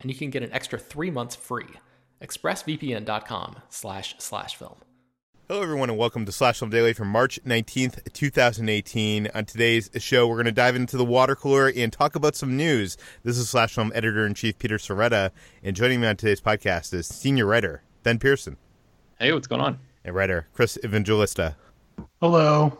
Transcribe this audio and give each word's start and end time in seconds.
and 0.00 0.10
you 0.10 0.16
can 0.16 0.30
get 0.30 0.42
an 0.42 0.52
extra 0.52 0.78
three 0.78 1.10
months 1.10 1.36
free. 1.36 1.66
ExpressVPN.com 2.22 3.56
slash 3.68 4.14
slash 4.18 4.56
film. 4.56 4.76
Hello, 5.48 5.62
everyone, 5.62 5.90
and 5.90 5.98
welcome 5.98 6.24
to 6.26 6.30
Slash 6.30 6.60
Film 6.60 6.70
Daily 6.70 6.92
for 6.92 7.04
March 7.04 7.40
19th, 7.44 8.12
2018. 8.12 9.28
On 9.34 9.44
today's 9.44 9.90
show, 9.96 10.28
we're 10.28 10.36
going 10.36 10.44
to 10.44 10.52
dive 10.52 10.76
into 10.76 10.96
the 10.96 11.04
water 11.04 11.34
cooler 11.34 11.72
and 11.74 11.92
talk 11.92 12.14
about 12.14 12.36
some 12.36 12.56
news. 12.56 12.96
This 13.24 13.36
is 13.36 13.48
Slash 13.50 13.74
Film 13.74 13.90
Editor 13.92 14.24
in 14.24 14.34
Chief 14.34 14.56
Peter 14.60 14.76
Sciretta, 14.78 15.32
and 15.64 15.74
joining 15.74 16.00
me 16.00 16.06
on 16.06 16.16
today's 16.16 16.40
podcast 16.40 16.94
is 16.94 17.08
senior 17.08 17.46
writer 17.46 17.82
Ben 18.04 18.20
Pearson. 18.20 18.58
Hey, 19.18 19.32
what's 19.32 19.48
going 19.48 19.60
on? 19.60 19.80
And 20.04 20.14
writer 20.14 20.46
Chris 20.52 20.78
Evangelista. 20.84 21.56
Hello. 22.20 22.78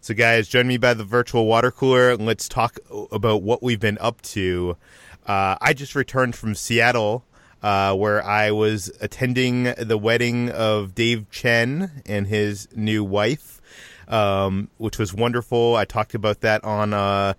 So, 0.00 0.14
guys, 0.14 0.48
join 0.48 0.66
me 0.66 0.78
by 0.78 0.94
the 0.94 1.04
virtual 1.04 1.44
water 1.44 1.70
cooler, 1.70 2.10
and 2.10 2.24
let's 2.24 2.48
talk 2.48 2.78
about 3.12 3.42
what 3.42 3.62
we've 3.62 3.80
been 3.80 3.98
up 4.00 4.22
to. 4.22 4.78
Uh, 5.28 5.56
I 5.60 5.74
just 5.74 5.94
returned 5.94 6.34
from 6.34 6.54
Seattle, 6.54 7.24
uh, 7.62 7.94
where 7.94 8.24
I 8.24 8.50
was 8.50 8.90
attending 9.00 9.64
the 9.64 9.98
wedding 9.98 10.50
of 10.50 10.94
Dave 10.94 11.30
Chen 11.30 12.02
and 12.06 12.26
his 12.26 12.66
new 12.74 13.04
wife, 13.04 13.60
um, 14.08 14.70
which 14.78 14.98
was 14.98 15.12
wonderful. 15.12 15.76
I 15.76 15.84
talked 15.84 16.14
about 16.14 16.40
that 16.40 16.64
on 16.64 16.94
uh, 16.94 17.34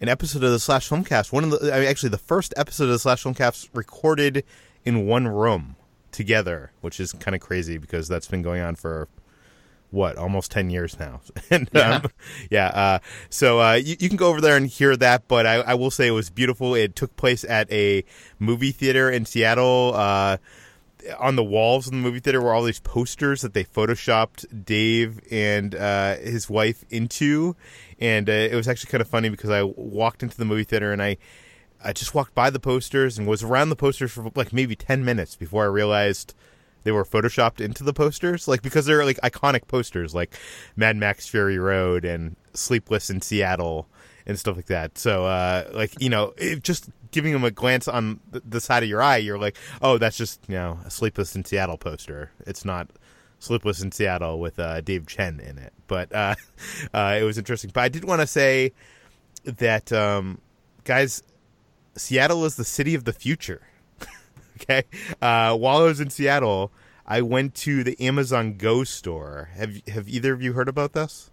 an 0.00 0.08
episode 0.08 0.44
of 0.44 0.52
the 0.52 0.60
Slash 0.60 0.88
Filmcast. 0.88 1.32
One 1.32 1.42
of 1.42 1.50
the, 1.50 1.74
I 1.74 1.80
mean, 1.80 1.88
actually, 1.88 2.10
the 2.10 2.18
first 2.18 2.54
episode 2.56 2.84
of 2.84 2.90
the 2.90 2.98
Slash 3.00 3.24
Filmcast 3.24 3.70
recorded 3.74 4.44
in 4.84 5.06
one 5.06 5.26
room 5.26 5.74
together, 6.12 6.70
which 6.80 7.00
is 7.00 7.12
kind 7.12 7.34
of 7.34 7.40
crazy 7.40 7.76
because 7.76 8.06
that's 8.06 8.28
been 8.28 8.42
going 8.42 8.62
on 8.62 8.76
for 8.76 9.08
what 9.92 10.16
almost 10.16 10.50
10 10.50 10.70
years 10.70 10.98
now. 10.98 11.20
And 11.50 11.68
yeah, 11.72 11.96
um, 11.96 12.10
yeah 12.50 12.66
uh, 12.66 12.98
so 13.28 13.60
uh, 13.60 13.74
you, 13.74 13.96
you, 14.00 14.08
can 14.08 14.16
go 14.16 14.28
over 14.28 14.40
there 14.40 14.56
and 14.56 14.66
hear 14.66 14.96
that 14.96 15.28
but 15.28 15.46
I, 15.46 15.56
I, 15.56 15.74
will 15.74 15.90
say 15.90 16.08
it 16.08 16.12
was 16.12 16.30
beautiful. 16.30 16.74
It 16.74 16.96
took 16.96 17.14
place 17.16 17.44
at 17.44 17.70
a 17.70 18.04
movie 18.38 18.72
theater 18.72 19.10
in 19.10 19.26
seattle 19.26 19.92
uh, 19.94 20.38
on 21.18 21.36
the 21.36 21.44
walls 21.44 21.88
in 21.88 21.96
the 21.98 22.02
movie 22.02 22.20
theater 22.20 22.40
were 22.40 22.54
all 22.54 22.62
these 22.62 22.80
posters 22.80 23.42
that 23.42 23.54
they 23.54 23.64
photoshopped 23.64 24.64
dave 24.64 25.20
and 25.30 25.74
uh, 25.74 26.16
his 26.16 26.48
wife 26.48 26.84
into. 26.90 27.54
And 28.00 28.28
uh, 28.28 28.32
it 28.32 28.54
was 28.54 28.66
actually 28.66 28.90
kind 28.90 29.02
of 29.02 29.08
funny 29.08 29.28
because 29.28 29.50
i 29.50 29.62
walked 29.62 30.22
into 30.22 30.36
the 30.36 30.44
movie 30.44 30.64
theater 30.64 30.92
and 30.92 31.02
i 31.02 31.18
I 31.84 31.92
just 31.92 32.14
walked 32.14 32.34
by 32.34 32.48
the 32.50 32.60
posters 32.60 33.18
and 33.18 33.26
was 33.26 33.42
around 33.42 33.70
the 33.70 33.76
posters 33.76 34.12
for 34.12 34.30
like 34.34 34.52
maybe 34.52 34.76
10 34.76 35.04
minutes 35.04 35.34
before 35.34 35.64
I 35.64 35.66
realized 35.66 36.32
they 36.84 36.92
were 36.92 37.04
photoshopped 37.04 37.60
into 37.60 37.84
the 37.84 37.92
posters, 37.92 38.48
like 38.48 38.62
because 38.62 38.86
they're 38.86 39.04
like 39.04 39.20
iconic 39.20 39.66
posters, 39.66 40.14
like 40.14 40.34
Mad 40.76 40.96
Max 40.96 41.28
Fury 41.28 41.58
Road 41.58 42.04
and 42.04 42.36
Sleepless 42.54 43.10
in 43.10 43.20
Seattle 43.20 43.88
and 44.26 44.38
stuff 44.38 44.56
like 44.56 44.66
that. 44.66 44.98
So, 44.98 45.24
uh, 45.24 45.70
like 45.72 46.00
you 46.00 46.08
know, 46.08 46.34
it, 46.36 46.62
just 46.62 46.90
giving 47.10 47.32
them 47.32 47.44
a 47.44 47.50
glance 47.50 47.88
on 47.88 48.20
the 48.30 48.60
side 48.60 48.82
of 48.82 48.88
your 48.88 49.02
eye, 49.02 49.18
you're 49.18 49.38
like, 49.38 49.56
oh, 49.80 49.98
that's 49.98 50.16
just 50.16 50.40
you 50.48 50.54
know 50.54 50.78
a 50.84 50.90
Sleepless 50.90 51.36
in 51.36 51.44
Seattle 51.44 51.78
poster. 51.78 52.30
It's 52.46 52.64
not 52.64 52.88
Sleepless 53.38 53.82
in 53.82 53.92
Seattle 53.92 54.38
with 54.40 54.58
uh, 54.58 54.80
Dave 54.80 55.06
Chen 55.06 55.40
in 55.40 55.58
it, 55.58 55.72
but 55.86 56.12
uh, 56.14 56.34
uh, 56.94 57.18
it 57.20 57.24
was 57.24 57.38
interesting. 57.38 57.70
But 57.72 57.82
I 57.82 57.88
did 57.88 58.04
want 58.04 58.20
to 58.20 58.26
say 58.26 58.72
that, 59.44 59.92
um, 59.92 60.40
guys, 60.84 61.22
Seattle 61.96 62.44
is 62.44 62.56
the 62.56 62.64
city 62.64 62.94
of 62.94 63.04
the 63.04 63.12
future 63.12 63.62
okay. 64.62 64.84
Uh, 65.20 65.56
while 65.56 65.78
I 65.78 65.84
was 65.84 66.00
in 66.00 66.10
Seattle, 66.10 66.72
I 67.06 67.22
went 67.22 67.54
to 67.56 67.84
the 67.84 68.00
Amazon 68.00 68.56
Go 68.56 68.84
store. 68.84 69.50
Have 69.54 69.86
Have 69.88 70.08
either 70.08 70.32
of 70.32 70.42
you 70.42 70.52
heard 70.52 70.68
about 70.68 70.92
this? 70.92 71.30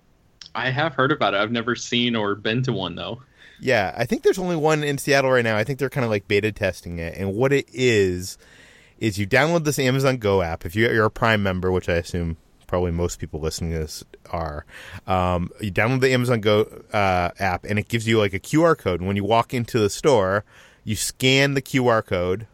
I 0.56 0.72
have 0.72 0.96
heard 0.96 1.12
about 1.12 1.34
it. 1.34 1.38
I've 1.38 1.52
never 1.52 1.76
seen 1.76 2.16
or 2.16 2.36
been 2.36 2.64
to 2.64 2.74
one 2.74 2.96
though. 2.96 3.22
Yeah, 3.62 3.94
I 3.98 4.06
think 4.06 4.24
there's 4.24 4.40
only 4.40 4.56
one 4.56 4.84
in 4.84 4.98
Seattle 4.98 5.32
right 5.32 5.44
now. 5.44 5.58
I 5.58 5.64
think 5.64 5.80
they're 5.80 5.90
kind 5.90 6.06
of 6.06 6.10
like 6.10 6.28
beta 6.28 6.52
testing 6.52 7.00
it. 7.00 7.18
And 7.18 7.34
what 7.34 7.52
it 7.52 7.68
is 7.74 8.38
is 9.00 9.18
you 9.18 9.28
download 9.28 9.66
this 9.66 9.80
Amazon 9.80 10.18
Go 10.18 10.42
app 10.42 10.66
if 10.66 10.76
you're 10.76 11.06
a 11.06 11.12
Prime 11.12 11.44
member, 11.44 11.72
which 11.72 11.90
I 11.90 11.96
assume 11.96 12.38
probably 12.68 12.92
most 12.92 13.20
people 13.20 13.40
listening 13.40 13.72
to 13.72 13.80
this 13.80 14.04
are. 14.32 14.66
Um, 15.08 15.50
you 15.60 15.72
download 15.72 16.02
the 16.02 16.14
Amazon 16.14 16.40
Go 16.40 16.62
uh, 16.94 17.32
app, 17.40 17.66
and 17.66 17.78
it 17.80 17.90
gives 17.90 18.08
you 18.08 18.18
like 18.18 18.34
a 18.34 18.40
QR 18.40 18.78
code. 18.78 19.02
And 19.02 19.08
when 19.08 19.16
you 19.16 19.24
walk 19.24 19.54
into 19.54 19.80
the 19.80 19.90
store, 19.90 20.46
you 20.84 20.96
scan 20.96 21.54
the 21.54 21.62
QR 21.62 22.06
code 22.06 22.48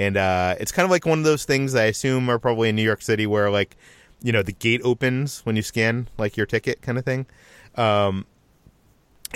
and 0.00 0.16
uh, 0.16 0.54
it's 0.58 0.72
kind 0.72 0.84
of 0.84 0.90
like 0.90 1.04
one 1.04 1.18
of 1.18 1.24
those 1.24 1.44
things 1.44 1.74
that 1.74 1.82
I 1.82 1.86
assume 1.86 2.30
are 2.30 2.38
probably 2.38 2.70
in 2.70 2.76
New 2.76 2.82
York 2.82 3.02
City 3.02 3.26
where 3.26 3.50
like 3.50 3.76
you 4.22 4.32
know 4.32 4.42
the 4.42 4.52
gate 4.52 4.80
opens 4.82 5.40
when 5.40 5.56
you 5.56 5.62
scan 5.62 6.08
like 6.16 6.38
your 6.38 6.46
ticket 6.46 6.80
kind 6.80 6.96
of 6.96 7.04
thing, 7.04 7.26
um, 7.74 8.26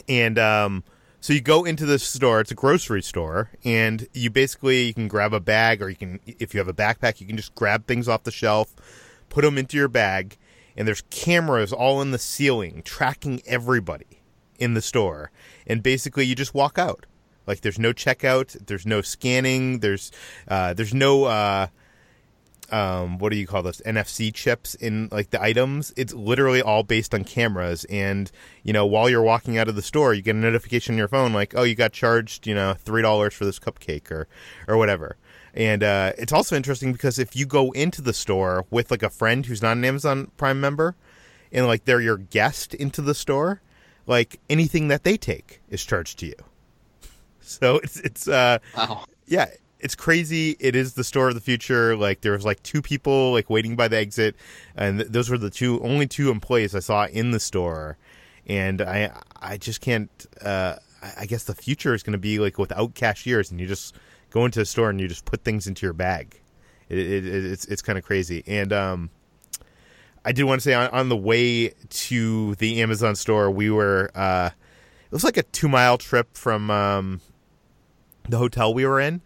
and 0.08 0.38
um, 0.38 0.82
so 1.20 1.34
you 1.34 1.42
go 1.42 1.64
into 1.64 1.84
the 1.84 1.98
store. 1.98 2.40
It's 2.40 2.50
a 2.50 2.54
grocery 2.54 3.02
store, 3.02 3.50
and 3.62 4.08
you 4.14 4.30
basically 4.30 4.84
you 4.84 4.94
can 4.94 5.06
grab 5.06 5.34
a 5.34 5.40
bag, 5.40 5.82
or 5.82 5.90
you 5.90 5.96
can 5.96 6.18
if 6.26 6.54
you 6.54 6.58
have 6.58 6.68
a 6.68 6.74
backpack, 6.74 7.20
you 7.20 7.26
can 7.26 7.36
just 7.36 7.54
grab 7.54 7.86
things 7.86 8.08
off 8.08 8.22
the 8.22 8.30
shelf, 8.30 8.74
put 9.28 9.42
them 9.42 9.58
into 9.58 9.76
your 9.76 9.88
bag, 9.88 10.38
and 10.78 10.88
there's 10.88 11.02
cameras 11.10 11.74
all 11.74 12.00
in 12.00 12.10
the 12.10 12.18
ceiling 12.18 12.80
tracking 12.86 13.42
everybody 13.46 14.22
in 14.58 14.72
the 14.72 14.82
store, 14.82 15.30
and 15.66 15.82
basically 15.82 16.24
you 16.24 16.34
just 16.34 16.54
walk 16.54 16.78
out 16.78 17.04
like 17.46 17.60
there's 17.60 17.78
no 17.78 17.92
checkout, 17.92 18.66
there's 18.66 18.86
no 18.86 19.00
scanning, 19.00 19.80
there's 19.80 20.10
uh, 20.48 20.74
there's 20.74 20.94
no 20.94 21.24
uh, 21.24 21.66
um, 22.70 23.18
what 23.18 23.30
do 23.30 23.36
you 23.36 23.46
call 23.46 23.62
those 23.62 23.80
NFC 23.82 24.32
chips 24.32 24.74
in 24.74 25.08
like 25.12 25.30
the 25.30 25.42
items? 25.42 25.92
It's 25.96 26.12
literally 26.12 26.62
all 26.62 26.82
based 26.82 27.14
on 27.14 27.24
cameras, 27.24 27.84
and 27.84 28.30
you 28.62 28.72
know 28.72 28.86
while 28.86 29.08
you're 29.08 29.22
walking 29.22 29.58
out 29.58 29.68
of 29.68 29.76
the 29.76 29.82
store, 29.82 30.14
you 30.14 30.22
get 30.22 30.36
a 30.36 30.38
notification 30.38 30.94
on 30.94 30.98
your 30.98 31.08
phone 31.08 31.32
like, 31.32 31.54
oh, 31.56 31.62
you 31.62 31.74
got 31.74 31.92
charged, 31.92 32.46
you 32.46 32.54
know, 32.54 32.74
three 32.74 33.02
dollars 33.02 33.34
for 33.34 33.44
this 33.44 33.58
cupcake 33.58 34.10
or 34.10 34.26
or 34.66 34.76
whatever. 34.76 35.16
And 35.52 35.84
uh, 35.84 36.12
it's 36.18 36.32
also 36.32 36.56
interesting 36.56 36.92
because 36.92 37.18
if 37.18 37.36
you 37.36 37.46
go 37.46 37.70
into 37.72 38.02
the 38.02 38.12
store 38.12 38.66
with 38.70 38.90
like 38.90 39.04
a 39.04 39.10
friend 39.10 39.46
who's 39.46 39.62
not 39.62 39.76
an 39.76 39.84
Amazon 39.84 40.32
Prime 40.36 40.60
member, 40.60 40.96
and 41.52 41.66
like 41.66 41.84
they're 41.84 42.00
your 42.00 42.16
guest 42.16 42.74
into 42.74 43.02
the 43.02 43.14
store, 43.14 43.60
like 44.06 44.40
anything 44.50 44.88
that 44.88 45.04
they 45.04 45.16
take 45.16 45.60
is 45.70 45.84
charged 45.84 46.18
to 46.20 46.26
you. 46.26 46.34
So 47.46 47.76
it's 47.76 48.00
it's 48.00 48.28
uh 48.28 48.58
wow. 48.76 49.04
yeah, 49.26 49.46
it's 49.80 49.94
crazy. 49.94 50.56
It 50.60 50.74
is 50.74 50.94
the 50.94 51.04
store 51.04 51.28
of 51.28 51.34
the 51.34 51.40
future. 51.40 51.96
Like 51.96 52.22
there 52.22 52.32
was 52.32 52.44
like 52.44 52.62
two 52.62 52.80
people 52.82 53.32
like 53.32 53.50
waiting 53.50 53.76
by 53.76 53.88
the 53.88 53.98
exit, 53.98 54.34
and 54.74 55.00
th- 55.00 55.12
those 55.12 55.28
were 55.28 55.38
the 55.38 55.50
two 55.50 55.80
only 55.82 56.06
two 56.06 56.30
employees 56.30 56.74
I 56.74 56.80
saw 56.80 57.06
in 57.06 57.32
the 57.32 57.40
store. 57.40 57.98
And 58.46 58.80
I 58.80 59.12
I 59.40 59.56
just 59.58 59.80
can't. 59.80 60.10
Uh, 60.40 60.76
I 61.18 61.26
guess 61.26 61.44
the 61.44 61.54
future 61.54 61.92
is 61.94 62.02
going 62.02 62.12
to 62.12 62.18
be 62.18 62.38
like 62.38 62.58
without 62.58 62.94
cashiers, 62.94 63.50
and 63.50 63.60
you 63.60 63.66
just 63.66 63.94
go 64.30 64.44
into 64.44 64.60
a 64.60 64.64
store 64.64 64.88
and 64.90 65.00
you 65.00 65.06
just 65.06 65.26
put 65.26 65.44
things 65.44 65.66
into 65.66 65.84
your 65.84 65.92
bag. 65.92 66.40
It, 66.88 66.98
it, 66.98 67.26
it's 67.26 67.64
it's 67.66 67.82
kind 67.82 67.98
of 67.98 68.04
crazy. 68.04 68.42
And 68.46 68.72
um, 68.72 69.10
I 70.24 70.32
did 70.32 70.44
want 70.44 70.60
to 70.60 70.64
say 70.64 70.74
on, 70.74 70.88
on 70.90 71.08
the 71.10 71.16
way 71.16 71.74
to 71.88 72.54
the 72.54 72.80
Amazon 72.80 73.14
store, 73.16 73.50
we 73.50 73.70
were 73.70 74.10
uh, 74.14 74.50
it 75.04 75.12
was 75.12 75.24
like 75.24 75.36
a 75.36 75.42
two 75.42 75.68
mile 75.68 75.98
trip 75.98 76.36
from 76.36 76.70
um, 76.70 77.20
the 78.28 78.38
hotel 78.38 78.72
we 78.72 78.84
were 78.86 79.00
in, 79.00 79.22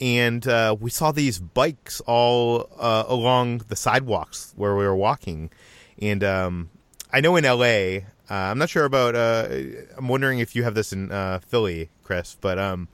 and 0.00 0.46
uh, 0.46 0.76
we 0.78 0.90
saw 0.90 1.12
these 1.12 1.38
bikes 1.38 2.00
all 2.02 2.68
uh, 2.78 3.04
along 3.06 3.58
the 3.68 3.76
sidewalks 3.76 4.52
where 4.56 4.74
we 4.76 4.84
were 4.84 4.96
walking, 4.96 5.50
and 6.00 6.24
um, 6.24 6.70
I 7.12 7.20
know 7.20 7.36
in 7.36 7.44
L.A. 7.44 8.06
Uh, 8.30 8.34
I'm 8.34 8.58
not 8.58 8.70
sure 8.70 8.84
about. 8.84 9.14
Uh, 9.14 9.48
I'm 9.96 10.08
wondering 10.08 10.38
if 10.38 10.54
you 10.54 10.62
have 10.62 10.74
this 10.74 10.92
in 10.92 11.10
uh, 11.10 11.40
Philly, 11.40 11.90
Chris, 12.04 12.36
but 12.40 12.58
um, 12.58 12.88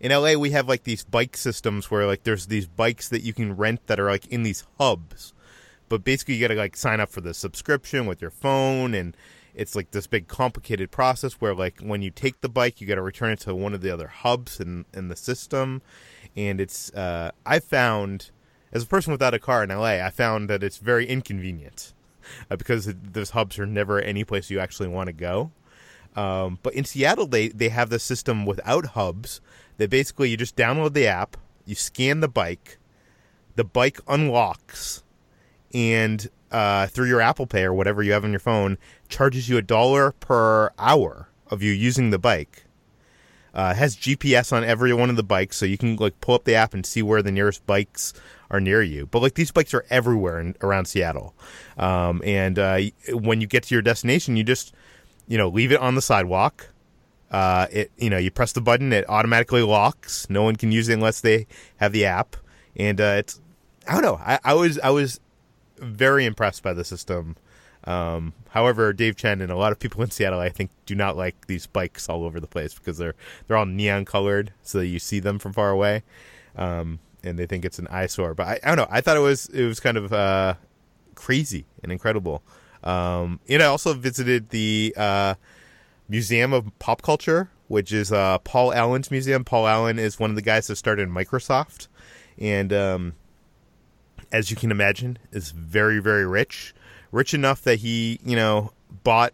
in 0.00 0.10
LA 0.10 0.34
we 0.34 0.50
have 0.50 0.68
like 0.68 0.84
these 0.84 1.04
bike 1.04 1.36
systems 1.36 1.90
where 1.90 2.06
like 2.06 2.24
there's 2.24 2.46
these 2.46 2.66
bikes 2.66 3.08
that 3.08 3.22
you 3.22 3.32
can 3.32 3.56
rent 3.56 3.86
that 3.86 4.00
are 4.00 4.10
like 4.10 4.26
in 4.26 4.42
these 4.42 4.64
hubs 4.78 5.32
but 5.92 6.04
basically 6.04 6.34
you 6.34 6.40
got 6.40 6.54
to 6.54 6.58
like 6.58 6.74
sign 6.74 7.00
up 7.00 7.10
for 7.10 7.20
the 7.20 7.34
subscription 7.34 8.06
with 8.06 8.22
your 8.22 8.30
phone 8.30 8.94
and 8.94 9.14
it's 9.54 9.74
like 9.74 9.90
this 9.90 10.06
big 10.06 10.28
complicated 10.28 10.90
process 10.90 11.34
where 11.34 11.54
like 11.54 11.80
when 11.80 12.02
you 12.02 12.10
take 12.10 12.40
the 12.40 12.48
bike 12.48 12.80
you 12.80 12.86
got 12.86 12.94
to 12.94 13.02
return 13.02 13.32
it 13.32 13.40
to 13.40 13.54
one 13.54 13.74
of 13.74 13.80
the 13.80 13.90
other 13.90 14.08
hubs 14.08 14.60
in 14.60 14.84
in 14.92 15.08
the 15.08 15.16
system. 15.16 15.82
And 16.34 16.60
it's 16.60 16.90
uh 16.92 17.30
i 17.44 17.58
found 17.58 18.30
as 18.72 18.84
a 18.84 18.86
person 18.86 19.12
without 19.12 19.34
a 19.34 19.38
car 19.38 19.62
in 19.62 19.68
la 19.70 19.84
i 19.84 20.10
found 20.10 20.48
that 20.48 20.62
it's 20.62 20.78
very 20.78 21.06
inconvenient 21.06 21.92
uh, 22.50 22.56
because 22.56 22.92
those 23.02 23.30
hubs 23.30 23.58
are 23.58 23.66
never 23.66 24.00
any 24.00 24.24
place 24.24 24.50
you 24.50 24.58
actually 24.58 24.88
want 24.88 25.08
to 25.08 25.12
go. 25.12 25.50
Um, 26.14 26.58
but 26.62 26.74
in 26.74 26.84
seattle 26.84 27.26
they 27.26 27.48
they 27.48 27.68
have 27.70 27.90
the 27.90 27.98
system 27.98 28.44
without 28.46 28.86
hubs 28.86 29.40
that 29.78 29.90
basically 29.90 30.30
you 30.30 30.36
just 30.36 30.56
download 30.56 30.92
the 30.92 31.06
app, 31.06 31.36
you 31.64 31.74
scan 31.74 32.20
the 32.20 32.28
bike, 32.28 32.78
the 33.56 33.64
bike 33.64 33.98
unlocks, 34.06 35.02
and 35.72 36.28
uh, 36.52 36.86
through 36.86 37.08
your 37.08 37.20
Apple 37.20 37.46
Pay 37.46 37.64
or 37.64 37.74
whatever 37.74 38.02
you 38.02 38.12
have 38.12 38.24
on 38.24 38.30
your 38.30 38.40
phone, 38.40 38.78
charges 39.08 39.48
you 39.48 39.56
a 39.56 39.62
dollar 39.62 40.12
per 40.12 40.70
hour 40.78 41.28
of 41.48 41.62
you 41.62 41.72
using 41.72 42.10
the 42.10 42.18
bike. 42.18 42.64
Uh, 43.54 43.74
has 43.74 43.96
GPS 43.96 44.50
on 44.50 44.64
every 44.64 44.94
one 44.94 45.10
of 45.10 45.16
the 45.16 45.22
bikes, 45.22 45.58
so 45.58 45.66
you 45.66 45.76
can 45.76 45.96
like 45.96 46.18
pull 46.22 46.34
up 46.34 46.44
the 46.44 46.54
app 46.54 46.72
and 46.72 46.86
see 46.86 47.02
where 47.02 47.20
the 47.20 47.32
nearest 47.32 47.66
bikes 47.66 48.14
are 48.50 48.60
near 48.60 48.80
you. 48.82 49.04
But 49.06 49.20
like 49.20 49.34
these 49.34 49.50
bikes 49.50 49.74
are 49.74 49.84
everywhere 49.90 50.40
in, 50.40 50.56
around 50.62 50.86
Seattle, 50.86 51.34
um, 51.76 52.22
and 52.24 52.58
uh, 52.58 52.80
when 53.12 53.42
you 53.42 53.46
get 53.46 53.64
to 53.64 53.74
your 53.74 53.82
destination, 53.82 54.38
you 54.38 54.44
just 54.44 54.72
you 55.28 55.36
know 55.36 55.48
leave 55.48 55.70
it 55.70 55.80
on 55.80 55.96
the 55.96 56.00
sidewalk, 56.00 56.68
uh, 57.30 57.66
it 57.70 57.90
you 57.98 58.08
know 58.08 58.16
you 58.16 58.30
press 58.30 58.52
the 58.52 58.62
button, 58.62 58.90
it 58.90 59.04
automatically 59.08 59.62
locks. 59.62 60.30
No 60.30 60.42
one 60.42 60.56
can 60.56 60.72
use 60.72 60.88
it 60.88 60.94
unless 60.94 61.20
they 61.20 61.46
have 61.76 61.92
the 61.92 62.06
app, 62.06 62.36
and 62.74 62.98
uh, 63.02 63.16
it's 63.18 63.38
I 63.86 63.92
don't 63.92 64.02
know. 64.02 64.20
I, 64.24 64.38
I 64.44 64.54
was 64.54 64.78
I 64.78 64.90
was 64.90 65.20
very 65.82 66.24
impressed 66.24 66.62
by 66.62 66.72
the 66.72 66.84
system. 66.84 67.36
Um, 67.84 68.32
however, 68.50 68.92
Dave 68.92 69.16
Chen 69.16 69.40
and 69.40 69.50
a 69.50 69.56
lot 69.56 69.72
of 69.72 69.78
people 69.78 70.02
in 70.02 70.10
Seattle, 70.10 70.38
I 70.38 70.50
think, 70.50 70.70
do 70.86 70.94
not 70.94 71.16
like 71.16 71.46
these 71.46 71.66
bikes 71.66 72.08
all 72.08 72.24
over 72.24 72.38
the 72.38 72.46
place 72.46 72.74
because 72.74 72.98
they're 72.98 73.14
they're 73.46 73.56
all 73.56 73.66
neon 73.66 74.04
colored, 74.04 74.52
so 74.62 74.80
you 74.80 74.98
see 74.98 75.18
them 75.18 75.38
from 75.38 75.52
far 75.52 75.70
away, 75.70 76.02
um, 76.56 77.00
and 77.24 77.38
they 77.38 77.46
think 77.46 77.64
it's 77.64 77.78
an 77.78 77.88
eyesore. 77.88 78.34
But 78.34 78.46
I, 78.46 78.60
I, 78.62 78.68
don't 78.68 78.76
know. 78.76 78.88
I 78.90 79.00
thought 79.00 79.16
it 79.16 79.20
was 79.20 79.46
it 79.46 79.66
was 79.66 79.80
kind 79.80 79.96
of 79.96 80.12
uh, 80.12 80.54
crazy 81.14 81.66
and 81.82 81.90
incredible. 81.90 82.42
Um, 82.84 83.40
and 83.48 83.62
I 83.62 83.66
also 83.66 83.94
visited 83.94 84.50
the 84.50 84.94
uh, 84.96 85.34
Museum 86.08 86.52
of 86.52 86.76
Pop 86.78 87.02
Culture, 87.02 87.50
which 87.68 87.92
is 87.92 88.12
uh, 88.12 88.38
Paul 88.38 88.72
Allen's 88.72 89.10
museum. 89.10 89.44
Paul 89.44 89.66
Allen 89.66 89.98
is 89.98 90.20
one 90.20 90.30
of 90.30 90.36
the 90.36 90.42
guys 90.42 90.66
that 90.68 90.76
started 90.76 91.08
Microsoft, 91.08 91.88
and 92.38 92.72
um, 92.72 93.14
as 94.32 94.50
you 94.50 94.56
can 94.56 94.70
imagine, 94.70 95.18
is 95.30 95.50
very 95.50 95.98
very 95.98 96.26
rich, 96.26 96.74
rich 97.12 97.34
enough 97.34 97.62
that 97.62 97.80
he 97.80 98.18
you 98.24 98.34
know 98.36 98.72
bought 99.04 99.32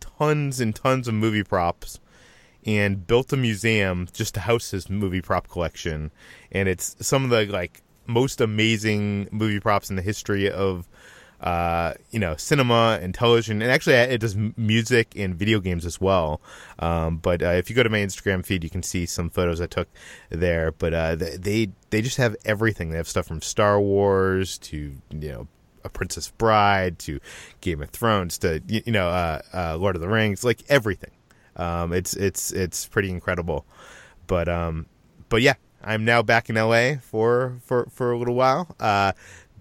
tons 0.00 0.60
and 0.60 0.74
tons 0.74 1.06
of 1.06 1.14
movie 1.14 1.44
props 1.44 2.00
and 2.66 3.06
built 3.06 3.32
a 3.32 3.36
museum 3.36 4.08
just 4.12 4.34
to 4.34 4.40
house 4.40 4.72
his 4.72 4.90
movie 4.90 5.22
prop 5.22 5.48
collection, 5.48 6.10
and 6.50 6.68
it's 6.68 6.96
some 7.00 7.24
of 7.24 7.30
the 7.30 7.46
like 7.46 7.82
most 8.06 8.40
amazing 8.40 9.28
movie 9.30 9.60
props 9.60 9.90
in 9.90 9.96
the 9.96 10.02
history 10.02 10.50
of 10.50 10.88
uh, 11.40 11.94
you 12.10 12.18
know, 12.18 12.34
cinema 12.36 12.98
and 13.00 13.14
television, 13.14 13.62
and 13.62 13.70
actually 13.70 13.94
it 13.94 14.20
does 14.20 14.36
music 14.56 15.12
and 15.16 15.34
video 15.34 15.60
games 15.60 15.86
as 15.86 16.00
well. 16.00 16.40
Um, 16.78 17.18
but 17.18 17.42
uh, 17.42 17.50
if 17.50 17.70
you 17.70 17.76
go 17.76 17.82
to 17.82 17.90
my 17.90 17.98
Instagram 17.98 18.44
feed, 18.44 18.64
you 18.64 18.70
can 18.70 18.82
see 18.82 19.06
some 19.06 19.30
photos 19.30 19.60
I 19.60 19.66
took 19.66 19.88
there. 20.30 20.72
But 20.72 20.94
uh, 20.94 21.16
they 21.16 21.70
they 21.90 22.02
just 22.02 22.16
have 22.16 22.34
everything. 22.44 22.90
They 22.90 22.96
have 22.96 23.08
stuff 23.08 23.26
from 23.26 23.40
Star 23.40 23.80
Wars 23.80 24.58
to 24.58 24.76
you 25.10 25.30
know 25.32 25.48
a 25.84 25.88
Princess 25.88 26.30
Bride 26.30 26.98
to 27.00 27.20
Game 27.60 27.82
of 27.82 27.90
Thrones 27.90 28.38
to 28.38 28.60
you 28.66 28.92
know 28.92 29.08
uh, 29.08 29.40
uh, 29.54 29.76
Lord 29.76 29.94
of 29.94 30.02
the 30.02 30.08
Rings, 30.08 30.44
like 30.44 30.64
everything. 30.68 31.12
Um, 31.56 31.92
it's 31.92 32.14
it's 32.14 32.52
it's 32.52 32.86
pretty 32.86 33.10
incredible. 33.10 33.64
But 34.26 34.48
um, 34.48 34.86
but 35.28 35.42
yeah, 35.42 35.54
I'm 35.82 36.04
now 36.04 36.22
back 36.22 36.50
in 36.50 36.56
LA 36.56 36.96
for 37.00 37.58
for 37.64 37.86
for 37.90 38.12
a 38.12 38.18
little 38.18 38.34
while. 38.34 38.74
Uh, 38.80 39.12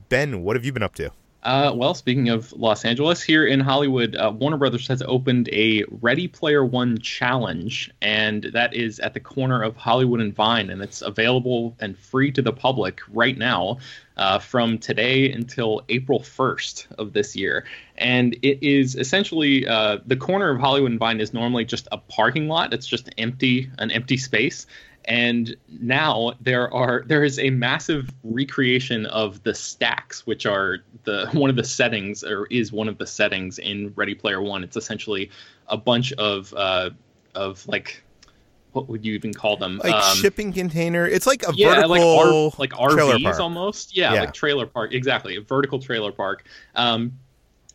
ben, 0.09 0.44
what 0.44 0.56
have 0.56 0.65
you 0.65 0.74
been 0.74 0.83
up 0.83 0.95
to? 0.95 1.12
Uh, 1.44 1.72
well, 1.74 1.94
speaking 1.94 2.30
of 2.30 2.51
Los 2.54 2.84
Angeles, 2.84 3.22
here 3.22 3.45
in 3.45 3.60
Hollywood, 3.60 4.16
uh, 4.16 4.34
Warner 4.36 4.57
Brothers 4.57 4.88
has 4.88 5.01
opened 5.04 5.50
a 5.54 5.86
Ready 6.01 6.28
Player 6.28 6.66
One 6.66 6.98
challenge, 6.98 7.92
and 8.01 8.44
that 8.54 8.74
is 8.74 9.00
at 9.00 9.13
the 9.13 9.19
corner 9.19 9.62
of 9.62 9.78
Hollywood 9.78 10.19
and 10.19 10.36
Vine, 10.36 10.69
and 10.72 10.81
it's 10.81 11.01
available 11.01 11.75
and 11.80 11.98
free 11.98 12.31
to 12.31 12.42
the 12.42 12.51
public 12.51 13.01
right 13.13 13.38
now 13.38 13.78
uh, 14.18 14.39
from 14.39 14.80
today 14.80 15.31
until 15.31 15.84
April 15.89 16.19
1st 16.19 16.88
of 16.98 17.13
this 17.13 17.36
year. 17.36 17.66
And 17.98 18.34
it 18.42 18.66
is 18.68 18.95
essentially 18.95 19.68
uh, 19.68 20.00
the 20.06 20.18
corner 20.18 20.50
of 20.50 20.60
Hollywood 20.60 20.92
and 20.92 21.00
Vine 21.00 21.22
is 21.22 21.34
normally 21.34 21.66
just 21.66 21.88
a 21.92 21.98
parking 21.98 22.48
lot. 22.48 22.74
It's 22.74 22.88
just 22.88 23.10
empty, 23.18 23.69
an 23.78 23.92
empty 23.92 24.18
space 24.18 24.66
and 25.07 25.56
now 25.80 26.33
there 26.42 26.71
are 26.74 27.04
there 27.07 27.24
is 27.24 27.39
a 27.39 27.50
massive 27.50 28.13
recreation 28.24 29.06
of 29.07 29.42
the 29.44 29.54
stacks 29.54 30.27
which 30.27 30.45
are 30.45 30.80
the 31.04 31.27
one 31.33 31.50
of 31.50 31.56
the 31.56 31.63
settings 31.63 32.24
or 32.24 32.45
is 32.48 32.71
one 32.71 32.88
of 32.88 32.98
the 32.98 33.07
settings 33.07 33.57
in 33.59 33.94
ready 33.95 34.13
player 34.13 34.42
one 34.42 34.63
it's 34.63 34.77
essentially 34.77 35.30
a 35.68 35.77
bunch 35.77 36.13
of 36.13 36.54
uh 36.56 36.89
of 37.36 37.65
like 37.68 38.04
what 38.74 38.88
would 38.89 39.04
you 39.04 39.15
even 39.15 39.33
call 39.33 39.57
them? 39.57 39.81
Like 39.83 39.92
um, 39.92 40.18
shipping 40.18 40.54
container. 40.54 41.07
It's 41.07 41.25
like 41.25 41.42
a 41.48 41.53
yeah, 41.56 41.88
vertical 41.88 42.53
like, 42.60 42.77
R- 42.77 42.86
like 42.86 42.92
RVs 42.92 43.39
almost. 43.39 43.98
Yeah, 43.98 44.13
yeah, 44.13 44.19
like 44.19 44.33
trailer 44.33 44.68
park. 44.68 44.94
Exactly, 44.94 45.36
a 45.36 45.42
vertical 45.42 45.80
trailer 45.80 46.12
park. 46.12 46.45
Um, 46.75 47.13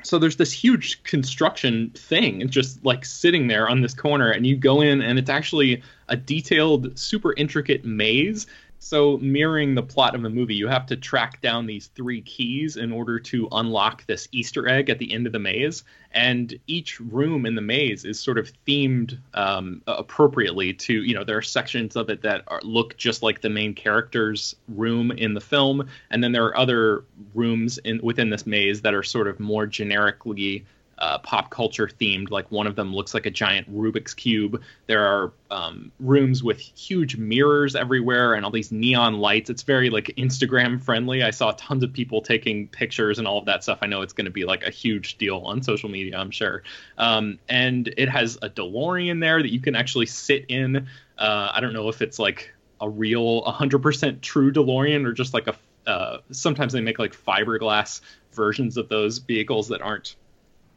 so 0.03 0.19
there's 0.19 0.37
this 0.37 0.53
huge 0.53 1.03
construction 1.05 1.91
thing 1.95 2.49
just 2.49 2.85
like 2.85 3.05
sitting 3.05 3.47
there 3.47 3.69
on 3.69 3.81
this 3.81 3.95
corner 3.95 4.31
and 4.31 4.47
you 4.47 4.57
go 4.57 4.81
in 4.81 5.01
and 5.01 5.19
it's 5.19 5.31
actually 5.31 5.83
a 6.09 6.17
detailed 6.17 6.97
super 6.99 7.35
intricate 7.37 7.85
maze 7.85 8.47
so, 8.85 9.17
mirroring 9.19 9.77
the 9.77 9.83
plot 9.83 10.17
of 10.17 10.23
the 10.23 10.29
movie, 10.29 10.57
you 10.57 10.67
have 10.67 10.87
to 10.87 10.97
track 10.97 11.41
down 11.41 11.67
these 11.67 11.87
three 11.95 12.21
keys 12.21 12.77
in 12.77 12.91
order 12.91 13.21
to 13.21 13.47
unlock 13.53 14.05
this 14.07 14.27
Easter 14.33 14.67
egg 14.67 14.91
at 14.91 14.99
the 14.99 15.15
end 15.15 15.29
of 15.29 15.33
the 15.33 15.39
maze. 15.39 15.85
And 16.11 16.53
each 16.67 16.99
room 16.99 17.47
in 17.47 17.55
the 17.55 17.63
maze 17.63 18.05
is 18.05 18.19
sort 18.19 18.39
of 18.39 18.51
themed 18.67 19.17
um, 19.35 19.83
appropriately 19.87 20.73
to, 20.75 20.95
you 20.95 21.15
know, 21.15 21.23
there 21.23 21.39
are 21.39 21.43
sections 21.43 21.95
of 21.95 22.11
it 22.11 22.23
that 22.23 22.43
are, 22.49 22.61
look 22.65 22.97
just 22.97 23.23
like 23.23 23.41
the 23.41 23.49
main 23.49 23.73
character's 23.73 24.57
room 24.67 25.13
in 25.13 25.35
the 25.35 25.41
film. 25.41 25.89
And 26.11 26.23
then 26.23 26.33
there 26.33 26.45
are 26.47 26.59
other 26.59 27.05
rooms 27.35 27.79
in 27.79 28.01
within 28.03 28.31
this 28.31 28.47
maze 28.47 28.83
that 28.83 28.95
are 28.95 29.05
sort 29.05 29.29
of 29.29 29.39
more 29.39 29.65
generically 29.65 30.67
uh, 31.03 31.19
pop 31.19 31.51
culture 31.51 31.89
themed. 31.89 32.31
Like 32.31 32.51
one 32.53 32.69
of 32.69 32.77
them 32.77 32.95
looks 32.95 33.13
like 33.13 33.27
a 33.27 33.31
giant 33.31 33.69
Rubik's 33.75 34.15
cube. 34.15 34.63
There 34.87 35.05
are 35.05 35.33
um, 35.51 35.91
rooms 35.99 36.45
with 36.45 36.61
huge 36.61 37.17
mirrors 37.17 37.75
everywhere 37.75 38.35
and 38.35 38.45
all 38.45 38.53
these 38.53 38.71
neon 38.71 39.15
lights. 39.15 39.51
It's 39.51 39.65
very 39.65 39.91
like 39.91 40.15
Instagram 40.17 40.81
friendly. 40.81 41.25
I 41.25 41.33
saw 41.33 41.55
tons 41.59 41.83
of 41.83 41.93
people 41.93 42.23
taking 42.23 42.69
pictures 42.69 43.19
and 43.19 43.27
all 43.27 43.37
of 43.37 43.47
that 43.47 43.65
stuff. 43.65 43.81
I 43.83 43.87
know 43.87 44.03
it's 44.03 44.13
going 44.13 44.27
to 44.27 44.31
be 44.31 44.45
like 44.45 44.63
a 44.63 44.71
huge 44.71 45.19
deal 45.19 45.39
on 45.39 45.61
social 45.61 45.89
media. 45.89 46.17
I'm 46.17 46.31
sure. 46.31 46.63
Um, 46.99 47.41
and 47.49 47.93
it 47.97 48.09
has 48.09 48.39
a 48.41 48.49
DeLorean 48.49 49.21
there 49.21 49.43
that 49.43 49.53
you 49.53 49.59
can 49.59 49.75
actually 49.75 50.07
sit 50.07 50.45
in. 50.49 50.87
Uh, 51.19 51.51
I 51.53 51.61
don't 51.61 51.73
know 51.73 51.89
if 51.89 52.01
it's 52.01 52.21
like 52.21 52.55
a 52.81 52.89
real 52.89 53.43
100% 53.43 54.21
true 54.21 54.53
DeLorean 54.53 55.05
or 55.05 55.13
just 55.13 55.35
like 55.35 55.49
a. 55.49 55.57
Uh, 55.85 56.19
sometimes 56.31 56.73
they 56.73 56.81
make 56.81 57.01
like 57.01 57.13
fiberglass 57.13 58.03
versions 58.35 58.77
of 58.77 58.89
those 58.89 59.19
vehicles 59.19 59.67
that 59.67 59.83
aren't 59.83 60.15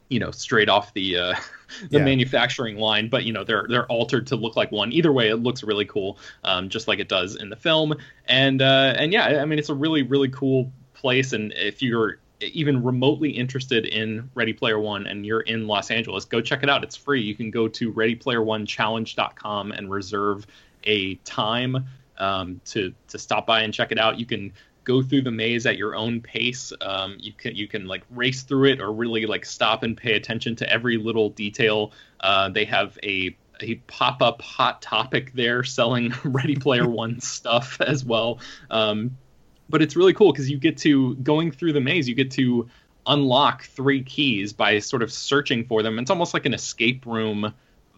you 0.10 0.20
know 0.20 0.32
straight 0.32 0.70
off 0.70 0.94
the 0.94 1.18
uh, 1.18 1.36
the 1.90 1.98
yeah. 1.98 2.06
manufacturing 2.06 2.78
line 2.78 3.10
but 3.10 3.24
you 3.24 3.34
know 3.34 3.44
they're 3.44 3.66
they're 3.68 3.88
altered 3.88 4.28
to 4.28 4.36
look 4.36 4.56
like 4.56 4.72
one. 4.72 4.92
Either 4.92 5.12
way 5.12 5.30
it 5.30 5.38
looks 5.38 5.64
really 5.64 5.86
cool 5.86 6.18
um, 6.44 6.70
just 6.70 6.88
like 6.88 7.00
it 7.00 7.10
does 7.10 7.36
in 7.36 7.50
the 7.50 7.56
film. 7.56 7.96
And 8.26 8.62
uh, 8.62 8.94
and 8.98 9.12
yeah 9.12 9.42
i 9.42 9.46
mean 9.46 9.60
it's 9.60 9.70
a 9.70 9.76
really 9.76 10.04
really 10.04 10.30
cool 10.30 10.72
place. 10.94 11.34
And 11.34 11.54
if 11.54 11.82
you're 11.82 12.20
even 12.42 12.84
remotely 12.84 13.30
interested 13.30 13.86
in 13.86 14.30
ready 14.36 14.54
player 14.54 14.78
one 14.78 15.08
and 15.08 15.26
you're 15.26 15.40
in 15.40 15.68
los 15.68 15.90
angeles 15.90 16.26
go 16.26 16.42
check 16.42 16.64
it 16.64 16.70
out. 16.70 16.84
It's 16.84 16.96
free. 16.96 17.22
You 17.22 17.36
can 17.36 17.52
go 17.52 17.68
to 17.70 17.94
readyplayeronechallenge.com 17.94 19.72
and 19.72 19.90
reserve 19.90 20.46
a 20.84 21.16
time 21.16 21.88
um, 22.18 22.62
to 22.66 22.94
to 23.10 23.18
stop 23.18 23.46
by 23.46 23.62
and 23.62 23.74
check 23.74 23.92
it 23.92 24.00
out. 24.00 24.20
You 24.20 24.26
can 24.26 24.54
go 24.86 25.02
through 25.02 25.24
the 25.24 25.32
maze 25.32 25.66
at 25.66 25.78
your 25.78 25.96
own 25.96 26.22
pace. 26.22 26.72
Um, 26.80 27.18
you 27.20 27.34
can 27.34 27.56
you 27.56 27.68
can 27.68 27.88
like 27.88 28.04
race 28.12 28.44
through 28.44 28.70
it 28.70 28.80
or 28.80 28.94
really 28.94 29.26
like 29.26 29.46
stop 29.46 29.84
and 29.84 29.98
pay 29.98 30.14
attention 30.14 30.56
to 30.58 30.70
every 30.72 30.98
little 30.98 31.30
detail. 31.30 31.92
Uh, 32.22 32.50
they 32.50 32.64
have 32.66 32.98
a 33.04 33.36
a 33.62 33.76
pop 33.88 34.22
up 34.22 34.42
hot 34.42 34.82
topic 34.82 35.34
there 35.34 35.64
selling 35.64 36.14
Ready 36.24 36.56
Player 36.56 36.88
One 36.88 37.20
stuff 37.20 37.82
as 37.82 38.06
well. 38.06 38.40
Um, 38.70 39.18
but 39.68 39.82
it's 39.82 39.96
really 39.96 40.14
cool 40.14 40.32
because 40.32 40.50
you 40.50 40.58
get 40.58 40.78
to 40.80 41.16
going 41.16 41.52
through 41.52 41.74
the 41.74 41.82
maze. 41.82 42.08
You 42.08 42.16
get 42.16 42.32
to 42.32 42.70
unlock 43.08 43.66
three 43.66 44.04
keys 44.04 44.54
by 44.54 44.80
sort 44.80 45.04
of 45.04 45.12
searching 45.12 45.66
for 45.66 45.84
them. 45.84 46.00
It's 46.00 46.12
almost 46.12 46.34
like 46.34 46.46
an 46.46 46.54
escape 46.54 47.06
room 47.06 47.54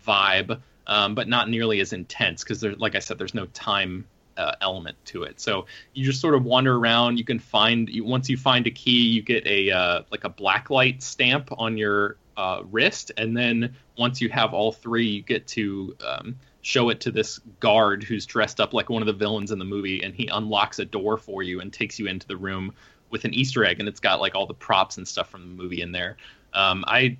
vibe, 0.06 0.62
um, 0.86 1.15
but 1.15 1.27
not 1.27 1.50
nearly 1.50 1.79
as 1.82 1.94
intense 1.94 2.44
because 2.44 2.63
like 2.63 2.96
I 2.96 3.00
said, 3.00 3.17
there's 3.17 3.34
no 3.34 3.46
time 3.48 4.06
uh, 4.38 4.56
element 4.62 4.98
to 5.06 5.24
it. 5.24 5.39
So 5.39 5.65
you 5.94 6.06
just 6.06 6.22
sort 6.22 6.36
of 6.36 6.46
wander 6.46 6.75
around. 6.75 7.17
You 7.17 7.25
can 7.25 7.39
find 7.39 7.89
you, 7.89 8.03
once 8.03 8.29
you 8.29 8.38
find 8.38 8.67
a 8.67 8.72
key, 8.72 9.01
you 9.08 9.22
get 9.22 9.46
a 9.46 9.72
uh, 9.72 10.01
like 10.12 10.24
a 10.24 10.29
blacklight 10.29 11.01
stamp 11.01 11.50
on 11.58 11.77
your 11.77 12.17
uh, 12.38 12.62
wrist, 12.72 13.12
and 13.17 13.36
then 13.36 13.75
once 13.98 14.22
you 14.22 14.29
have 14.29 14.53
all 14.53 14.72
three, 14.72 15.08
you 15.08 15.22
get 15.24 15.48
to 15.48 15.96
um, 16.06 16.36
show 16.62 16.89
it 16.89 17.00
to 17.01 17.12
this 17.12 17.39
guard 17.60 18.03
who's 18.03 18.25
dressed 18.25 18.60
up 18.60 18.74
like 18.74 18.89
one 18.89 19.01
of 19.01 19.08
the 19.08 19.13
villains 19.13 19.51
in 19.51 19.60
the 19.60 19.65
movie, 19.65 20.03
and 20.03 20.13
he 20.13 20.27
unlocks 20.27 20.79
a 20.79 20.86
door 20.86 21.17
for 21.17 21.41
you 21.41 21.60
and 21.62 21.74
takes 21.74 21.98
you 21.98 22.08
into 22.08 22.27
the 22.27 22.38
room 22.38 22.74
with 23.10 23.25
an 23.25 23.34
Easter 23.34 23.65
egg, 23.65 23.79
and 23.79 23.88
it's 23.89 24.00
got 24.00 24.20
like 24.20 24.36
all 24.36 24.46
the 24.46 24.53
props 24.53 24.98
and 24.98 25.08
stuff 25.08 25.29
from 25.29 25.41
the 25.41 25.63
movie 25.63 25.82
in 25.82 25.91
there. 25.91 26.17
Um, 26.53 26.84
I 26.88 27.17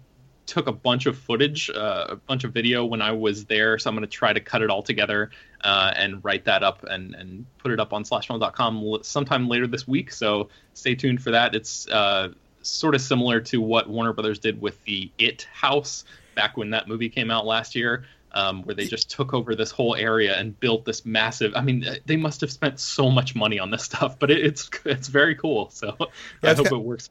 took 0.47 0.67
a 0.67 0.71
bunch 0.71 1.05
of 1.05 1.17
footage, 1.17 1.69
uh, 1.69 2.07
a 2.09 2.15
bunch 2.15 2.43
of 2.43 2.53
video 2.53 2.85
when 2.85 3.01
I 3.01 3.11
was 3.11 3.45
there, 3.45 3.77
so 3.77 3.89
I'm 3.89 3.95
going 3.95 4.07
to 4.07 4.11
try 4.11 4.33
to 4.33 4.39
cut 4.39 4.61
it 4.61 4.69
all 4.69 4.81
together 4.81 5.29
uh, 5.61 5.93
and 5.95 6.23
write 6.23 6.45
that 6.45 6.63
up 6.63 6.83
and, 6.83 7.13
and 7.13 7.45
put 7.59 7.71
it 7.71 7.79
up 7.79 7.93
on 7.93 8.03
slashfilm.com 8.03 8.99
sometime 9.03 9.47
later 9.47 9.67
this 9.67 9.87
week. 9.87 10.11
So 10.11 10.49
stay 10.73 10.95
tuned 10.95 11.21
for 11.21 11.31
that. 11.31 11.53
It's 11.53 11.87
uh, 11.89 12.29
sort 12.61 12.95
of 12.95 13.01
similar 13.01 13.39
to 13.41 13.61
what 13.61 13.89
Warner 13.89 14.13
Brothers 14.13 14.39
did 14.39 14.59
with 14.61 14.83
the 14.85 15.11
It 15.17 15.47
House 15.53 16.05
back 16.33 16.57
when 16.57 16.71
that 16.71 16.87
movie 16.87 17.09
came 17.09 17.29
out 17.29 17.45
last 17.45 17.75
year 17.75 18.05
um, 18.37 18.63
where 18.63 18.75
they 18.75 18.85
just 18.85 19.09
took 19.09 19.33
over 19.33 19.55
this 19.55 19.71
whole 19.71 19.95
area 19.95 20.37
and 20.37 20.57
built 20.59 20.85
this 20.85 21.05
massive. 21.05 21.53
I 21.55 21.61
mean, 21.61 21.85
they 22.05 22.17
must 22.17 22.41
have 22.41 22.51
spent 22.51 22.79
so 22.79 23.09
much 23.09 23.35
money 23.35 23.59
on 23.59 23.71
this 23.71 23.83
stuff, 23.83 24.19
but 24.19 24.29
it, 24.31 24.45
it's 24.45 24.69
it's 24.85 25.07
very 25.07 25.35
cool. 25.35 25.69
So 25.71 25.95
yeah, 25.99 26.05
I 26.51 26.53
hope 26.53 26.69
got, 26.69 26.73
it 26.73 26.83
works. 26.83 27.09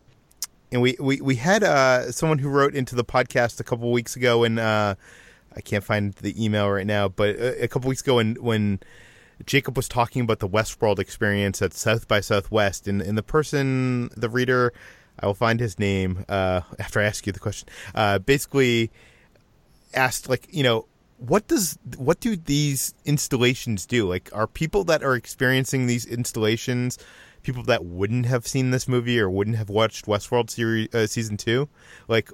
And 0.73 0.83
we 0.83 0.97
we 0.99 1.21
we 1.21 1.37
had 1.37 1.63
uh, 1.63 2.11
someone 2.11 2.39
who 2.39 2.49
wrote 2.49 2.75
into 2.75 2.95
the 2.95 3.05
podcast 3.05 3.61
a 3.61 3.65
couple 3.65 3.91
weeks 3.93 4.17
ago, 4.17 4.45
and 4.45 4.59
uh, 4.59 4.97
I 5.55 5.61
can't 5.61 5.85
find 5.85 6.13
the 6.15 6.43
email 6.43 6.69
right 6.71 6.87
now, 6.87 7.09
but 7.09 7.37
a, 7.37 7.65
a 7.65 7.69
couple 7.69 7.89
weeks 7.89 8.03
ago, 8.03 8.17
when 8.17 8.35
when 8.35 8.81
Jacob 9.45 9.77
was 9.77 9.89
talking 9.89 10.23
about 10.23 10.41
the 10.41 10.49
Westworld 10.49 10.99
experience 10.99 11.63
at 11.63 11.73
South 11.73 12.09
by 12.09 12.21
Southwest, 12.21 12.89
and, 12.89 13.01
and 13.01 13.17
the 13.17 13.23
person, 13.23 14.11
the 14.17 14.29
reader, 14.29 14.73
I 15.21 15.27
will 15.27 15.35
find 15.35 15.61
his 15.61 15.79
name 15.79 16.25
uh, 16.29 16.63
after 16.79 17.01
I 17.01 17.05
ask 17.05 17.27
you 17.27 17.33
the 17.33 17.39
question. 17.41 17.69
Uh, 17.95 18.19
basically, 18.19 18.91
asked 19.95 20.29
like 20.29 20.49
you 20.51 20.63
know 20.63 20.87
what 21.19 21.49
does 21.49 21.79
what 21.97 22.21
do 22.21 22.37
these 22.37 22.95
installations 23.05 23.87
do? 23.87 24.07
Like, 24.09 24.31
are 24.33 24.47
people 24.47 24.85
that 24.85 25.03
are 25.03 25.15
experiencing 25.15 25.87
these 25.87 26.07
installations 26.07 26.99
people 27.47 27.63
that 27.63 27.85
wouldn't 27.85 28.27
have 28.27 28.47
seen 28.47 28.73
this 28.73 28.89
movie 28.89 29.19
or 29.19 29.31
wouldn't 29.31 29.57
have 29.57 29.71
watched 29.71 30.07
Westworld 30.07 30.51
series 30.51 30.93
uh, 30.95 31.07
season 31.07 31.37
two? 31.37 31.69
Like, 32.09 32.31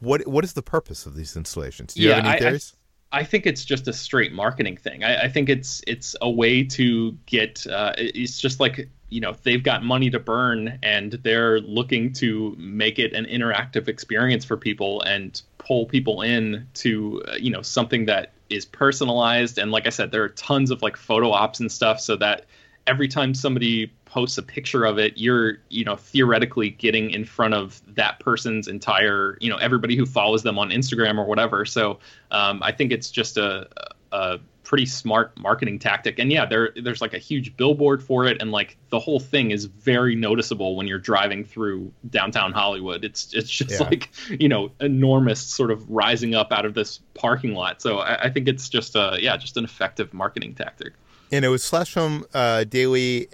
what 0.00 0.26
what 0.26 0.44
is 0.44 0.52
the 0.52 0.62
purpose 0.62 1.06
of 1.06 1.16
these 1.16 1.36
installations? 1.36 1.94
Do 1.94 2.02
you 2.02 2.10
yeah, 2.10 2.16
have 2.16 2.26
any 2.26 2.38
theories? 2.38 2.74
I, 3.10 3.20
I, 3.20 3.24
think 3.24 3.46
it's 3.46 3.64
just 3.64 3.88
a 3.88 3.92
straight 3.92 4.32
marketing 4.32 4.76
thing. 4.76 5.02
I, 5.02 5.22
I 5.22 5.28
think 5.28 5.48
it's 5.48 5.82
it's 5.86 6.14
a 6.20 6.30
way 6.30 6.62
to 6.64 7.12
get. 7.26 7.66
Uh, 7.66 7.94
it's 7.96 8.38
just 8.38 8.60
like 8.60 8.88
you 9.08 9.20
know 9.20 9.34
they've 9.42 9.62
got 9.62 9.82
money 9.82 10.10
to 10.10 10.20
burn 10.20 10.78
and 10.82 11.12
they're 11.12 11.60
looking 11.60 12.12
to 12.14 12.54
make 12.58 12.98
it 12.98 13.14
an 13.14 13.24
interactive 13.24 13.88
experience 13.88 14.44
for 14.44 14.56
people 14.56 15.00
and 15.02 15.42
pull 15.58 15.86
people 15.86 16.22
in 16.22 16.66
to 16.74 17.22
uh, 17.28 17.34
you 17.34 17.50
know 17.50 17.62
something 17.62 18.06
that 18.06 18.32
is 18.50 18.64
personalized 18.64 19.58
and 19.58 19.70
like 19.72 19.86
i 19.86 19.90
said 19.90 20.12
there 20.12 20.22
are 20.22 20.28
tons 20.28 20.70
of 20.70 20.82
like 20.82 20.96
photo 20.96 21.30
ops 21.30 21.58
and 21.58 21.70
stuff 21.70 22.00
so 22.00 22.16
that 22.16 22.46
every 22.86 23.08
time 23.08 23.34
somebody 23.34 23.92
posts 24.16 24.38
a 24.38 24.42
picture 24.42 24.86
of 24.86 24.98
it 24.98 25.18
you're 25.18 25.58
you 25.68 25.84
know 25.84 25.94
theoretically 25.94 26.70
getting 26.70 27.10
in 27.10 27.22
front 27.22 27.52
of 27.52 27.82
that 27.94 28.18
person's 28.18 28.66
entire 28.66 29.36
you 29.42 29.50
know 29.50 29.58
everybody 29.58 29.94
who 29.94 30.06
follows 30.06 30.42
them 30.42 30.58
on 30.58 30.70
instagram 30.70 31.18
or 31.18 31.26
whatever 31.26 31.66
so 31.66 31.98
um, 32.30 32.62
i 32.62 32.72
think 32.72 32.92
it's 32.92 33.10
just 33.10 33.36
a, 33.36 33.68
a 34.12 34.38
pretty 34.66 34.86
smart 34.86 35.38
marketing 35.38 35.78
tactic. 35.78 36.18
And 36.18 36.32
yeah, 36.32 36.44
there 36.44 36.72
there's 36.82 37.00
like 37.00 37.14
a 37.14 37.18
huge 37.18 37.56
billboard 37.56 38.02
for 38.02 38.26
it, 38.26 38.42
and 38.42 38.50
like 38.50 38.76
the 38.90 38.98
whole 38.98 39.20
thing 39.20 39.52
is 39.52 39.66
very 39.66 40.16
noticeable 40.16 40.74
when 40.74 40.88
you're 40.88 40.98
driving 40.98 41.44
through 41.44 41.92
downtown 42.10 42.52
Hollywood. 42.52 43.04
It's 43.04 43.32
it's 43.32 43.48
just 43.48 43.70
yeah. 43.70 43.86
like 43.86 44.10
you 44.28 44.48
know 44.48 44.72
enormous 44.80 45.40
sort 45.40 45.70
of 45.70 45.88
rising 45.88 46.34
up 46.34 46.50
out 46.50 46.64
of 46.64 46.74
this 46.74 46.98
parking 47.14 47.54
lot. 47.54 47.80
So 47.80 47.98
I, 47.98 48.24
I 48.24 48.30
think 48.30 48.48
it's 48.48 48.68
just 48.68 48.96
a 48.96 49.18
yeah 49.20 49.36
just 49.36 49.56
an 49.56 49.64
effective 49.64 50.12
marketing 50.12 50.54
tactic. 50.54 50.94
And 51.30 51.44
it 51.44 51.48
was 51.48 51.62
Slash 51.62 51.92
Film 51.92 52.24
uh, 52.34 52.64
Daily 52.64 53.28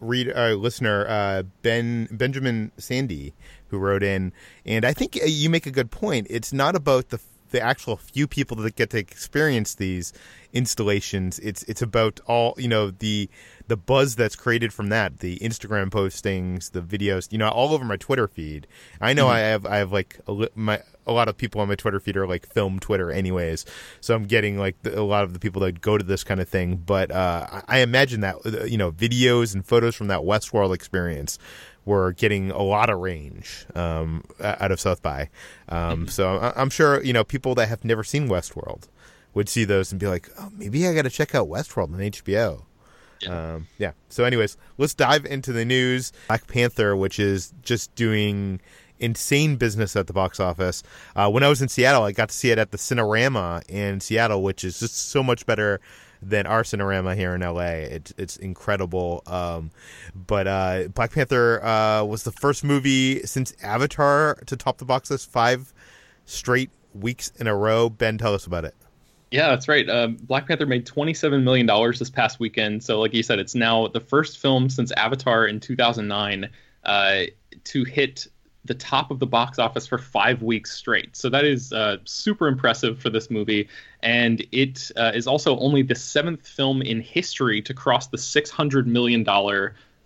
read 0.00 0.32
uh, 0.34 0.54
listener 0.54 1.06
uh, 1.08 1.42
Ben 1.62 2.08
Benjamin 2.10 2.72
Sandy 2.76 3.34
who 3.68 3.78
wrote 3.78 4.02
in, 4.02 4.32
and 4.64 4.84
I 4.84 4.92
think 4.92 5.18
uh, 5.20 5.26
you 5.26 5.50
make 5.50 5.66
a 5.66 5.70
good 5.70 5.90
point. 5.90 6.26
It's 6.30 6.52
not 6.52 6.76
about 6.76 7.08
the 7.10 7.20
the 7.50 7.60
actual 7.60 7.96
few 7.96 8.26
people 8.26 8.56
that 8.58 8.76
get 8.76 8.90
to 8.90 8.98
experience 8.98 9.74
these 9.74 10.12
installations. 10.52 11.38
It's 11.40 11.62
it's 11.64 11.82
about 11.82 12.20
all 12.26 12.54
you 12.58 12.68
know 12.68 12.90
the 12.90 13.28
the 13.68 13.76
buzz 13.76 14.16
that's 14.16 14.36
created 14.36 14.72
from 14.72 14.88
that, 14.90 15.18
the 15.18 15.38
Instagram 15.38 15.90
postings, 15.90 16.72
the 16.72 16.82
videos, 16.82 17.30
you 17.32 17.38
know, 17.38 17.48
all 17.48 17.72
over 17.72 17.84
my 17.84 17.96
Twitter 17.96 18.28
feed. 18.28 18.66
I 19.00 19.12
know 19.12 19.24
mm-hmm. 19.24 19.34
I 19.34 19.38
have 19.40 19.66
I 19.66 19.76
have 19.78 19.92
like 19.92 20.20
a, 20.26 20.48
my 20.54 20.82
a 21.06 21.12
lot 21.12 21.28
of 21.28 21.36
people 21.36 21.60
on 21.60 21.68
my 21.68 21.74
Twitter 21.74 22.00
feed 22.00 22.16
are 22.16 22.26
like 22.26 22.46
film 22.46 22.78
Twitter, 22.78 23.10
anyways. 23.10 23.64
So 24.00 24.14
I'm 24.14 24.24
getting 24.24 24.58
like 24.58 24.80
the, 24.82 24.98
a 24.98 25.02
lot 25.02 25.24
of 25.24 25.32
the 25.32 25.38
people 25.38 25.62
that 25.62 25.80
go 25.80 25.96
to 25.96 26.04
this 26.04 26.24
kind 26.24 26.40
of 26.40 26.48
thing. 26.48 26.76
But 26.76 27.10
uh, 27.10 27.62
I 27.68 27.80
imagine 27.80 28.20
that 28.20 28.36
uh, 28.44 28.64
you 28.64 28.78
know 28.78 28.92
videos 28.92 29.54
and 29.54 29.64
photos 29.64 29.94
from 29.94 30.08
that 30.08 30.20
Westworld 30.20 30.74
experience 30.74 31.38
were 31.84 32.12
getting 32.12 32.50
a 32.50 32.62
lot 32.62 32.90
of 32.90 32.98
range 32.98 33.64
um, 33.74 34.24
out 34.40 34.72
of 34.72 34.80
South 34.80 35.02
by. 35.02 35.30
Um, 35.68 35.78
mm-hmm. 35.78 36.06
So 36.06 36.52
I'm 36.56 36.70
sure 36.70 37.02
you 37.02 37.12
know 37.12 37.24
people 37.24 37.54
that 37.54 37.68
have 37.68 37.84
never 37.84 38.02
seen 38.02 38.28
Westworld 38.28 38.88
would 39.34 39.48
see 39.48 39.64
those 39.64 39.92
and 39.92 40.00
be 40.00 40.06
like, 40.06 40.28
"Oh, 40.38 40.50
maybe 40.56 40.86
I 40.86 40.94
got 40.94 41.02
to 41.02 41.10
check 41.10 41.34
out 41.34 41.48
Westworld 41.48 41.92
on 41.92 42.00
HBO." 42.00 42.64
Yeah. 43.20 43.54
Um, 43.54 43.68
yeah. 43.78 43.92
So, 44.08 44.24
anyways, 44.24 44.56
let's 44.78 44.94
dive 44.94 45.24
into 45.24 45.52
the 45.52 45.64
news. 45.64 46.12
Black 46.28 46.46
Panther, 46.46 46.96
which 46.96 47.18
is 47.18 47.52
just 47.62 47.94
doing 47.94 48.60
insane 48.98 49.56
business 49.56 49.96
at 49.96 50.06
the 50.06 50.12
box 50.12 50.40
office. 50.40 50.82
Uh, 51.14 51.30
when 51.30 51.42
I 51.42 51.48
was 51.48 51.62
in 51.62 51.68
Seattle, 51.68 52.02
I 52.02 52.12
got 52.12 52.28
to 52.30 52.34
see 52.34 52.50
it 52.50 52.58
at 52.58 52.70
the 52.70 52.78
Cinerama 52.78 53.62
in 53.68 54.00
Seattle, 54.00 54.42
which 54.42 54.64
is 54.64 54.80
just 54.80 55.10
so 55.10 55.22
much 55.22 55.46
better 55.46 55.80
than 56.22 56.46
our 56.46 56.62
Cinerama 56.62 57.14
here 57.14 57.34
in 57.34 57.40
LA. 57.42 57.60
It, 57.60 58.12
it's 58.16 58.36
incredible. 58.36 59.22
Um, 59.26 59.70
but 60.14 60.46
uh, 60.46 60.88
Black 60.94 61.12
Panther 61.12 61.64
uh, 61.64 62.04
was 62.04 62.24
the 62.24 62.32
first 62.32 62.64
movie 62.64 63.22
since 63.26 63.54
Avatar 63.62 64.36
to 64.46 64.56
top 64.56 64.78
the 64.78 64.84
box 64.84 65.10
office 65.10 65.24
five 65.24 65.72
straight 66.24 66.70
weeks 66.94 67.32
in 67.38 67.46
a 67.46 67.54
row. 67.54 67.88
Ben, 67.88 68.18
tell 68.18 68.34
us 68.34 68.46
about 68.46 68.64
it. 68.64 68.74
Yeah, 69.30 69.48
that's 69.48 69.68
right. 69.68 69.88
Uh, 69.88 70.08
Black 70.08 70.46
Panther 70.46 70.66
made 70.66 70.86
$27 70.86 71.42
million 71.42 71.66
this 71.98 72.10
past 72.10 72.38
weekend. 72.38 72.82
So, 72.82 73.00
like 73.00 73.12
you 73.12 73.22
said, 73.22 73.38
it's 73.38 73.54
now 73.54 73.88
the 73.88 74.00
first 74.00 74.38
film 74.38 74.70
since 74.70 74.92
Avatar 74.92 75.46
in 75.46 75.58
2009 75.58 76.48
uh, 76.84 77.22
to 77.64 77.84
hit 77.84 78.28
the 78.66 78.74
top 78.74 79.10
of 79.10 79.18
the 79.18 79.26
box 79.26 79.58
office 79.58 79.86
for 79.86 79.98
five 79.98 80.42
weeks 80.42 80.72
straight. 80.72 81.16
So 81.16 81.28
that 81.30 81.44
is 81.44 81.72
uh, 81.72 81.98
super 82.04 82.48
impressive 82.48 82.98
for 82.98 83.10
this 83.10 83.30
movie. 83.30 83.68
And 84.02 84.44
it 84.52 84.90
uh, 84.96 85.12
is 85.14 85.26
also 85.26 85.58
only 85.58 85.82
the 85.82 85.94
seventh 85.94 86.46
film 86.46 86.82
in 86.82 87.00
history 87.00 87.62
to 87.62 87.74
cross 87.74 88.08
the 88.08 88.16
$600 88.16 88.86
million 88.86 89.26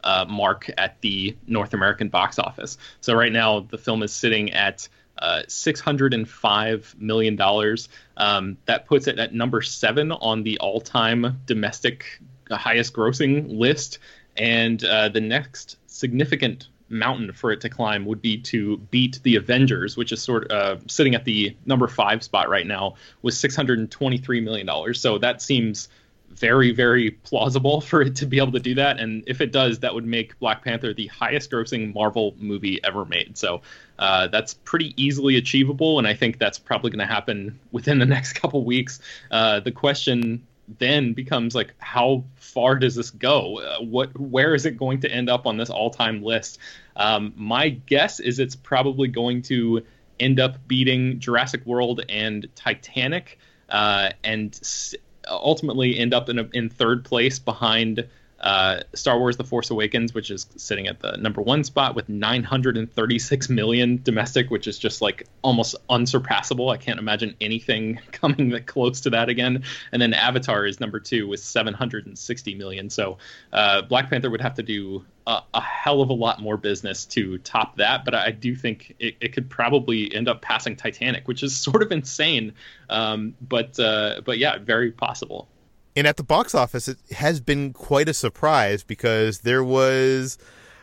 uh, 0.02 0.25
mark 0.29 0.71
at 0.79 1.00
the 1.00 1.37
North 1.47 1.75
American 1.75 2.09
box 2.09 2.38
office. 2.38 2.79
So 3.00 3.14
right 3.14 3.33
now, 3.33 3.61
the 3.61 3.79
film 3.79 4.02
is 4.02 4.12
sitting 4.12 4.52
at 4.52 4.88
uh, 5.19 5.43
$605 5.47 6.99
million. 6.99 7.76
Um, 8.17 8.57
that 8.64 8.87
puts 8.87 9.07
it 9.07 9.19
at 9.19 9.35
number 9.35 9.61
seven 9.61 10.12
on 10.12 10.43
the 10.43 10.59
all 10.59 10.81
time 10.81 11.40
domestic 11.47 12.21
highest 12.50 12.95
grossing 12.95 13.47
list. 13.49 13.99
And 14.37 14.83
uh, 14.85 15.09
the 15.11 15.21
next 15.21 15.76
significant 15.87 16.69
mountain 16.90 17.32
for 17.32 17.52
it 17.52 17.61
to 17.62 17.68
climb 17.68 18.04
would 18.04 18.20
be 18.20 18.37
to 18.37 18.76
beat 18.90 19.20
the 19.23 19.37
Avengers, 19.37 19.97
which 19.97 20.12
is 20.12 20.20
sort 20.20 20.50
of 20.50 20.78
uh, 20.78 20.82
sitting 20.88 21.14
at 21.14 21.25
the 21.25 21.56
number 21.64 21.88
five 21.88 22.23
spot 22.23 22.49
right 22.49 22.66
now, 22.66 22.94
with 23.23 23.35
$623 23.35 24.42
million. 24.42 24.94
So 24.94 25.18
that 25.18 25.40
seems 25.40 25.88
very, 26.30 26.73
very 26.73 27.11
plausible 27.11 27.80
for 27.80 28.02
it 28.02 28.16
to 28.16 28.26
be 28.26 28.38
able 28.38 28.52
to 28.52 28.61
do 28.61 28.75
that. 28.75 28.99
And 28.99 29.23
if 29.26 29.40
it 29.40 29.52
does, 29.52 29.78
that 29.80 29.94
would 29.94 30.06
make 30.06 30.38
Black 30.38 30.64
Panther 30.64 30.92
the 30.92 31.06
highest 31.09 31.50
grossing 31.50 31.94
Marvel 31.94 32.35
movie 32.38 32.82
ever 32.85 33.04
made. 33.04 33.37
So 33.37 33.62
uh, 33.99 34.28
that's 34.28 34.54
pretty 34.54 34.94
easily 35.02 35.37
achievable. 35.37 35.99
And 35.99 36.06
I 36.06 36.14
think 36.14 36.38
that's 36.38 36.59
probably 36.59 36.90
going 36.90 37.06
to 37.06 37.12
happen 37.12 37.59
within 37.73 37.99
the 37.99 38.06
next 38.06 38.35
couple 38.35 38.64
weeks. 38.64 39.00
Uh, 39.30 39.61
the 39.61 39.73
question 39.73 40.47
then 40.79 41.12
becomes 41.12 41.55
like, 41.55 41.75
how 41.79 42.25
far 42.37 42.77
does 42.77 42.95
this 42.95 43.11
go? 43.11 43.59
Uh, 43.59 43.83
what, 43.83 44.19
where 44.19 44.55
is 44.55 44.67
it 44.67 44.77
going 44.77 45.00
to 45.00 45.11
end 45.11 45.29
up 45.29 45.47
on 45.47 45.57
this 45.57 45.71
all-time 45.71 46.23
list? 46.23 46.59
Um, 46.97 47.33
my 47.37 47.71
guess 47.71 48.21
is 48.21 48.39
it's 48.39 48.57
probably 48.57 49.09
going 49.09 49.43
to 49.43 49.85
end 50.19 50.39
up 50.39 50.57
beating 50.69 51.19
Jurassic 51.19 51.65
World 51.67 52.03
and 52.09 52.47
Titanic, 52.55 53.39
uh, 53.69 54.11
and 54.23 54.55
s- 54.61 54.95
ultimately 55.29 55.99
end 55.99 56.12
up 56.15 56.29
in 56.29 56.39
a, 56.39 56.49
in 56.53 56.69
third 56.69 57.05
place 57.05 57.39
behind 57.39 58.07
uh, 58.40 58.80
Star 58.94 59.18
Wars: 59.18 59.37
The 59.37 59.44
Force 59.44 59.70
Awakens, 59.70 60.14
which 60.14 60.30
is 60.30 60.47
sitting 60.56 60.87
at 60.87 61.00
the 61.00 61.16
number 61.16 61.42
one 61.42 61.64
spot 61.64 61.94
with 61.94 62.09
936 62.09 63.49
million 63.50 64.00
domestic, 64.02 64.50
which 64.50 64.66
is 64.66 64.78
just 64.78 65.02
like 65.02 65.26
almost 65.42 65.76
unsurpassable. 65.88 66.70
I 66.70 66.76
can't 66.76 66.99
imagine 66.99 67.37
anything 67.40 68.00
coming 68.12 68.50
that 68.50 68.66
close 68.66 69.02
to 69.02 69.11
that 69.11 69.28
again. 69.28 69.64
And 69.92 70.00
then 70.00 70.14
Avatar 70.14 70.64
is 70.64 70.80
number 70.80 71.00
two 71.00 71.28
with 71.28 71.40
760 71.40 72.54
million. 72.54 72.90
So 72.90 73.18
uh, 73.52 73.82
Black 73.82 74.11
Panther 74.11 74.30
would 74.30 74.40
have 74.40 74.54
to 74.54 74.62
do 74.62 75.04
a, 75.26 75.42
a, 75.54 75.61
hell 75.61 76.00
of 76.00 76.09
a 76.09 76.14
lot 76.14 76.40
more 76.40 76.56
business 76.56 77.04
to 77.06 77.38
top 77.38 77.76
that. 77.76 78.04
But 78.04 78.14
I 78.14 78.30
do 78.30 78.56
think 78.56 78.94
it, 78.99 79.16
it 79.20 79.32
could 79.32 79.50
probably 79.50 80.14
end 80.14 80.28
up 80.28 80.42
passing 80.42 80.76
Titanic, 80.76 81.28
which 81.28 81.42
is 81.42 81.56
sort 81.70 81.82
of 81.82 81.92
insane. 81.92 82.54
Um, 82.88 83.35
but 83.40 83.78
uh, 83.78 84.23
but 84.25 84.38
yeah, 84.38 84.59
very 84.59 84.92
possible 84.92 85.49
and 85.97 86.06
at 86.06 86.16
the 86.16 86.23
box 86.23 86.54
office, 86.54 86.88
it 86.88 86.99
has 87.12 87.40
been 87.40 87.73
quite 87.73 88.09
a 88.09 88.14
surprise 88.14 88.82
because 88.82 89.40
there 89.40 89.64
was 89.64 90.38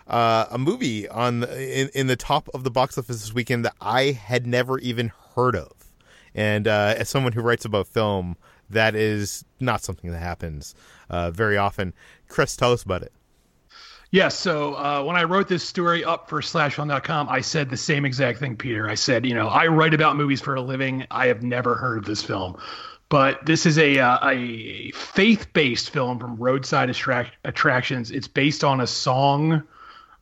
uh, 0.07 0.45
a 0.51 0.57
movie 0.57 1.07
on 1.07 1.41
the, 1.41 1.81
in 1.81 1.89
in 1.93 2.07
the 2.07 2.15
top 2.15 2.49
of 2.53 2.63
the 2.63 2.71
box 2.71 2.97
office 2.97 3.21
this 3.21 3.33
weekend 3.33 3.65
that 3.65 3.75
I 3.81 4.11
had 4.11 4.45
never 4.45 4.79
even 4.79 5.11
heard 5.35 5.55
of. 5.55 5.71
And 6.35 6.67
uh, 6.67 6.95
as 6.97 7.09
someone 7.09 7.33
who 7.33 7.41
writes 7.41 7.65
about 7.65 7.87
film, 7.87 8.37
that 8.69 8.95
is 8.95 9.45
not 9.59 9.83
something 9.83 10.11
that 10.11 10.19
happens 10.19 10.75
uh, 11.09 11.31
very 11.31 11.57
often. 11.57 11.93
Chris, 12.27 12.55
tell 12.55 12.73
us 12.73 12.83
about 12.83 13.01
it. 13.01 13.11
Yeah, 14.11 14.29
so 14.29 14.75
uh, 14.75 15.03
when 15.03 15.17
I 15.17 15.23
wrote 15.23 15.49
this 15.49 15.67
story 15.67 16.05
up 16.05 16.29
for 16.29 16.39
slashfilm.com, 16.39 17.27
I 17.27 17.41
said 17.41 17.69
the 17.69 17.75
same 17.75 18.05
exact 18.05 18.39
thing, 18.39 18.55
Peter. 18.55 18.89
I 18.89 18.95
said, 18.95 19.25
you 19.25 19.33
know, 19.33 19.47
I 19.47 19.67
write 19.67 19.93
about 19.93 20.15
movies 20.15 20.39
for 20.39 20.55
a 20.55 20.61
living. 20.61 21.05
I 21.11 21.27
have 21.27 21.43
never 21.43 21.75
heard 21.75 21.97
of 21.97 22.05
this 22.05 22.23
film. 22.23 22.57
But 23.09 23.45
this 23.45 23.65
is 23.65 23.77
a 23.77 23.99
uh, 23.99 24.29
a 24.29 24.91
faith 24.91 25.51
based 25.53 25.91
film 25.91 26.19
from 26.19 26.35
Roadside 26.35 26.89
Attract- 26.89 27.37
Attractions. 27.45 28.11
It's 28.11 28.27
based 28.27 28.63
on 28.63 28.81
a 28.81 28.87
song 28.87 29.63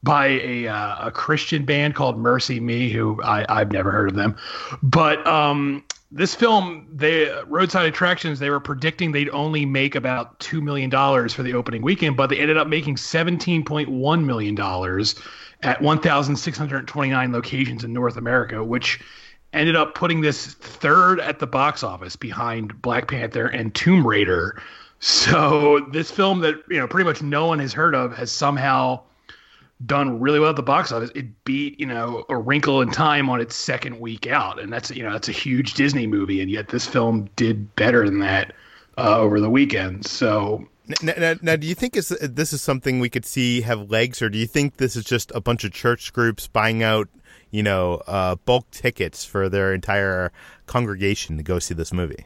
by 0.03 0.27
a 0.27 0.67
uh, 0.67 1.07
a 1.07 1.11
Christian 1.11 1.65
band 1.65 1.95
called 1.95 2.17
MercyMe 2.17 2.91
who 2.91 3.19
I, 3.23 3.45
I've 3.49 3.71
never 3.71 3.91
heard 3.91 4.09
of 4.09 4.15
them. 4.15 4.35
But 4.83 5.25
um, 5.25 5.83
this 6.11 6.35
film, 6.35 6.87
they 6.93 7.27
Roadside 7.47 7.87
Attractions, 7.87 8.37
they 8.37 8.51
were 8.51 8.59
predicting 8.59 9.11
they'd 9.11 9.29
only 9.29 9.65
make 9.65 9.95
about 9.95 10.39
two 10.39 10.61
million 10.61 10.91
dollars 10.91 11.33
for 11.33 11.41
the 11.41 11.53
opening 11.53 11.81
weekend, 11.81 12.15
but 12.15 12.27
they 12.27 12.37
ended 12.37 12.57
up 12.57 12.67
making 12.67 12.97
seventeen 12.97 13.65
point 13.65 13.89
one 13.89 14.27
million 14.27 14.53
dollars 14.53 15.15
at 15.63 15.81
one 15.81 15.99
thousand 15.99 16.35
six 16.35 16.55
hundred 16.55 16.87
twenty 16.87 17.09
nine 17.09 17.33
locations 17.33 17.83
in 17.83 17.91
North 17.91 18.15
America, 18.15 18.63
which 18.63 18.99
ended 19.55 19.75
up 19.75 19.95
putting 19.95 20.21
this 20.21 20.45
third 20.45 21.19
at 21.19 21.39
the 21.39 21.47
box 21.47 21.83
office 21.83 22.15
behind 22.15 22.81
Black 22.81 23.07
Panther 23.07 23.47
and 23.47 23.74
Tomb 23.74 24.05
Raider. 24.05 24.62
So 25.00 25.85
this 25.91 26.12
film 26.12 26.39
that 26.41 26.55
you 26.69 26.79
know 26.79 26.88
pretty 26.88 27.07
much 27.07 27.21
no 27.21 27.47
one 27.47 27.59
has 27.59 27.74
heard 27.74 27.95
of 27.95 28.15
has 28.15 28.31
somehow 28.31 29.01
done 29.85 30.19
really 30.19 30.39
well 30.39 30.50
at 30.51 30.55
the 30.55 30.63
box 30.63 30.91
office. 30.91 31.12
It 31.15 31.43
beat 31.43 31.79
you 31.79 31.85
know 31.85 32.25
A 32.29 32.38
Wrinkle 32.38 32.81
in 32.81 32.91
Time 32.91 33.29
on 33.29 33.41
its 33.41 33.55
second 33.55 34.00
week 34.00 34.27
out, 34.27 34.59
and 34.59 34.71
that's 34.71 34.91
you 34.91 35.03
know 35.03 35.12
that's 35.12 35.29
a 35.29 35.33
huge 35.33 35.74
Disney 35.74 36.07
movie, 36.07 36.41
and 36.41 36.50
yet 36.50 36.69
this 36.69 36.85
film 36.85 37.29
did 37.35 37.75
better 37.75 38.05
than 38.05 38.19
that 38.19 38.53
uh, 38.97 39.17
over 39.17 39.39
the 39.39 39.50
weekend. 39.50 40.05
So. 40.05 40.67
Now, 41.01 41.13
now, 41.17 41.35
now, 41.41 41.55
do 41.55 41.65
you 41.65 41.73
think 41.73 41.95
is 41.95 42.09
this 42.09 42.53
is 42.53 42.61
something 42.61 42.99
we 42.99 43.09
could 43.09 43.25
see 43.25 43.61
have 43.61 43.89
legs, 43.89 44.21
or 44.21 44.29
do 44.29 44.37
you 44.37 44.45
think 44.45 44.77
this 44.77 44.95
is 44.95 45.03
just 45.03 45.31
a 45.33 45.41
bunch 45.41 45.63
of 45.63 45.71
church 45.71 46.13
groups 46.13 46.47
buying 46.47 46.83
out 46.83 47.09
you 47.55 47.63
know, 47.63 48.01
uh, 48.05 48.35
bulk 48.35 48.69
tickets 48.71 49.23
for 49.23 49.47
their 49.47 49.73
entire 49.73 50.33
congregation 50.65 51.37
to 51.37 51.43
go 51.43 51.57
see 51.57 51.73
this 51.73 51.93
movie. 51.93 52.25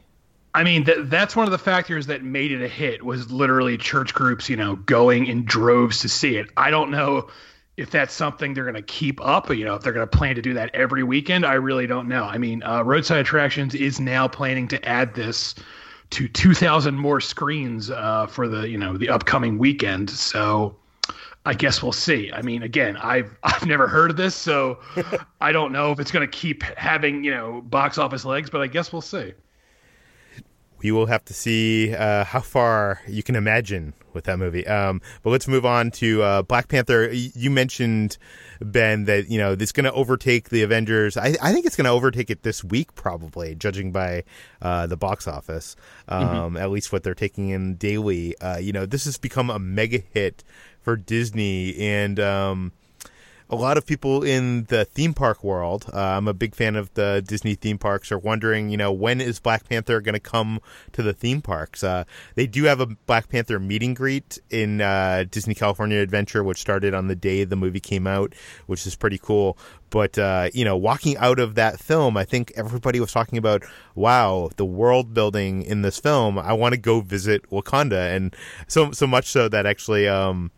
I 0.56 0.64
mean, 0.64 0.86
th- 0.86 0.98
that's 1.04 1.36
one 1.36 1.46
of 1.46 1.52
the 1.52 1.60
factors 1.60 2.08
that 2.08 2.24
made 2.24 2.52
it 2.52 2.64
a 2.64 2.68
hit 2.68 3.06
was 3.06 3.32
literally 3.32 3.78
church 3.78 4.16
groups, 4.16 4.50
you 4.50 4.58
know, 4.58 4.76
going 4.76 5.28
in 5.28 5.46
droves 5.46 6.00
to 6.00 6.10
see 6.10 6.38
it. 6.38 6.48
I 6.58 6.72
don't 6.72 6.90
know 6.90 7.30
if 7.78 7.92
that's 7.92 8.12
something 8.12 8.56
they're 8.56 8.64
going 8.64 8.74
to 8.74 8.82
keep 8.82 9.24
up, 9.24 9.52
you 9.52 9.66
know, 9.66 9.76
if 9.76 9.84
they're 9.84 9.94
going 9.94 10.10
to 10.10 10.18
plan 10.18 10.36
to 10.36 10.42
do 10.42 10.56
that 10.56 10.74
every 10.74 11.04
weekend. 11.04 11.46
I 11.46 11.54
really 11.54 11.86
don't 11.86 12.08
know. 12.08 12.24
I 12.24 12.40
mean, 12.40 12.64
uh, 12.64 12.82
Roadside 12.84 13.20
Attractions 13.20 13.76
is 13.76 14.00
now 14.00 14.28
planning 14.28 14.68
to 14.70 14.84
add 14.84 15.14
this 15.14 15.54
to 16.12 16.28
2,000 16.28 16.96
more 16.96 17.22
screens 17.22 17.90
uh, 17.90 18.28
for 18.28 18.48
the, 18.48 18.68
you 18.68 18.78
know, 18.78 18.98
the 18.98 19.10
upcoming 19.10 19.58
weekend. 19.58 20.10
So 20.10 20.76
I 21.46 21.54
guess 21.54 21.82
we'll 21.82 21.92
see. 21.92 22.32
I 22.32 22.42
mean, 22.42 22.64
again, 22.64 22.98
I've 22.98 23.38
I've 23.44 23.66
never 23.66 23.88
heard 23.88 24.12
of 24.12 24.18
this, 24.18 24.36
so 24.36 24.80
I 25.42 25.52
don't 25.52 25.72
know 25.72 25.92
if 25.92 26.00
it's 26.00 26.12
going 26.12 26.30
to 26.30 26.38
keep 26.38 26.64
having 26.64 27.24
you 27.24 27.32
know 27.32 27.62
box 27.62 27.98
office 27.98 28.26
legs, 28.26 28.50
but 28.50 28.62
I 28.62 28.68
guess 28.68 28.92
we'll 28.92 29.02
see. 29.02 29.34
We 30.82 30.92
will 30.92 31.08
have 31.08 31.26
to 31.26 31.34
see 31.34 31.94
uh, 31.94 32.24
how 32.24 32.42
far 32.42 33.02
you 33.08 33.24
can 33.24 33.36
imagine 33.36 33.94
with 34.14 34.26
that 34.26 34.40
movie. 34.40 34.66
Um, 34.66 35.02
but 35.24 35.30
let's 35.30 35.48
move 35.48 35.66
on 35.66 35.92
to 35.92 36.22
uh, 36.22 36.42
Black 36.42 36.68
Panther. 36.68 37.12
You 37.12 37.50
mentioned 37.52 38.18
Ben 38.62 39.06
that 39.06 39.30
you 39.30 39.38
know 39.38 39.56
this 39.56 39.72
going 39.72 39.86
to 39.86 39.94
overtake 39.94 40.50
the 40.50 40.64
Avengers. 40.64 41.18
I, 41.18 41.36
I 41.42 41.54
think 41.54 41.66
it's 41.66 41.76
going 41.76 41.86
to 41.86 41.92
overtake 41.92 42.30
it 42.30 42.44
this 42.44 42.64
week, 42.64 42.96
probably, 42.96 43.56
judging 43.56 43.92
by 43.92 44.24
uh, 44.62 44.88
the 44.88 44.98
box 44.98 45.28
office. 45.28 45.76
Mm-hmm. 46.10 46.24
Um, 46.24 46.54
mm-hmm. 46.54 46.58
At 46.58 46.72
least 46.72 46.92
what 46.92 47.04
they're 47.04 47.14
taking 47.14 47.50
in 47.50 47.76
daily. 47.76 48.38
Uh, 48.40 48.58
you 48.58 48.72
know, 48.74 48.86
this 48.86 49.06
has 49.06 49.18
become 49.18 49.50
a 49.50 49.60
mega 49.60 50.00
hit 50.14 50.44
for 50.82 50.96
Disney, 50.96 51.78
and 51.78 52.20
um, 52.20 52.72
a 53.50 53.56
lot 53.56 53.78
of 53.78 53.86
people 53.86 54.24
in 54.24 54.66
the 54.66 54.86
theme 54.86 55.14
park 55.14 55.44
world, 55.44 55.90
uh, 55.92 56.00
I'm 56.00 56.28
a 56.28 56.34
big 56.36 56.54
fan 56.54 56.76
of 56.76 56.94
the 56.94 57.24
Disney 57.26 57.56
theme 57.56 57.80
parks, 57.80 58.12
are 58.12 58.20
wondering, 58.20 58.70
you 58.70 58.78
know, 58.78 58.92
when 58.92 59.20
is 59.20 59.40
Black 59.40 59.68
Panther 59.68 60.02
going 60.02 60.14
to 60.14 60.20
come 60.20 60.60
to 60.92 61.02
the 61.02 61.14
theme 61.14 61.42
parks? 61.42 61.84
Uh, 61.84 62.04
they 62.36 62.46
do 62.46 62.66
have 62.66 62.80
a 62.80 62.86
Black 62.86 63.28
Panther 63.28 63.60
meet 63.60 63.82
and 63.82 63.96
greet 63.96 64.38
in 64.52 64.82
uh, 64.82 65.26
Disney 65.32 65.56
California 65.56 66.00
Adventure, 66.00 66.44
which 66.44 66.60
started 66.60 66.94
on 66.94 67.08
the 67.08 67.16
day 67.16 67.44
the 67.44 67.56
movie 67.56 67.80
came 67.80 68.06
out, 68.06 68.36
which 68.68 68.86
is 68.86 68.96
pretty 68.96 69.18
cool. 69.18 69.58
But 69.90 70.20
uh, 70.20 70.50
you 70.54 70.64
know, 70.64 70.78
walking 70.78 71.18
out 71.18 71.40
of 71.40 71.56
that 71.56 71.80
film, 71.80 72.18
I 72.18 72.26
think 72.26 72.54
everybody 72.56 73.00
was 73.00 73.12
talking 73.12 73.40
about, 73.40 73.64
wow, 73.96 74.52
the 74.58 74.66
world 74.66 75.16
building 75.16 75.64
in 75.64 75.82
this 75.82 76.00
film. 76.00 76.38
I 76.38 76.54
want 76.54 76.74
to 76.74 76.80
go 76.80 77.02
visit 77.02 77.50
Wakanda, 77.50 78.16
and 78.16 78.36
so 78.68 78.92
so 78.92 79.08
much 79.08 79.26
so 79.26 79.50
that 79.50 79.66
actually. 79.66 80.08
Um, 80.08 80.52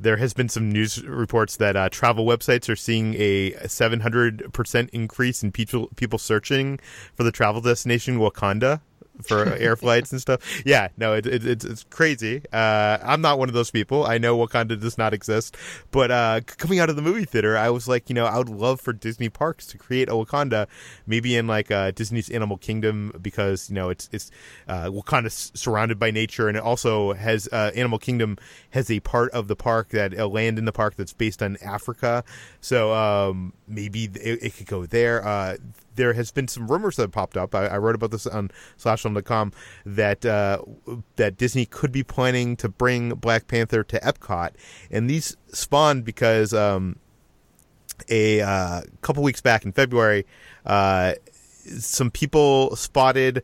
there 0.00 0.16
has 0.16 0.34
been 0.34 0.48
some 0.48 0.70
news 0.70 1.02
reports 1.04 1.56
that 1.56 1.76
uh, 1.76 1.88
travel 1.88 2.24
websites 2.24 2.68
are 2.68 2.76
seeing 2.76 3.14
a 3.14 3.52
700% 3.52 4.88
increase 4.90 5.42
in 5.42 5.52
people 5.52 5.88
people 5.96 6.18
searching 6.18 6.78
for 7.14 7.22
the 7.22 7.32
travel 7.32 7.60
destination 7.60 8.18
Wakanda 8.18 8.80
for 9.22 9.44
air 9.54 9.76
flights 9.76 10.12
and 10.12 10.20
stuff. 10.20 10.62
Yeah, 10.64 10.88
no, 10.96 11.14
it, 11.14 11.26
it, 11.26 11.46
it's 11.46 11.64
it's 11.64 11.84
crazy. 11.84 12.42
Uh, 12.52 12.98
I'm 13.02 13.20
not 13.20 13.38
one 13.38 13.48
of 13.48 13.54
those 13.54 13.70
people. 13.70 14.04
I 14.04 14.18
know 14.18 14.36
Wakanda 14.36 14.80
does 14.80 14.98
not 14.98 15.14
exist, 15.14 15.56
but 15.90 16.10
uh, 16.10 16.40
coming 16.46 16.78
out 16.78 16.90
of 16.90 16.96
the 16.96 17.02
movie 17.02 17.24
theater, 17.24 17.56
I 17.56 17.70
was 17.70 17.88
like, 17.88 18.08
you 18.08 18.14
know, 18.14 18.26
I 18.26 18.38
would 18.38 18.48
love 18.48 18.80
for 18.80 18.92
Disney 18.92 19.28
parks 19.28 19.66
to 19.68 19.78
create 19.78 20.08
a 20.08 20.12
Wakanda, 20.12 20.66
maybe 21.06 21.36
in 21.36 21.46
like 21.46 21.70
uh, 21.70 21.90
Disney's 21.90 22.30
Animal 22.30 22.56
Kingdom, 22.56 23.12
because 23.20 23.68
you 23.68 23.74
know 23.74 23.90
it's 23.90 24.08
it's 24.12 24.30
uh, 24.68 24.86
Wakanda 24.86 25.30
surrounded 25.56 25.98
by 25.98 26.10
nature, 26.10 26.48
and 26.48 26.56
it 26.56 26.62
also 26.62 27.12
has 27.14 27.48
uh, 27.52 27.70
Animal 27.74 27.98
Kingdom 27.98 28.38
has 28.70 28.90
a 28.90 29.00
part 29.00 29.30
of 29.32 29.48
the 29.48 29.56
park 29.56 29.90
that 29.90 30.14
a 30.14 30.26
land 30.26 30.58
in 30.58 30.64
the 30.64 30.72
park 30.72 30.96
that's 30.96 31.12
based 31.12 31.42
on 31.42 31.56
Africa, 31.62 32.24
so 32.60 32.92
um, 32.92 33.52
maybe 33.66 34.04
it, 34.04 34.42
it, 34.42 34.56
could 34.56 34.66
go 34.66 34.86
there. 34.86 35.26
There 35.96 36.12
has 36.12 36.30
been 36.30 36.48
some 36.48 36.68
rumors 36.68 36.96
that 36.96 37.02
have 37.02 37.12
popped 37.12 37.36
up. 37.36 37.54
I, 37.54 37.66
I 37.66 37.78
wrote 37.78 37.94
about 37.94 38.10
this 38.10 38.26
on 38.26 38.50
slashfilm.com 38.78 39.52
that 39.84 40.24
uh, 40.24 40.62
that 41.16 41.36
Disney 41.36 41.66
could 41.66 41.92
be 41.92 42.02
planning 42.02 42.56
to 42.56 42.68
bring 42.68 43.10
Black 43.10 43.48
Panther 43.48 43.82
to 43.84 44.00
Epcot, 44.00 44.50
and 44.90 45.10
these 45.10 45.36
spawned 45.48 46.04
because 46.04 46.54
um, 46.54 46.98
a 48.08 48.40
uh, 48.40 48.82
couple 49.00 49.22
weeks 49.22 49.40
back 49.40 49.64
in 49.64 49.72
February, 49.72 50.26
uh, 50.64 51.14
some 51.78 52.10
people 52.10 52.76
spotted 52.76 53.42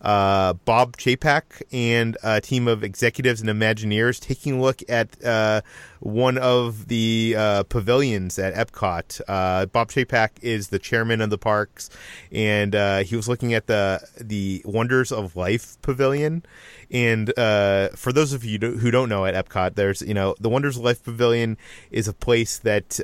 uh, 0.00 0.52
Bob 0.52 0.96
Chapek 0.96 1.62
and 1.72 2.16
a 2.22 2.40
team 2.40 2.68
of 2.68 2.84
executives 2.84 3.40
and 3.40 3.50
Imagineers 3.50 4.20
taking 4.20 4.54
a 4.54 4.60
look 4.60 4.80
at 4.88 5.22
uh, 5.24 5.62
one 6.00 6.38
of 6.38 6.88
the 6.88 7.34
uh, 7.36 7.62
pavilions 7.64 8.38
at 8.38 8.54
Epcot. 8.54 9.20
Uh, 9.26 9.66
Bob 9.66 9.90
Chapek 9.90 10.30
is 10.40 10.68
the 10.68 10.78
chairman 10.78 11.20
of 11.20 11.30
the 11.30 11.38
parks, 11.38 11.90
and 12.30 12.74
uh, 12.74 12.98
he 12.98 13.16
was 13.16 13.28
looking 13.28 13.54
at 13.54 13.66
the 13.66 14.00
the 14.20 14.62
Wonders 14.64 15.10
of 15.10 15.36
Life 15.36 15.80
pavilion. 15.82 16.44
And 16.90 17.36
uh, 17.38 17.88
for 17.90 18.12
those 18.12 18.32
of 18.32 18.44
you 18.44 18.58
who 18.58 18.90
don't 18.90 19.08
know, 19.08 19.26
at 19.26 19.34
Epcot, 19.34 19.74
there's 19.74 20.02
you 20.02 20.14
know 20.14 20.34
the 20.40 20.48
Wonders 20.48 20.76
of 20.76 20.84
Life 20.84 21.02
pavilion 21.02 21.56
is 21.90 22.08
a 22.08 22.12
place 22.12 22.58
that 22.58 23.00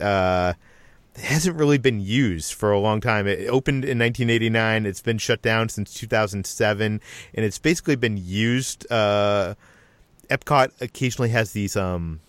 hasn't 1.17 1.57
really 1.57 1.79
been 1.79 2.01
used 2.01 2.55
for 2.55 2.73
a 2.73 2.79
long 2.79 3.01
time. 3.01 3.27
It 3.27 3.49
opened 3.49 3.85
in 3.85 3.99
1989. 3.99 4.87
It's 4.87 5.03
been 5.03 5.19
shut 5.19 5.43
down 5.43 5.69
since 5.69 5.95
2007, 5.95 7.01
and 7.35 7.45
it's 7.45 7.59
basically 7.59 7.97
been 7.97 8.17
used. 8.17 8.91
Uh, 8.91 9.55
Epcot 10.29 10.71
occasionally 10.81 11.31
has 11.31 11.53
these 11.53 11.77
um, 11.77 12.21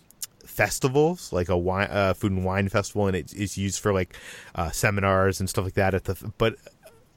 festivals, 0.44 1.32
like 1.32 1.48
a 1.48 1.56
wine, 1.56 1.88
uh, 1.90 2.14
food 2.14 2.32
and 2.32 2.44
wine 2.44 2.68
festival, 2.68 3.06
and 3.06 3.16
it's 3.16 3.58
used 3.58 3.80
for 3.80 3.92
like 3.92 4.16
uh, 4.54 4.70
seminars 4.70 5.40
and 5.40 5.50
stuff 5.50 5.64
like 5.64 5.74
that. 5.74 5.94
At 5.94 6.04
the 6.04 6.32
but 6.38 6.56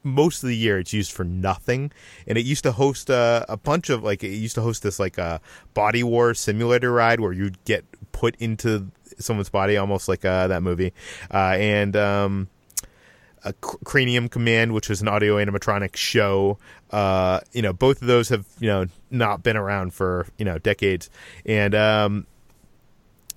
most 0.03 0.43
of 0.43 0.49
the 0.49 0.55
year 0.55 0.79
it's 0.79 0.93
used 0.93 1.11
for 1.11 1.23
nothing 1.25 1.91
and 2.25 2.37
it 2.37 2.45
used 2.45 2.63
to 2.63 2.71
host 2.71 3.09
a, 3.09 3.45
a 3.49 3.57
bunch 3.57 3.89
of 3.89 4.01
like 4.01 4.23
it 4.23 4.29
used 4.29 4.55
to 4.55 4.61
host 4.61 4.81
this 4.81 4.97
like 4.97 5.17
a 5.17 5.23
uh, 5.23 5.39
body 5.73 6.03
war 6.03 6.33
simulator 6.33 6.91
ride 6.91 7.19
where 7.19 7.33
you'd 7.33 7.63
get 7.65 7.83
put 8.11 8.35
into 8.37 8.87
someone's 9.17 9.49
body 9.49 9.77
almost 9.77 10.07
like 10.07 10.25
uh, 10.25 10.47
that 10.47 10.63
movie. 10.63 10.93
Uh, 11.33 11.55
and 11.57 11.95
um, 11.95 12.49
cranium 13.61 14.27
command 14.27 14.73
which 14.73 14.89
was 14.89 15.01
an 15.01 15.07
audio 15.07 15.35
animatronic 15.35 15.95
show. 15.95 16.57
Uh, 16.91 17.39
you 17.51 17.61
know 17.61 17.73
both 17.73 18.01
of 18.01 18.07
those 18.07 18.29
have 18.29 18.45
you 18.59 18.67
know 18.67 18.85
not 19.09 19.43
been 19.43 19.57
around 19.57 19.93
for 19.93 20.27
you 20.37 20.45
know 20.45 20.57
decades. 20.57 21.09
And 21.45 21.75
um, 21.75 22.27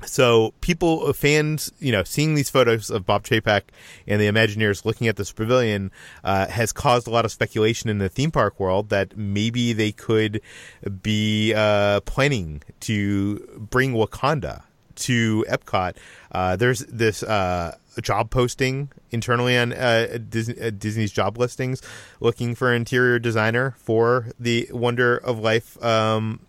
so 0.07 0.53
people 0.61 1.07
uh, 1.07 1.13
fans 1.13 1.73
you 1.79 1.93
know 1.93 2.03
seeing 2.03 2.35
these 2.35 2.51
photos 2.51 2.91
of 2.91 3.07
bob 3.07 3.25
chapek 3.25 3.63
and 4.07 4.21
the 4.21 4.27
imagineers 4.27 4.85
looking 4.85 5.09
at 5.09 5.17
this 5.17 5.33
pavilion 5.33 5.91
uh, 6.25 6.47
has 6.49 6.73
caused 6.73 7.07
a 7.07 7.11
lot 7.11 7.25
of 7.25 7.33
speculation 7.33 7.89
in 7.89 7.99
the 7.99 8.09
theme 8.09 8.31
park 8.31 8.59
world 8.59 8.89
that 8.89 9.17
maybe 9.17 9.73
they 9.73 9.93
could 9.93 10.41
be 11.03 11.53
uh, 11.55 12.01
planning 12.01 12.63
to 12.81 13.39
bring 13.71 13.93
wakanda 13.93 14.63
to 15.03 15.45
epcot 15.49 15.97
uh, 16.33 16.57
there's 16.57 16.81
this 16.87 17.23
uh, 17.23 17.77
job 18.01 18.31
posting 18.31 18.91
internally 19.11 19.57
on 19.59 19.73
uh, 19.73 20.19
Disney, 20.29 20.71
disney's 20.71 21.13
job 21.13 21.39
listings 21.39 21.83
looking 22.21 22.55
for 22.55 22.73
interior 22.73 23.19
designer 23.19 23.75
for 23.79 24.29
the 24.39 24.69
wonder 24.73 25.17
of 25.17 25.39
life 25.39 25.83
um, 25.85 26.41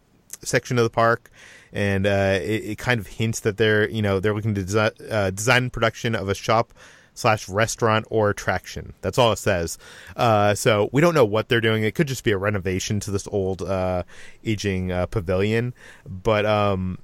section 0.42 0.78
of 0.78 0.84
the 0.84 0.90
park 0.90 1.30
and 1.74 2.06
uh, 2.06 2.40
it, 2.42 2.64
it, 2.66 2.78
kind 2.78 3.00
of 3.00 3.08
hints 3.08 3.42
that 3.42 3.58
they're 3.58 3.90
you 3.90 4.02
know 4.02 4.20
they're 4.20 4.34
looking 4.34 4.54
to 4.56 4.62
desi- 4.62 5.12
uh, 5.12 5.32
design 5.32 5.70
production 5.70 6.16
of 6.16 6.30
a 6.30 6.36
shop 6.36 6.74
slash 7.16 7.48
restaurant 7.48 8.06
or 8.10 8.30
attraction. 8.30 8.94
That's 9.02 9.18
all 9.18 9.32
it 9.32 9.38
says. 9.38 9.78
Uh, 10.16 10.56
so 10.56 10.90
we 10.92 11.02
don't 11.02 11.14
know 11.14 11.26
what 11.26 11.50
they're 11.50 11.62
doing. 11.62 11.84
It 11.84 11.96
could 11.96 12.08
just 12.08 12.24
be 12.24 12.32
a 12.32 12.38
renovation 12.38 13.00
to 13.02 13.12
this 13.12 13.28
old 13.28 13.62
uh, 13.62 14.04
aging 14.44 14.92
uh, 14.92 15.06
pavilion, 15.08 15.74
but 16.06 16.46
um, 16.46 17.00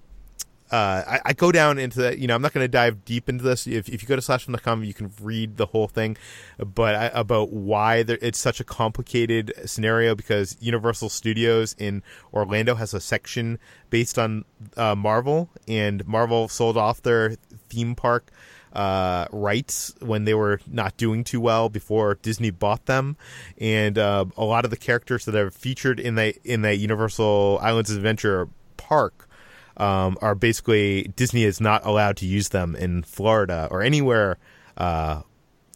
uh, 0.71 1.03
I, 1.08 1.19
I, 1.25 1.34
go 1.34 1.51
down 1.51 1.79
into 1.79 1.99
that. 2.01 2.19
You 2.19 2.27
know, 2.27 2.36
I'm 2.36 2.41
not 2.41 2.53
going 2.53 2.63
to 2.63 2.67
dive 2.67 3.03
deep 3.03 3.27
into 3.27 3.43
this. 3.43 3.65
If, 3.65 3.89
if 3.89 4.03
you 4.03 4.08
go 4.08 4.15
to 4.15 4.21
slashfilm.com, 4.21 4.84
you 4.84 4.93
can 4.93 5.12
read 5.19 5.58
the 5.58 5.65
whole 5.65 5.88
thing, 5.88 6.15
but 6.60 6.93
I, 6.93 7.05
about 7.13 7.51
why 7.51 8.03
there, 8.03 8.19
it's 8.21 8.38
such 8.38 8.60
a 8.60 8.63
complicated 8.63 9.51
scenario 9.65 10.13
because 10.13 10.58
Universal 10.60 11.10
Studios 11.10 11.75
in 11.79 12.03
Orlando 12.34 12.75
has 12.75 12.93
a 12.93 12.99
section 12.99 13.58
based 13.89 14.19
on 14.19 14.45
uh, 14.77 14.93
Marvel, 14.93 15.49
and 15.67 16.05
Marvel 16.08 16.47
sold 16.47 16.77
off 16.77 17.01
their 17.01 17.36
theme 17.69 17.95
park 17.95 18.32
uh, 18.73 19.25
rights 19.32 19.95
when 19.99 20.25
they 20.25 20.34
were 20.34 20.62
not 20.67 20.97
doing 20.97 21.23
too 21.23 21.41
well 21.41 21.69
before 21.69 22.15
Disney 22.21 22.51
bought 22.51 22.86
them, 22.86 23.17
and 23.58 23.97
uh, 23.97 24.25
a 24.38 24.45
lot 24.45 24.65
of 24.65 24.71
the 24.71 24.77
characters 24.77 25.25
that 25.25 25.36
are 25.36 25.49
featured 25.49 25.99
in 25.99 26.15
the 26.15 26.36
in 26.43 26.62
the 26.62 26.75
Universal 26.75 27.60
Islands 27.62 27.89
Adventure 27.89 28.49
park 28.77 29.29
um, 29.80 30.18
are 30.22 30.36
basically 30.36 31.12
Disney 31.15 31.44
is 31.44 31.60
not 31.62 31.86
allowed 31.86 32.18
to 32.18 32.26
use 32.26 32.50
them 32.50 32.76
in 32.76 33.04
Florida 33.04 33.68
or 33.72 33.82
anywhere 33.82 34.38
uh, 34.78 35.22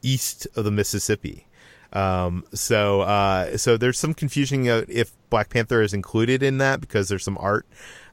east 0.02 0.48
of 0.56 0.66
the 0.66 0.72
Mississippi. 0.72 1.48
Um, 1.94 2.44
so 2.54 3.02
uh, 3.02 3.58
so 3.58 3.78
there's 3.78 4.00
some 4.00 4.14
confusion 4.14 4.66
if 4.66 5.14
Black 5.30 5.50
Panther 5.50 5.82
is 5.82 5.94
included 5.94 6.44
in 6.44 6.58
that 6.58 6.82
because 6.82 7.08
there's 7.08 7.24
some 7.24 7.38
art 7.40 7.66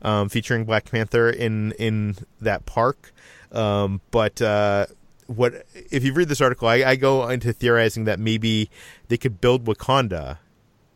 um, 0.02 0.28
featuring 0.28 0.64
Black 0.64 0.90
Panther 0.90 1.30
in 1.30 1.72
in 1.72 2.16
that 2.40 2.66
park. 2.66 3.12
Um, 3.52 4.00
but 4.10 4.40
uh, 4.40 4.86
what 5.26 5.66
if 5.90 6.04
you 6.04 6.12
read 6.12 6.28
this 6.28 6.40
article? 6.40 6.68
I, 6.68 6.76
I 6.84 6.96
go 6.96 7.28
into 7.28 7.52
theorizing 7.52 8.04
that 8.04 8.20
maybe 8.20 8.70
they 9.08 9.16
could 9.16 9.40
build 9.40 9.64
Wakanda 9.64 10.38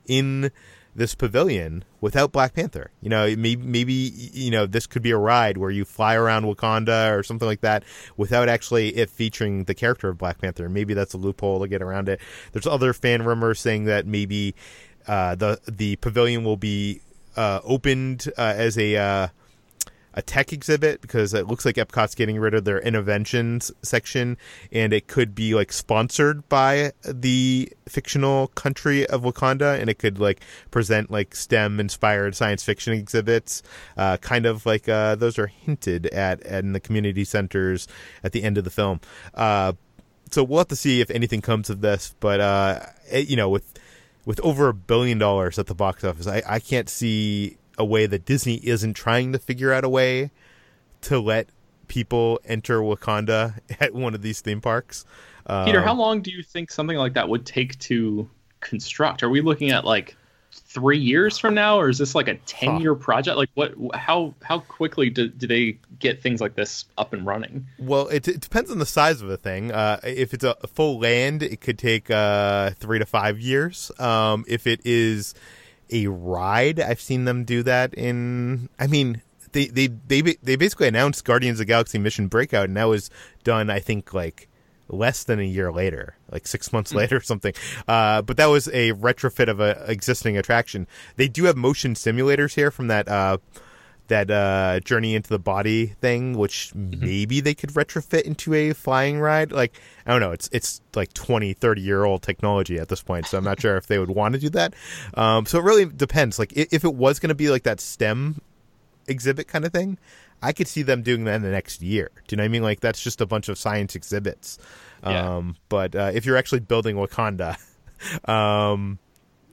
in 0.07 0.51
this 0.95 1.15
pavilion 1.15 1.85
without 2.01 2.33
Black 2.33 2.55
Panther. 2.55 2.91
You 3.01 3.09
know, 3.09 3.35
maybe 3.37 3.57
maybe 3.57 3.93
you 3.93 4.51
know 4.51 4.67
this 4.67 4.87
could 4.87 5.03
be 5.03 5.11
a 5.11 5.17
ride 5.19 5.59
where 5.59 5.71
you 5.71 5.85
fly 5.85 6.15
around 6.15 6.45
Wakanda 6.45 7.17
or 7.17 7.23
something 7.23 7.47
like 7.47 7.61
that 7.63 7.85
without 8.17 8.49
actually 8.49 8.97
it 8.97 9.11
featuring 9.11 9.65
the 9.65 9.75
character 9.75 10.09
of 10.09 10.19
Black 10.19 10.41
Panther. 10.41 10.69
Maybe 10.69 10.95
that's 10.95 11.15
a 11.15 11.19
loophole 11.19 11.61
to 11.61 11.69
get 11.69 11.83
around 11.83 12.09
it. 12.09 12.21
There's 12.53 12.67
other 12.67 12.93
fan 12.93 13.25
rumors 13.25 13.61
saying 13.61 13.85
that 13.85 14.07
maybe 14.07 14.55
uh, 15.07 15.35
the 15.35 15.61
the 15.67 15.97
pavilion 15.97 16.45
will 16.45 16.57
be 16.57 17.01
uh, 17.37 17.61
opened 17.65 18.31
uh, 18.39 18.55
as 18.57 18.79
a 18.79 18.97
uh, 18.97 19.29
a 20.15 20.23
tech 20.23 20.53
exhibit 20.53 21.01
because 21.01 21.35
it 21.35 21.47
looks 21.47 21.65
like 21.65 21.77
Epcot's 21.77 22.15
getting 22.15 22.39
rid 22.39 22.55
of 22.55 22.65
their 22.65 22.81
innovations 22.81 23.71
section, 23.83 24.37
and 24.73 24.93
it 24.93 25.07
could 25.07 25.35
be 25.35 25.55
like 25.55 25.73
sponsored 25.73 26.49
by 26.49 26.93
the 27.05 27.71
fictional 27.89 28.49
country 28.49 29.07
of 29.07 29.23
Wakanda, 29.23 29.79
and 29.79 29.91
it 29.91 29.99
could 29.99 30.19
like 30.19 30.41
present 30.71 31.11
like 31.11 31.35
STEM 31.35 31.81
inspired 31.81 32.35
science 32.35 32.63
fiction 32.63 32.93
exhibits, 32.95 33.63
uh, 33.97 34.17
kind 34.19 34.47
of 34.47 34.65
like 34.65 34.89
uh, 34.89 35.17
those 35.17 35.39
are 35.39 35.49
hinted 35.49 36.07
at, 36.07 36.41
at 36.43 36.65
in 36.65 36.73
the 36.73 36.81
community 36.81 37.25
centers 37.25 37.87
at 38.23 38.33
the 38.33 38.43
end 38.43 38.57
of 38.57 38.65
the 38.65 38.71
film. 38.71 39.01
Uh, 39.35 39.73
so 40.31 40.43
we'll 40.43 40.59
have 40.59 40.69
to 40.69 40.77
see 40.77 41.01
if 41.01 41.11
anything 41.11 41.41
comes 41.41 41.71
of 41.71 41.81
this, 41.81 42.15
but 42.21 42.41
uh, 42.41 42.81
it, 43.11 43.29
you 43.29 43.37
know 43.37 43.49
with 43.49 43.75
with 44.25 44.41
over 44.41 44.69
a 44.69 44.75
billion 44.75 45.19
dollars 45.19 45.59
at 45.59 45.67
the 45.67 45.75
box 45.75 46.03
office, 46.05 46.27
I, 46.27 46.43
I 46.47 46.59
can't 46.61 46.89
see 46.89 47.59
a 47.79 47.85
way 47.85 48.07
that 48.07 48.25
Disney 48.25 48.57
isn't 48.57 48.95
trying 48.95 49.33
to 49.33 49.39
figure 49.39 49.73
out 49.73 49.85
a 49.85 49.89
way 49.89 50.31
to 51.03 51.19
let 51.19 51.49
people 51.89 52.41
enter 52.45 52.81
Wakanda 52.81 53.59
at 53.81 53.95
one 53.95 54.15
of 54.15 54.23
these 54.23 54.41
theme 54.41 54.61
parks. 54.61 55.05
Peter, 55.47 55.79
um, 55.79 55.85
how 55.85 55.95
long 55.95 56.23
do 56.23 56.31
you 56.31 56.43
think 56.43 56.71
something 56.71 56.97
like 56.97 57.15
that 57.15 57.29
would 57.29 57.45
take 57.45 57.79
to 57.81 58.29
construct? 58.61 59.23
Are 59.23 59.29
we 59.29 59.43
looking 59.43 59.71
at 59.71 59.85
like 59.85 60.17
three 60.53 60.99
years 60.99 61.37
from 61.39 61.55
now, 61.55 61.79
or 61.79 61.89
is 61.89 61.99
this 61.99 62.15
like 62.15 62.29
a 62.29 62.37
ten-year 62.47 62.95
huh. 62.95 63.01
project? 63.01 63.37
Like, 63.37 63.51
what? 63.55 63.75
How 63.95 64.35
how 64.43 64.61
quickly 64.61 65.11
do, 65.11 65.29
do 65.29 65.47
they 65.47 65.79
get 65.99 66.23
things 66.23 66.41
like 66.41 66.55
this 66.55 66.87
up 66.97 67.13
and 67.13 67.27
running? 67.27 67.67
Well, 67.79 68.09
it, 68.09 68.27
it 68.27 68.41
depends 68.41 68.71
on 68.71 68.79
the 68.79 68.87
size 68.87 69.21
of 69.21 69.29
the 69.29 69.37
thing. 69.37 69.71
Uh, 69.71 70.01
if 70.03 70.33
it's 70.33 70.45
a 70.45 70.55
full 70.67 70.99
land, 70.99 71.43
it 71.43 71.61
could 71.61 71.79
take 71.79 72.11
uh, 72.11 72.71
three 72.71 72.99
to 72.99 73.07
five 73.07 73.39
years. 73.39 73.91
Um, 73.99 74.45
if 74.49 74.67
it 74.67 74.81
is 74.85 75.35
a 75.95 76.09
ride. 76.09 76.81
I've 76.81 77.01
seen 77.01 77.25
them 77.25 77.45
do 77.45 77.63
that 77.63 77.95
in. 77.95 78.69
I 78.79 78.87
mean, 78.89 79.23
they 79.53 79.67
they 79.67 79.87
they 79.87 80.21
they 80.21 80.57
basically 80.57 80.89
announced 80.89 81.25
Guardians 81.25 81.61
of 81.61 81.67
Galaxy 81.67 81.99
Mission 81.99 82.27
Breakout, 82.29 82.65
and 82.65 82.77
that 82.77 82.85
was 82.85 83.09
done. 83.45 83.71
I 83.71 83.79
think 83.79 84.13
like 84.13 84.49
less 84.89 85.25
than 85.25 85.41
a 85.41 85.45
year 85.45 85.73
later, 85.73 86.17
like 86.31 86.47
six 86.47 86.73
months 86.73 86.93
mm. 86.93 86.97
later 86.97 87.17
or 87.17 87.23
something. 87.23 87.55
Uh, 87.89 88.21
but 88.21 88.37
that 88.37 88.47
was 88.47 88.69
a 88.69 88.93
retrofit 88.93 89.49
of 89.49 89.61
a 89.61 89.85
existing 89.89 90.37
attraction. 90.37 90.87
They 91.17 91.29
do 91.29 91.45
have 91.45 91.57
motion 91.57 91.95
simulators 91.95 92.55
here 92.55 92.71
from 92.71 92.89
that 92.89 93.09
uh, 93.09 93.39
that 94.09 94.31
uh, 94.31 94.81
journey 94.81 95.15
into 95.15 95.31
the 95.31 95.39
body 95.39 95.87
thing, 95.87 96.37
which 96.37 96.73
mm-hmm. 96.75 97.01
maybe 97.01 97.41
they 97.41 97.55
could 97.55 97.71
retrofit 97.71 98.23
into 98.23 98.53
a 98.55 98.73
flying 98.73 99.19
ride. 99.19 99.53
Like 99.53 99.81
I 100.07 100.13
don't 100.13 100.21
know, 100.21 100.33
it's 100.33 100.49
it's 100.53 100.81
like 100.95 101.13
20, 101.15 101.55
30 101.55 101.81
year 101.81 102.05
old 102.05 102.23
technology 102.23 102.79
at 102.79 102.89
this 102.89 103.03
point, 103.03 103.27
so 103.27 103.39
I'm 103.39 103.45
not 103.45 103.61
sure 103.61 103.77
if 103.77 103.87
they 103.87 103.99
would 103.99 104.11
want 104.11 104.35
to 104.35 104.41
do 104.41 104.51
that. 104.51 104.75
Um, 105.15 105.47
so 105.47 105.59
it 105.59 105.65
really 105.65 105.87
depends. 105.87 106.39
Like 106.39 106.53
if 106.55 106.85
it 106.85 106.95
was 106.95 107.19
going 107.19 107.29
to 107.29 107.35
be 107.35 107.51
like 107.51 107.63
that 107.65 107.81
STEM 107.81 108.41
exhibit 109.07 109.49
kind 109.49 109.65
of 109.65 109.73
thing, 109.73 109.99
I 110.43 110.53
could 110.53 110.69
see 110.69 110.83
them 110.83 111.03
doing 111.03 111.25
that 111.25 111.37
in 111.37 111.43
the 111.43 111.51
next 111.51 111.81
year. 111.81 112.11
Do 112.27 112.35
you 112.35 112.37
know 112.37 112.43
what 112.43 112.47
I 112.47 112.49
mean? 112.49 112.63
Like 112.63 112.81
that's 112.81 113.03
just 113.03 113.21
a 113.21 113.27
bunch 113.27 113.49
of 113.49 113.59
science 113.59 113.95
exhibits. 113.95 114.59
Yeah. 115.03 115.37
Um, 115.37 115.57
but 115.69 115.95
uh, 115.95 116.11
if 116.15 116.27
you're 116.27 116.37
actually 116.37 116.61
building 116.61 116.97
Wakanda, 116.97 117.57
um, 118.29 118.99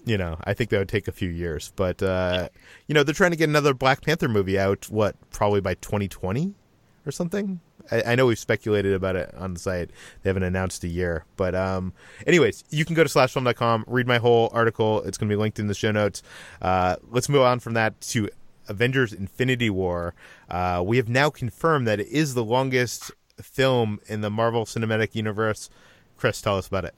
you 0.05 0.17
know, 0.17 0.37
I 0.43 0.53
think 0.53 0.69
that 0.69 0.79
would 0.79 0.89
take 0.89 1.07
a 1.07 1.11
few 1.11 1.29
years. 1.29 1.71
But 1.75 2.01
uh, 2.01 2.49
you 2.87 2.95
know, 2.95 3.03
they're 3.03 3.13
trying 3.13 3.31
to 3.31 3.37
get 3.37 3.49
another 3.49 3.73
Black 3.73 4.01
Panther 4.01 4.27
movie 4.27 4.59
out. 4.59 4.89
What, 4.89 5.15
probably 5.31 5.61
by 5.61 5.75
2020 5.75 6.53
or 7.05 7.11
something. 7.11 7.59
I, 7.91 8.03
I, 8.07 8.15
know 8.15 8.27
we've 8.27 8.37
speculated 8.37 8.93
about 8.93 9.15
it 9.15 9.33
on 9.35 9.53
the 9.53 9.59
site. 9.59 9.89
They 10.21 10.29
haven't 10.29 10.43
announced 10.43 10.83
a 10.83 10.87
year, 10.87 11.25
but 11.35 11.55
um, 11.55 11.93
anyways, 12.27 12.63
you 12.69 12.85
can 12.85 12.95
go 12.95 13.03
to 13.03 13.09
slashfilm.com, 13.09 13.85
read 13.87 14.07
my 14.07 14.19
whole 14.19 14.49
article. 14.53 15.01
It's 15.03 15.17
going 15.17 15.29
to 15.29 15.35
be 15.35 15.39
linked 15.39 15.59
in 15.59 15.67
the 15.67 15.73
show 15.73 15.91
notes. 15.91 16.21
Uh, 16.61 16.97
let's 17.09 17.27
move 17.27 17.41
on 17.41 17.59
from 17.59 17.73
that 17.73 17.99
to 18.01 18.29
Avengers: 18.67 19.13
Infinity 19.13 19.69
War. 19.69 20.13
Uh, 20.49 20.83
we 20.85 20.97
have 20.97 21.09
now 21.09 21.29
confirmed 21.29 21.87
that 21.87 21.99
it 21.99 22.07
is 22.07 22.33
the 22.33 22.43
longest 22.43 23.11
film 23.41 23.99
in 24.07 24.21
the 24.21 24.29
Marvel 24.29 24.65
Cinematic 24.65 25.15
Universe. 25.15 25.69
Chris, 26.17 26.41
tell 26.41 26.57
us 26.57 26.67
about 26.67 26.85
it. 26.85 26.93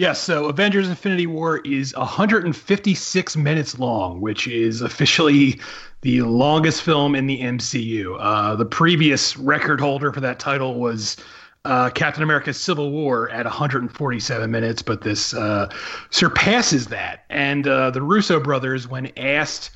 Yes, 0.00 0.18
so 0.18 0.46
Avengers 0.46 0.88
Infinity 0.88 1.26
War 1.26 1.58
is 1.58 1.94
156 1.94 3.36
minutes 3.36 3.78
long, 3.78 4.22
which 4.22 4.48
is 4.48 4.80
officially 4.80 5.60
the 6.00 6.22
longest 6.22 6.80
film 6.80 7.14
in 7.14 7.26
the 7.26 7.42
MCU. 7.42 8.16
Uh, 8.18 8.56
the 8.56 8.64
previous 8.64 9.36
record 9.36 9.78
holder 9.78 10.10
for 10.10 10.20
that 10.20 10.38
title 10.38 10.80
was 10.80 11.18
uh, 11.66 11.90
Captain 11.90 12.22
America: 12.22 12.54
Civil 12.54 12.90
War 12.90 13.28
at 13.28 13.44
147 13.44 14.50
minutes, 14.50 14.80
but 14.80 15.02
this 15.02 15.34
uh, 15.34 15.68
surpasses 16.08 16.86
that. 16.86 17.26
And 17.28 17.68
uh, 17.68 17.90
the 17.90 18.00
Russo 18.00 18.40
brothers, 18.40 18.88
when 18.88 19.12
asked 19.18 19.70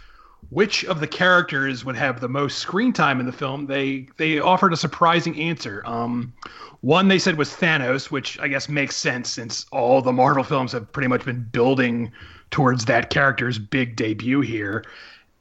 which 0.50 0.84
of 0.84 1.00
the 1.00 1.06
characters 1.06 1.84
would 1.84 1.96
have 1.96 2.20
the 2.20 2.28
most 2.28 2.58
screen 2.58 2.92
time 2.92 3.20
in 3.20 3.26
the 3.26 3.32
film, 3.32 3.66
they 3.66 4.08
they 4.16 4.38
offered 4.38 4.72
a 4.72 4.76
surprising 4.76 5.38
answer. 5.40 5.82
Um, 5.84 6.32
one 6.80 7.08
they 7.08 7.18
said 7.18 7.38
was 7.38 7.50
Thanos, 7.50 8.10
which 8.10 8.38
I 8.38 8.48
guess 8.48 8.68
makes 8.68 8.96
sense 8.96 9.30
since 9.30 9.66
all 9.72 10.02
the 10.02 10.12
Marvel 10.12 10.44
films 10.44 10.72
have 10.72 10.92
pretty 10.92 11.08
much 11.08 11.24
been 11.24 11.48
building 11.50 12.12
towards 12.50 12.84
that 12.84 13.10
character's 13.10 13.58
big 13.58 13.96
debut 13.96 14.40
here. 14.40 14.84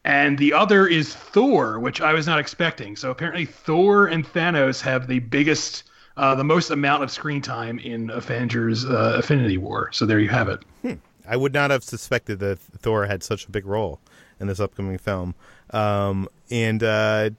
And 0.06 0.38
the 0.38 0.54
other 0.54 0.88
is 0.88 1.13
Thor, 1.16 1.80
which 1.80 2.02
I 2.02 2.13
was 2.13 2.28
not 2.28 2.39
expecting. 2.39 2.96
So 2.96 3.12
apparently, 3.12 3.46
Thor 3.46 4.08
and 4.08 4.26
Thanos 4.26 4.82
have 4.82 5.08
the 5.08 5.20
biggest, 5.20 5.84
uh, 6.18 6.36
the 6.36 6.44
most 6.44 6.72
amount 6.72 7.04
of 7.04 7.12
screen 7.12 7.42
time 7.42 7.80
in 7.80 8.10
Avengers 8.10 8.86
uh, 8.86 9.13
Infinity 9.18 9.58
War. 9.58 9.89
So 9.94 10.06
there 10.06 10.20
you 10.20 10.30
have 10.30 10.50
it. 10.50 10.60
Hmm. 10.82 10.94
I 11.26 11.38
would 11.38 11.54
not 11.54 11.72
have 11.72 11.84
suspected 11.84 12.39
that 12.39 12.60
Thor 12.60 13.06
had 13.06 13.24
such 13.24 13.46
a 13.46 13.52
big 13.52 13.66
role 13.66 14.02
in 14.43 14.47
this 14.47 14.60
upcoming 14.60 14.99
film. 14.99 15.34
Um, 15.71 16.29
and 16.51 16.84
uh, 16.84 17.32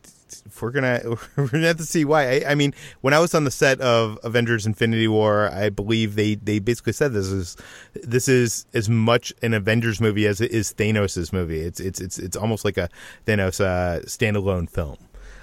we're 0.61 0.73
gonna 0.73 1.01
we're 1.37 1.49
gonna 1.49 1.69
have 1.69 1.77
to 1.77 1.85
see 1.85 2.05
why. 2.05 2.39
I, 2.39 2.51
I, 2.51 2.55
mean, 2.57 2.75
when 3.03 3.15
I 3.15 3.21
was 3.21 3.35
on 3.35 3.45
the 3.45 3.51
set 3.51 3.81
of 3.81 4.19
Avengers: 4.25 4.67
Infinity 4.67 5.07
War, 5.07 5.49
I 5.53 5.71
believe 5.71 6.17
they 6.17 6.35
they 6.35 6.59
basically 6.59 6.95
said 6.95 7.13
this 7.13 7.29
is 7.29 7.57
this 7.95 8.29
is 8.29 8.67
as 8.75 8.89
much 8.89 9.33
an 9.43 9.55
Avengers 9.55 10.01
movie 10.01 10.27
as 10.27 10.41
it 10.41 10.51
is 10.51 10.75
Thanos' 10.75 11.33
movie. 11.33 11.61
It's 11.61 11.79
it's 11.79 12.01
it's 12.01 12.19
it's 12.19 12.37
almost 12.37 12.65
like 12.65 12.77
a 12.77 12.89
Thanos 13.27 13.61
uh, 13.61 14.01
standalone 14.01 14.69
film. 14.69 14.97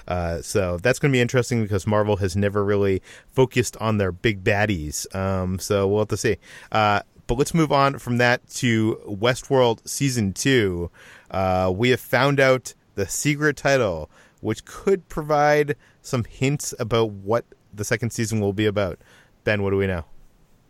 Uh, 0.08 0.42
so 0.42 0.78
that's 0.78 1.00
going 1.00 1.12
to 1.12 1.16
be 1.16 1.22
interesting 1.22 1.62
because 1.62 1.88
Marvel 1.88 2.18
has 2.18 2.36
never 2.36 2.66
really 2.66 3.02
focused 3.32 3.78
on 3.78 3.98
their 3.98 4.12
big 4.12 4.44
baddies. 4.44 5.14
Um, 5.16 5.60
so 5.60 5.88
we'll 5.88 6.00
have 6.00 6.10
to 6.10 6.18
see. 6.18 6.38
Uh, 6.72 7.02
but 7.32 7.38
let's 7.38 7.54
move 7.54 7.72
on 7.72 7.98
from 7.98 8.18
that 8.18 8.46
to 8.56 9.00
Westworld 9.08 9.88
season 9.88 10.34
two. 10.34 10.92
Uh, 11.32 11.72
we 11.76 11.90
have 11.90 12.00
found 12.00 12.40
out 12.40 12.74
the 12.96 13.08
secret 13.08 13.58
title 13.58 14.10
which 14.42 14.66
could 14.66 15.08
provide 15.08 15.76
some 16.02 16.24
hints 16.26 16.74
about 16.80 17.12
what 17.12 17.46
the 17.74 17.86
second 17.86 18.10
season 18.12 18.42
will 18.42 18.54
be 18.54 18.66
about. 18.66 19.00
Ben, 19.44 19.64
what 19.64 19.70
do 19.70 19.78
we 19.78 19.88
know? 19.88 20.04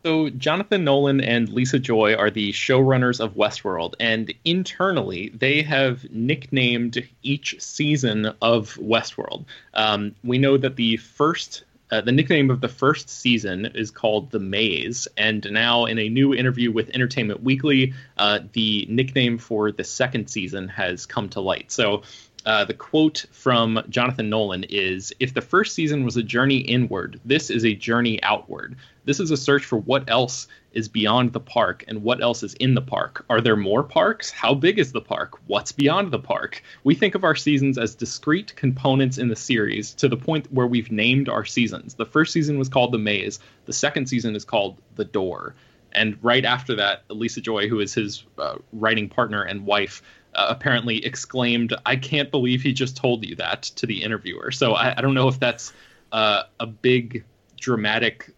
So, 0.04 0.30
Jonathan 0.32 0.84
Nolan 0.84 1.22
and 1.22 1.48
Lisa 1.50 1.78
Joy 1.78 2.16
are 2.16 2.32
the 2.32 2.52
showrunners 2.54 3.20
of 3.20 3.36
Westworld, 3.36 3.94
and 4.00 4.34
internally, 4.46 5.30
they 5.30 5.62
have 5.62 6.10
nicknamed 6.10 7.08
each 7.22 7.56
season 7.62 8.34
of 8.42 8.74
Westworld. 8.76 9.46
Um, 9.76 10.16
we 10.24 10.40
know 10.40 10.58
that 10.58 10.76
the 10.76 10.98
first 10.98 11.66
uh, 11.92 12.02
the 12.02 12.12
nickname 12.12 12.50
of 12.50 12.62
the 12.62 12.70
first 12.70 13.10
season 13.10 13.66
is 13.76 13.92
called 13.92 14.32
The 14.32 14.40
Maze, 14.40 15.08
and 15.18 15.46
now 15.52 15.86
in 15.86 16.00
a 16.00 16.10
new 16.10 16.34
interview 16.34 16.72
with 16.72 16.90
Entertainment 16.90 17.44
Weekly, 17.44 17.94
uh, 18.18 18.40
the 18.54 18.86
nickname 18.90 19.38
for 19.38 19.72
the 19.72 19.84
second 19.84 20.30
season 20.30 20.70
has 20.70 21.06
come 21.06 21.28
to 21.30 21.42
light. 21.42 21.72
So 21.72 22.04
uh, 22.46 22.66
the 22.66 22.74
quote 22.74 23.26
from 23.32 23.84
Jonathan 23.90 24.30
Nolan 24.30 24.64
is 24.70 25.14
If 25.20 25.34
the 25.34 25.42
first 25.42 25.76
season 25.76 26.04
was 26.04 26.18
a 26.18 26.24
journey 26.24 26.58
inward, 26.58 27.20
this 27.26 27.50
is 27.50 27.66
a 27.66 27.76
journey 27.76 28.22
outward. 28.24 28.78
This 29.06 29.20
is 29.20 29.32
a 29.32 29.38
search 29.38 29.66
for 29.66 29.78
what 29.78 30.10
else 30.10 30.48
is 30.74 30.88
beyond 30.88 31.34
the 31.34 31.40
park 31.40 31.84
and 31.88 32.02
what 32.04 32.22
else 32.22 32.44
is 32.44 32.54
in 32.56 32.74
the 32.74 32.82
park. 32.82 33.26
Are 33.30 33.42
there 33.42 33.56
more 33.56 33.84
parks? 33.84 34.32
How 34.32 34.54
big 34.54 34.80
is 34.80 34.92
the 34.92 35.02
park? 35.02 35.40
What's 35.48 35.72
beyond 35.72 36.12
the 36.12 36.20
park? 36.20 36.64
We 36.84 36.96
think 36.96 37.16
of 37.16 37.24
our 37.24 37.36
seasons 37.36 37.78
as 37.78 37.96
discrete 37.96 38.56
components 38.56 39.18
in 39.18 39.28
the 39.28 39.36
series 39.36 39.94
to 39.96 40.08
the 40.08 40.18
point 40.18 40.52
where 40.52 40.68
we've 40.68 40.92
named 40.92 41.30
our 41.30 41.46
seasons. 41.46 41.96
The 41.96 42.06
first 42.06 42.34
season 42.34 42.58
was 42.58 42.70
called 42.70 42.94
The 42.94 42.98
Maze, 42.98 43.40
the 43.66 43.74
second 43.74 44.08
season 44.08 44.36
is 44.36 44.46
called 44.46 44.78
The 44.96 45.06
Door. 45.06 45.56
And 45.94 46.18
right 46.22 46.46
after 46.46 46.76
that, 46.76 47.04
Lisa 47.10 47.42
Joy, 47.42 47.68
who 47.68 47.80
is 47.80 47.94
his 47.94 48.24
uh, 48.38 48.56
writing 48.72 49.10
partner 49.10 49.44
and 49.44 49.66
wife, 49.66 50.02
uh, 50.34 50.48
apparently 50.50 51.06
exclaimed, 51.06 51.74
"I 51.86 51.98
can't 51.98 52.32
believe 52.32 52.62
he 52.62 52.72
just 52.72 52.96
told 52.96 53.26
you 53.26 53.36
that" 53.36 53.64
to 53.64 53.86
the 53.86 54.02
interviewer. 54.02 54.52
So 54.52 54.74
I, 54.74 54.98
I 54.98 55.02
don't 55.02 55.14
know 55.14 55.28
if 55.28 55.40
that's 55.40 55.74
uh, 56.14 56.44
a 56.62 56.68
big 56.68 57.26
dramatic 57.60 58.34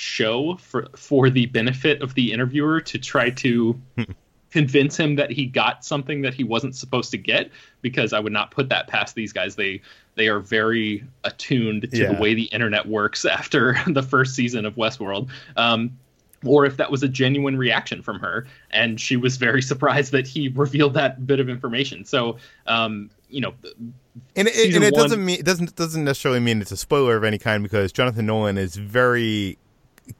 show 0.00 0.56
for 0.56 0.88
for 0.96 1.28
the 1.28 1.46
benefit 1.46 2.00
of 2.00 2.14
the 2.14 2.32
interviewer 2.32 2.80
to 2.80 2.98
try 2.98 3.28
to 3.28 3.78
convince 4.50 4.96
him 4.96 5.16
that 5.16 5.30
he 5.30 5.46
got 5.46 5.84
something 5.84 6.22
that 6.22 6.34
he 6.34 6.42
wasn't 6.42 6.74
supposed 6.74 7.10
to 7.10 7.18
get 7.18 7.50
because 7.82 8.12
I 8.12 8.18
would 8.18 8.32
not 8.32 8.50
put 8.50 8.70
that 8.70 8.88
past 8.88 9.14
these 9.14 9.32
guys. 9.32 9.56
They 9.56 9.82
they 10.14 10.28
are 10.28 10.40
very 10.40 11.04
attuned 11.24 11.90
to 11.90 11.96
yeah. 11.96 12.12
the 12.12 12.20
way 12.20 12.34
the 12.34 12.44
internet 12.44 12.88
works 12.88 13.24
after 13.26 13.76
the 13.86 14.02
first 14.02 14.34
season 14.34 14.64
of 14.64 14.74
Westworld. 14.74 15.28
Um, 15.56 15.98
or 16.46 16.64
if 16.64 16.78
that 16.78 16.90
was 16.90 17.02
a 17.02 17.08
genuine 17.08 17.58
reaction 17.58 18.00
from 18.00 18.18
her 18.18 18.46
and 18.70 18.98
she 18.98 19.14
was 19.14 19.36
very 19.36 19.60
surprised 19.72 20.12
that 20.12 20.26
he 20.26 20.48
revealed 20.48 20.94
that 20.94 21.26
bit 21.26 21.38
of 21.38 21.50
information 21.50 22.02
so 22.06 22.38
um, 22.66 23.10
you 23.28 23.42
know 23.42 23.52
and 24.34 24.48
it, 24.48 24.74
and 24.74 24.82
it 24.82 24.94
one, 24.94 25.02
doesn't 25.02 25.22
mean 25.22 25.38
it 25.38 25.44
doesn't 25.44 25.76
doesn't 25.76 26.02
necessarily 26.02 26.40
mean 26.40 26.62
it's 26.62 26.72
a 26.72 26.78
spoiler 26.78 27.14
of 27.14 27.24
any 27.24 27.36
kind 27.36 27.62
because 27.62 27.92
jonathan 27.92 28.24
nolan 28.24 28.56
is 28.56 28.74
very 28.76 29.58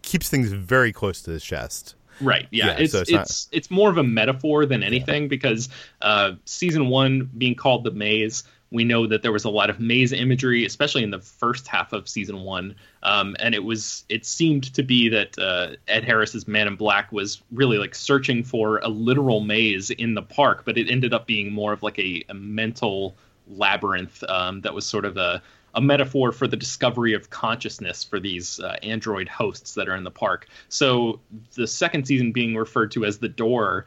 keeps 0.03 0.29
things 0.29 0.53
very 0.53 0.92
close 0.92 1.22
to 1.22 1.31
the 1.31 1.40
chest 1.40 1.94
Right. 2.22 2.46
Yeah. 2.50 2.66
yeah 2.66 2.76
it's 2.79 2.92
so 2.92 3.00
it's 3.00 3.11
it's, 3.11 3.46
not... 3.46 3.57
it's, 3.57 3.70
more 3.70 3.88
of 3.88 3.96
a 3.96 4.03
metaphor 4.03 4.66
than 4.66 4.83
anything 4.83 5.22
yeah. 5.22 5.29
because 5.29 5.70
uh, 6.03 6.33
season 6.44 6.88
one 6.88 7.31
being 7.38 7.55
called 7.55 7.83
the 7.83 7.90
maze 7.90 8.44
we 8.70 8.85
know 8.85 9.07
that 9.07 9.22
there 9.22 9.33
was 9.33 9.44
a 9.44 9.50
lot 9.50 9.68
of 9.68 9.81
maze 9.81 10.12
imagery, 10.12 10.64
especially 10.64 11.03
in 11.03 11.11
the 11.11 11.20
first 11.20 11.66
half 11.66 11.92
of 11.92 12.09
season 12.09 12.42
one, 12.42 12.76
um, 13.03 13.37
and 13.40 13.55
it 13.55 13.64
was 13.64 14.05
it 14.09 14.24
seemed 14.24 14.72
to 14.74 14.83
be 14.83 15.09
that 15.09 15.38
uh, 15.38 15.74
Ed 15.88 16.05
Harris's 16.05 16.46
Man 16.46 16.68
in 16.68 16.76
Black 16.76 17.11
was 17.11 17.42
really 17.50 17.79
like 17.79 17.94
searching 17.94 18.44
for 18.44 18.79
a 18.79 18.88
literal 18.88 19.40
maze 19.40 19.90
in 19.90 20.14
the 20.14 20.22
park, 20.22 20.62
but 20.64 20.79
it 20.79 20.88
ended 20.88 21.12
up 21.12 21.26
being 21.26 21.53
more 21.53 21.72
of 21.72 21.83
like 21.83 21.98
a, 21.98 22.24
a 22.29 22.35
mental 22.35 23.16
labyrinth 23.48 24.22
um, 24.29 24.61
that 24.61 24.72
was 24.72 24.87
sort 24.87 25.05
of 25.05 25.16
a 25.16 25.42
a 25.74 25.80
metaphor 25.80 26.33
for 26.33 26.46
the 26.46 26.56
discovery 26.56 27.14
of 27.14 27.30
consciousness 27.30 28.04
for 28.04 28.18
these 28.18 28.61
uh, 28.61 28.76
android 28.83 29.28
hosts 29.28 29.74
that 29.74 29.88
are 29.88 29.94
in 29.94 30.04
the 30.04 30.11
park. 30.11 30.48
So 30.68 31.20
the 31.54 31.66
second 31.66 32.06
season 32.06 32.33
being 32.33 32.56
referred 32.56 32.90
to 32.92 33.04
as 33.04 33.18
the 33.18 33.28
door 33.28 33.87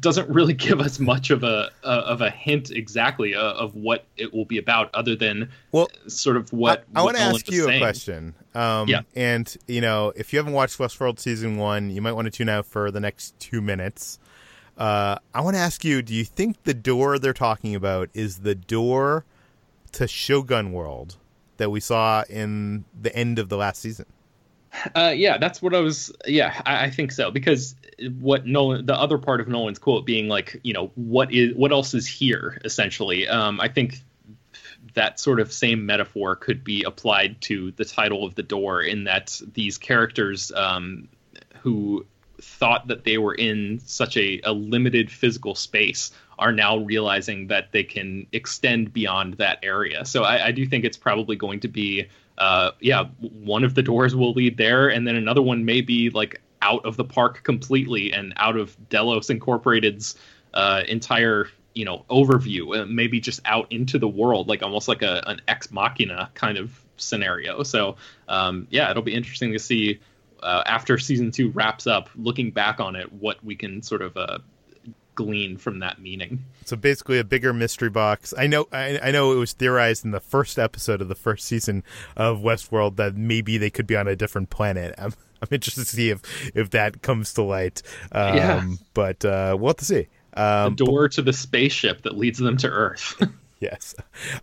doesn't 0.00 0.28
really 0.28 0.54
give 0.54 0.80
us 0.80 0.98
much 0.98 1.30
of 1.30 1.42
a 1.44 1.70
uh, 1.82 2.02
of 2.06 2.20
a 2.20 2.30
hint 2.30 2.70
exactly 2.70 3.34
uh, 3.34 3.40
of 3.40 3.74
what 3.74 4.04
it 4.16 4.32
will 4.32 4.44
be 4.44 4.58
about, 4.58 4.94
other 4.94 5.16
than 5.16 5.50
well, 5.72 5.88
sort 6.06 6.36
of 6.36 6.52
what. 6.52 6.84
I, 6.94 7.00
I 7.00 7.04
want 7.04 7.16
to 7.16 7.22
ask 7.22 7.50
you 7.50 7.64
saying. 7.64 7.82
a 7.82 7.84
question. 7.84 8.34
Um, 8.54 8.88
yeah, 8.88 9.02
and 9.14 9.54
you 9.66 9.80
know, 9.80 10.12
if 10.16 10.32
you 10.32 10.38
haven't 10.38 10.52
watched 10.52 10.78
Westworld 10.78 11.18
season 11.18 11.56
one, 11.56 11.90
you 11.90 12.02
might 12.02 12.12
want 12.12 12.26
to 12.26 12.30
tune 12.30 12.48
out 12.48 12.66
for 12.66 12.90
the 12.90 13.00
next 13.00 13.38
two 13.38 13.60
minutes. 13.60 14.18
Uh, 14.76 15.16
I 15.32 15.40
want 15.40 15.56
to 15.56 15.60
ask 15.60 15.84
you: 15.84 16.02
Do 16.02 16.14
you 16.14 16.24
think 16.24 16.64
the 16.64 16.74
door 16.74 17.18
they're 17.18 17.32
talking 17.32 17.74
about 17.74 18.10
is 18.14 18.38
the 18.38 18.54
door 18.54 19.24
to 19.92 20.08
Shogun 20.08 20.72
World 20.72 21.16
that 21.56 21.70
we 21.70 21.80
saw 21.80 22.24
in 22.28 22.84
the 23.00 23.14
end 23.14 23.38
of 23.38 23.48
the 23.48 23.56
last 23.56 23.80
season? 23.80 24.06
Uh, 24.94 25.12
yeah, 25.14 25.38
that's 25.38 25.62
what 25.62 25.74
I 25.74 25.80
was. 25.80 26.12
Yeah, 26.26 26.60
I, 26.66 26.86
I, 26.86 26.90
think 26.90 27.12
so 27.12 27.30
because 27.30 27.76
what 28.18 28.44
Nolan, 28.44 28.86
the 28.86 28.94
other 28.94 29.18
part 29.18 29.40
of 29.40 29.46
Nolan's 29.46 29.78
quote 29.78 30.04
being 30.04 30.28
like, 30.28 30.60
you 30.64 30.72
know, 30.72 30.90
what 30.96 31.32
is 31.32 31.54
what 31.54 31.70
else 31.70 31.94
is 31.94 32.06
here? 32.06 32.60
Essentially, 32.64 33.28
um, 33.28 33.60
I 33.60 33.68
think 33.68 33.98
that 34.94 35.20
sort 35.20 35.40
of 35.40 35.52
same 35.52 35.86
metaphor 35.86 36.36
could 36.36 36.64
be 36.64 36.82
applied 36.82 37.40
to 37.42 37.70
the 37.72 37.84
title 37.84 38.24
of 38.24 38.34
the 38.34 38.42
door 38.42 38.82
in 38.82 39.04
that 39.04 39.40
these 39.52 39.78
characters 39.78 40.52
um, 40.52 41.08
who 41.60 42.04
thought 42.40 42.88
that 42.88 43.04
they 43.04 43.18
were 43.18 43.34
in 43.34 43.80
such 43.84 44.16
a, 44.16 44.40
a 44.44 44.52
limited 44.52 45.10
physical 45.10 45.54
space 45.54 46.10
are 46.38 46.52
now 46.52 46.78
realizing 46.78 47.48
that 47.48 47.72
they 47.72 47.84
can 47.84 48.26
extend 48.32 48.92
beyond 48.92 49.34
that 49.34 49.58
area. 49.62 50.04
So 50.04 50.24
I, 50.24 50.46
I 50.46 50.52
do 50.52 50.66
think 50.66 50.84
it's 50.84 50.96
probably 50.96 51.36
going 51.36 51.60
to 51.60 51.68
be 51.68 52.08
uh, 52.38 52.72
yeah, 52.80 53.04
one 53.20 53.64
of 53.64 53.74
the 53.74 53.82
doors 53.82 54.16
will 54.16 54.32
lead 54.32 54.56
there, 54.56 54.88
and 54.88 55.06
then 55.06 55.16
another 55.16 55.42
one 55.42 55.64
may 55.64 55.80
be 55.80 56.10
like 56.10 56.40
out 56.62 56.84
of 56.84 56.96
the 56.96 57.04
park 57.04 57.44
completely 57.44 58.12
and 58.12 58.32
out 58.36 58.56
of 58.56 58.76
Delos 58.88 59.30
Incorporated's 59.30 60.16
uh, 60.52 60.82
entire 60.88 61.48
you 61.74 61.84
know 61.84 62.04
overview, 62.10 62.82
uh, 62.82 62.86
maybe 62.86 63.20
just 63.20 63.40
out 63.44 63.70
into 63.70 63.98
the 63.98 64.08
world, 64.08 64.48
like 64.48 64.62
almost 64.62 64.88
like 64.88 65.02
a 65.02 65.22
an 65.26 65.40
ex 65.46 65.70
machina 65.70 66.30
kind 66.34 66.58
of 66.58 66.80
scenario. 66.96 67.62
So 67.62 67.96
um, 68.28 68.66
yeah, 68.70 68.90
it'll 68.90 69.02
be 69.02 69.14
interesting 69.14 69.52
to 69.52 69.58
see 69.58 70.00
uh, 70.42 70.62
after 70.66 70.98
season 70.98 71.30
two 71.30 71.50
wraps 71.50 71.86
up, 71.86 72.10
looking 72.16 72.50
back 72.50 72.80
on 72.80 72.96
it, 72.96 73.12
what 73.12 73.42
we 73.44 73.54
can 73.54 73.82
sort 73.82 74.02
of 74.02 74.16
uh, 74.16 74.38
glean 75.14 75.56
from 75.56 75.80
that 75.80 76.00
meaning. 76.00 76.44
So 76.64 76.76
basically, 76.76 77.18
a 77.18 77.24
bigger 77.24 77.52
mystery 77.52 77.90
box. 77.90 78.34
I 78.36 78.46
know, 78.46 78.66
I, 78.72 78.98
I, 79.02 79.10
know, 79.10 79.32
it 79.32 79.36
was 79.36 79.52
theorized 79.52 80.04
in 80.04 80.10
the 80.10 80.20
first 80.20 80.58
episode 80.58 81.00
of 81.00 81.08
the 81.08 81.14
first 81.14 81.46
season 81.46 81.82
of 82.16 82.38
Westworld 82.40 82.96
that 82.96 83.16
maybe 83.16 83.58
they 83.58 83.70
could 83.70 83.86
be 83.86 83.96
on 83.96 84.08
a 84.08 84.16
different 84.16 84.50
planet. 84.50 84.94
I'm, 84.98 85.12
I'm 85.42 85.48
interested 85.50 85.84
to 85.84 85.96
see 85.96 86.08
if 86.08 86.22
if 86.56 86.70
that 86.70 87.02
comes 87.02 87.34
to 87.34 87.42
light. 87.42 87.82
Um, 88.12 88.36
yeah. 88.36 88.66
But 88.94 89.24
uh, 89.24 89.56
we'll 89.58 89.70
have 89.70 89.76
to 89.76 89.84
see. 89.84 90.08
Um, 90.34 90.74
the 90.74 90.84
door 90.84 91.04
but, 91.04 91.12
to 91.12 91.22
the 91.22 91.32
spaceship 91.32 92.02
that 92.02 92.16
leads 92.16 92.38
them 92.38 92.56
to 92.58 92.68
Earth. 92.68 93.22
Yes. 93.64 93.94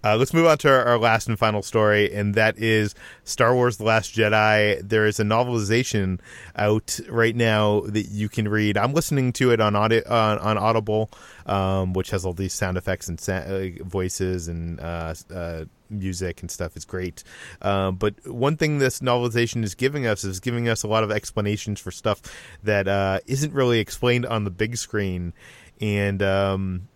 Uh, 0.03 0.17
let's 0.17 0.33
move 0.33 0.47
on 0.47 0.57
to 0.59 0.69
our, 0.69 0.83
our, 0.83 0.97
last 0.97 1.27
and 1.27 1.37
final 1.37 1.61
story, 1.61 2.11
and 2.11 2.33
that 2.33 2.57
is 2.57 2.95
Star 3.23 3.53
Wars 3.53 3.77
The 3.77 3.83
Last 3.83 4.15
Jedi. 4.15 4.81
There 4.81 5.05
is 5.05 5.19
a 5.19 5.23
novelization 5.23 6.19
out 6.55 6.99
right 7.07 7.35
now 7.35 7.81
that 7.81 8.07
you 8.07 8.29
can 8.29 8.47
read. 8.47 8.77
I'm 8.77 8.93
listening 8.93 9.31
to 9.33 9.51
it 9.51 9.61
on, 9.61 9.75
audi- 9.75 10.03
on, 10.05 10.39
on 10.39 10.57
Audible, 10.57 11.11
um, 11.45 11.93
which 11.93 12.09
has 12.09 12.25
all 12.25 12.33
these 12.33 12.53
sound 12.53 12.77
effects 12.77 13.09
and 13.09 13.29
uh, 13.29 13.83
voices 13.83 14.47
and 14.47 14.79
uh, 14.79 15.13
uh, 15.31 15.65
music 15.91 16.41
and 16.41 16.49
stuff. 16.49 16.75
It's 16.75 16.85
great. 16.85 17.23
Um, 17.61 17.97
but 17.97 18.15
one 18.27 18.57
thing 18.57 18.79
this 18.79 19.01
novelization 19.01 19.63
is 19.63 19.75
giving 19.75 20.07
us 20.07 20.23
is 20.23 20.39
giving 20.39 20.67
us 20.67 20.81
a 20.81 20.87
lot 20.87 21.03
of 21.03 21.11
explanations 21.11 21.79
for 21.79 21.91
stuff 21.91 22.21
that 22.63 22.87
uh, 22.87 23.19
not 23.27 23.53
really 23.53 23.79
explained 23.79 24.25
on 24.25 24.45
the 24.45 24.51
big 24.51 24.77
screen. 24.77 25.33
And 25.79 26.23
um, 26.23 26.87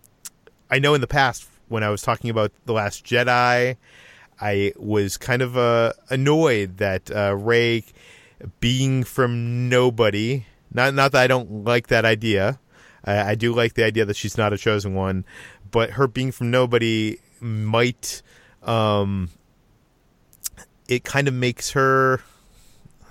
I 0.70 0.78
know 0.78 0.94
in 0.94 1.00
the 1.00 1.06
past, 1.06 1.48
when 1.68 1.82
I 1.82 1.90
was 1.90 2.02
talking 2.02 2.30
about 2.30 2.52
The 2.64 2.72
Last 2.72 3.04
Jedi, 3.04 3.76
I 4.40 4.72
was 4.76 5.16
kind 5.16 5.42
of 5.42 5.56
uh, 5.56 5.92
annoyed 6.10 6.78
that 6.78 7.10
uh, 7.10 7.34
Rey 7.36 7.84
being 8.60 9.04
from 9.04 9.68
nobody. 9.68 10.46
Not 10.72 10.94
not 10.94 11.12
that 11.12 11.22
I 11.22 11.26
don't 11.26 11.64
like 11.64 11.88
that 11.88 12.04
idea. 12.04 12.58
I, 13.04 13.30
I, 13.30 13.34
do 13.34 13.54
like 13.54 13.74
the 13.74 13.84
idea 13.84 14.04
that 14.04 14.16
she's 14.16 14.36
not 14.36 14.52
a 14.52 14.58
chosen 14.58 14.94
one, 14.94 15.24
but 15.70 15.90
her 15.90 16.06
being 16.06 16.32
from 16.32 16.50
nobody 16.50 17.18
might. 17.40 18.22
Um, 18.62 19.30
it 20.88 21.04
kind 21.04 21.28
of 21.28 21.34
makes 21.34 21.70
her 21.70 22.20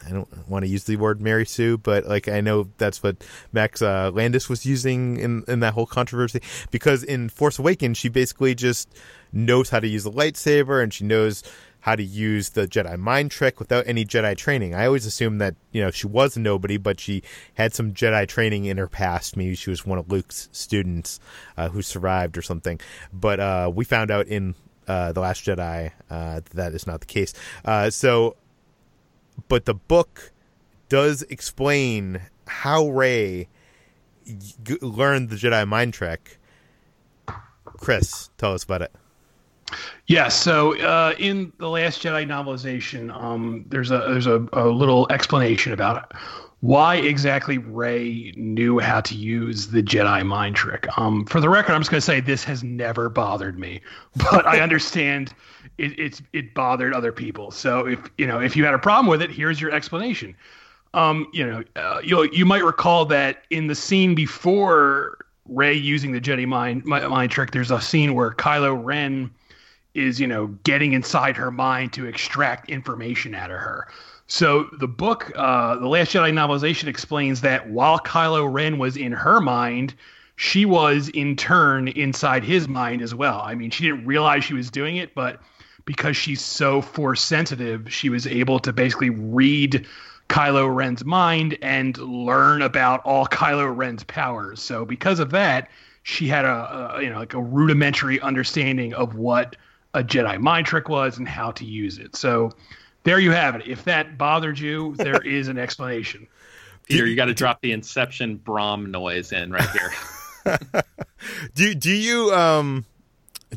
I 0.06 0.12
don't 0.12 0.48
want 0.48 0.66
to 0.66 0.70
use 0.70 0.84
the 0.84 0.98
word 0.98 1.22
Mary 1.22 1.46
Sue, 1.46 1.78
but 1.78 2.06
like 2.06 2.28
I 2.28 2.42
know 2.42 2.70
that's 2.78 3.02
what 3.02 3.24
Max 3.52 3.82
uh, 3.82 4.12
Landis 4.14 4.50
was 4.50 4.66
using 4.66 5.18
in 5.18 5.44
in 5.48 5.60
that 5.62 5.74
whole 5.74 5.86
controversy 5.86 6.42
because 6.72 7.04
in 7.04 7.30
Force 7.30 7.60
Awakens 7.60 7.98
she 7.98 8.10
basically 8.10 8.56
just 8.56 8.94
knows 9.32 9.70
how 9.70 9.80
to 9.80 9.88
use 9.88 10.04
the 10.04 10.12
lightsaber 10.12 10.82
and 10.82 10.94
she 10.94 11.04
knows 11.04 11.44
how 11.82 11.96
to 11.96 12.04
use 12.04 12.50
the 12.50 12.68
Jedi 12.68 12.98
mind 12.98 13.30
trick 13.30 13.60
without 13.60 13.84
any 13.88 14.04
Jedi 14.04 14.36
training. 14.36 14.74
I 14.74 14.88
always 14.88 15.06
assumed 15.06 15.40
that 15.42 15.56
you 15.72 15.84
know 15.84 15.92
she 15.92 16.08
was 16.08 16.36
nobody, 16.38 16.78
but 16.78 17.00
she 17.00 17.22
had 17.54 17.74
some 17.74 17.94
Jedi 17.94 18.28
training 18.28 18.66
in 18.66 18.78
her 18.78 18.88
past. 18.88 19.38
Maybe 19.38 19.56
she 19.56 19.70
was 19.70 19.86
one 19.86 20.00
of 20.00 20.12
Luke's 20.12 20.50
students 20.52 21.20
uh, 21.58 21.70
who 21.70 21.82
survived 21.82 22.38
or 22.38 22.42
something. 22.42 22.80
But 23.14 23.40
uh, 23.40 23.72
we 23.74 23.86
found 23.86 24.10
out 24.10 24.28
in 24.28 24.56
uh, 24.88 25.12
the 25.12 25.20
Last 25.20 25.46
Jedi 25.46 25.92
uh, 26.10 26.42
that 26.54 26.74
is 26.74 26.88
not 26.88 27.02
the 27.02 27.06
case. 27.06 27.34
Uh, 27.64 27.90
so 27.90 28.36
but 29.48 29.66
the 29.66 29.74
book 29.74 30.32
does 30.90 31.24
explain 31.24 32.22
how 32.48 32.90
Rey 32.90 33.48
g- 34.64 34.78
learned 34.82 35.30
the 35.30 35.36
Jedi 35.36 35.68
mind 35.68 35.94
trick. 35.94 36.38
Chris, 37.66 38.30
tell 38.38 38.54
us 38.54 38.64
about 38.64 38.82
it. 38.82 38.92
Yeah, 40.08 40.28
so 40.28 40.80
uh, 40.80 41.16
in 41.18 41.52
the 41.58 41.70
Last 41.70 42.04
Jedi 42.04 42.26
novelization, 42.28 43.14
um, 43.16 43.66
there's 43.68 43.92
a 43.92 43.98
there's 43.98 44.28
a, 44.28 44.46
a, 44.54 44.70
little 44.70 45.08
explanation 45.12 45.74
about 45.74 46.04
it. 46.04 46.18
Why 46.60 46.96
exactly 46.96 47.58
Rey 47.58 48.34
knew 48.38 48.80
how 48.80 49.02
to 49.02 49.16
use 49.16 49.68
the 49.68 49.84
Jedi 49.84 50.26
mind 50.26 50.56
trick. 50.56 50.88
Um, 50.98 51.26
for 51.26 51.40
the 51.42 51.50
record, 51.50 51.74
I'm 51.74 51.82
just 51.82 51.92
going 51.92 52.00
to 52.00 52.06
say 52.06 52.20
this 52.20 52.44
has 52.44 52.64
never 52.64 53.10
bothered 53.10 53.60
me, 53.60 53.82
but 54.16 54.46
I 54.46 54.60
understand 54.62 55.34
it, 55.78 55.98
it's 56.00 56.22
it 56.34 56.54
bothered 56.54 56.94
other 56.94 57.12
people. 57.12 57.52
So 57.52 57.88
if 57.88 58.00
you 58.18 58.28
know 58.28 58.40
if 58.40 58.56
you 58.56 58.66
had 58.66 58.74
a 58.74 58.80
problem 58.80 59.08
with 59.08 59.22
it, 59.22 59.32
here's 59.32 59.60
your 59.60 59.72
explanation. 59.72 60.36
Um, 60.94 61.28
you 61.34 61.46
know, 61.46 61.64
uh, 61.76 62.02
you 62.04 62.24
you 62.32 62.46
might 62.46 62.64
recall 62.64 63.06
that 63.06 63.44
in 63.50 63.68
the 63.68 63.76
scene 63.76 64.16
before 64.16 65.18
Rey 65.48 65.74
using 65.74 66.12
the 66.12 66.22
Jedi 66.22 66.48
mind 66.48 66.86
mind 66.86 67.32
trick, 67.32 67.52
there's 67.52 67.72
a 67.72 67.82
scene 67.82 68.16
where 68.16 68.32
Kylo 68.32 68.80
Ren 68.82 69.30
is 69.94 70.20
you 70.20 70.28
know 70.28 70.48
getting 70.64 70.94
inside 70.94 71.36
her 71.38 71.52
mind 71.52 71.94
to 71.94 72.06
extract 72.06 72.70
information 72.70 73.36
out 73.36 73.52
of 73.52 73.58
her. 73.58 73.88
So 74.28 74.68
the 74.80 74.88
book, 74.88 75.32
uh, 75.36 75.76
the 75.76 75.88
Last 75.88 76.14
Jedi 76.14 76.32
novelization, 76.34 76.88
explains 76.88 77.42
that 77.42 77.70
while 77.70 78.00
Kylo 78.00 78.52
Ren 78.52 78.80
was 78.80 78.98
in 78.98 79.12
her 79.12 79.40
mind, 79.40 79.94
she 80.36 80.66
was 80.66 81.10
in 81.10 81.36
turn 81.36 81.90
inside 81.90 82.44
his 82.44 82.68
mind 82.68 83.02
as 83.02 83.14
well. 83.14 83.42
I 83.42 83.54
mean, 83.56 83.70
she 83.70 83.84
didn't 83.84 84.06
realize 84.06 84.44
she 84.44 84.54
was 84.54 84.72
doing 84.72 84.98
it, 84.98 85.14
but 85.14 85.40
because 85.86 86.18
she's 86.18 86.42
so 86.42 86.82
force 86.82 87.22
sensitive, 87.22 87.92
she 87.92 88.10
was 88.10 88.28
able 88.28 88.60
to 88.60 88.74
basically 88.74 89.12
read 89.12 89.86
Kylo 90.30 90.74
Ren's 90.74 91.06
mind 91.06 91.58
and 91.62 91.98
learn 91.98 92.62
about 92.62 93.02
all 93.06 93.28
Kylo 93.28 93.76
Ren's 93.76 94.04
powers. 94.04 94.62
So 94.62 94.86
because 94.86 95.20
of 95.20 95.32
that, 95.32 95.70
she 96.04 96.28
had 96.28 96.46
a, 96.46 96.96
a, 96.96 97.02
you 97.02 97.10
know 97.10 97.20
like 97.20 97.34
a 97.34 97.42
rudimentary 97.42 98.20
understanding 98.22 98.94
of 98.94 99.16
what 99.16 99.56
a 99.94 100.04
Jedi 100.04 100.40
mind 100.40 100.68
trick 100.68 100.90
was 100.90 101.18
and 101.18 101.28
how 101.28 101.52
to 101.52 101.66
use 101.66 101.98
it. 101.98 102.16
So 102.16 102.52
there 103.04 103.20
you 103.20 103.32
have 103.32 103.56
it. 103.56 103.68
If 103.68 103.84
that 103.86 104.18
bothered 104.18 104.60
you, 104.60 104.96
there 104.98 105.22
is 105.26 105.48
an 105.48 105.58
explanation. 105.58 106.28
Peter, 106.88 107.06
you 107.06 107.16
got 107.16 107.26
to 107.26 107.34
drop 107.34 107.62
the 107.62 107.72
Inception 107.72 108.36
Brom 108.36 108.92
noise 108.92 109.32
in 109.32 109.52
right 109.52 109.70
here. 109.70 110.58
do 111.56 111.74
do 111.74 111.92
you 111.92 112.32
um 112.34 112.86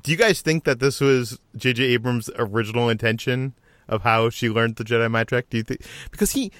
do 0.02 0.10
you 0.10 0.16
guys 0.16 0.40
think 0.40 0.64
that 0.64 0.80
this 0.80 1.00
was 1.00 1.38
J.J. 1.56 1.84
Abrams' 1.84 2.30
original 2.36 2.88
intention 2.88 3.54
of 3.88 4.02
how 4.02 4.30
she 4.30 4.48
learned 4.48 4.76
the 4.76 4.84
Jedi 4.84 5.10
mind 5.10 5.28
trick? 5.28 5.50
Do 5.50 5.56
you 5.56 5.62
think 5.62 5.82
because 6.10 6.32
he? 6.32 6.52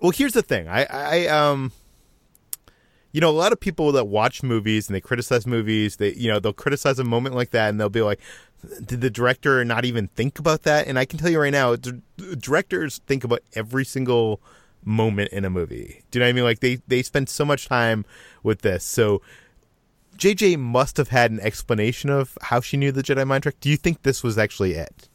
Well, 0.00 0.10
here's 0.10 0.34
the 0.34 0.42
thing. 0.42 0.68
I, 0.68 0.84
I 0.84 1.26
um, 1.28 1.72
you 3.12 3.20
know, 3.20 3.30
a 3.30 3.32
lot 3.32 3.52
of 3.52 3.60
people 3.60 3.92
that 3.92 4.06
watch 4.06 4.42
movies 4.42 4.88
and 4.88 4.94
they 4.94 5.00
criticize 5.00 5.46
movies, 5.46 5.96
they 5.96 6.12
you 6.14 6.30
know 6.30 6.38
they'll 6.38 6.52
criticize 6.52 6.98
a 6.98 7.04
moment 7.04 7.34
like 7.34 7.50
that 7.50 7.70
and 7.70 7.80
they'll 7.80 7.88
be 7.88 8.02
like, 8.02 8.20
did 8.84 9.00
the 9.00 9.10
director 9.10 9.64
not 9.64 9.84
even 9.84 10.08
think 10.08 10.38
about 10.38 10.62
that? 10.64 10.86
And 10.86 10.98
I 10.98 11.04
can 11.04 11.18
tell 11.18 11.30
you 11.30 11.40
right 11.40 11.52
now, 11.52 11.76
directors 12.38 13.00
think 13.06 13.24
about 13.24 13.40
every 13.54 13.84
single 13.84 14.40
moment 14.84 15.30
in 15.32 15.44
a 15.44 15.50
movie. 15.50 16.02
Do 16.10 16.18
you 16.18 16.20
know 16.20 16.26
what 16.26 16.30
I 16.30 16.32
mean? 16.32 16.44
Like 16.44 16.60
they 16.60 16.76
they 16.86 17.02
spend 17.02 17.28
so 17.28 17.44
much 17.44 17.68
time 17.68 18.04
with 18.42 18.62
this, 18.62 18.84
so 18.84 19.22
JJ 20.16 20.58
must 20.58 20.96
have 20.96 21.08
had 21.08 21.30
an 21.30 21.40
explanation 21.40 22.10
of 22.10 22.36
how 22.40 22.60
she 22.60 22.76
knew 22.76 22.92
the 22.92 23.02
Jedi 23.02 23.26
mind 23.26 23.42
trick. 23.42 23.60
Do 23.60 23.68
you 23.68 23.76
think 23.76 24.02
this 24.02 24.22
was 24.22 24.38
actually 24.38 24.74
it? 24.74 25.08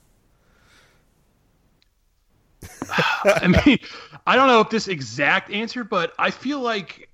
I 3.24 3.48
mean, 3.66 3.80
I 4.28 4.36
don't 4.36 4.48
know 4.48 4.62
if 4.62 4.70
this 4.70 4.88
exact 4.88 5.52
answer, 5.52 5.84
but 5.84 6.14
I 6.20 6.32
feel 6.32 6.60
like 6.60 7.10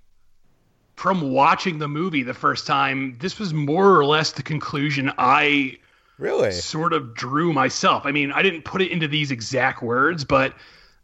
from 0.95 1.31
watching 1.31 1.79
the 1.79 1.87
movie 1.87 2.23
the 2.23 2.33
first 2.33 2.65
time, 2.65 3.15
this 3.19 3.39
was 3.39 3.53
more 3.53 3.95
or 3.95 4.03
less 4.03 4.31
the 4.31 4.43
conclusion 4.43 5.11
I 5.17 5.77
really 6.17 6.51
sort 6.51 6.93
of 6.93 7.13
drew 7.13 7.53
myself. 7.53 8.05
I 8.05 8.11
mean, 8.11 8.31
I 8.31 8.41
didn't 8.41 8.63
put 8.63 8.81
it 8.81 8.91
into 8.91 9.07
these 9.07 9.31
exact 9.31 9.83
words, 9.83 10.23
but 10.23 10.53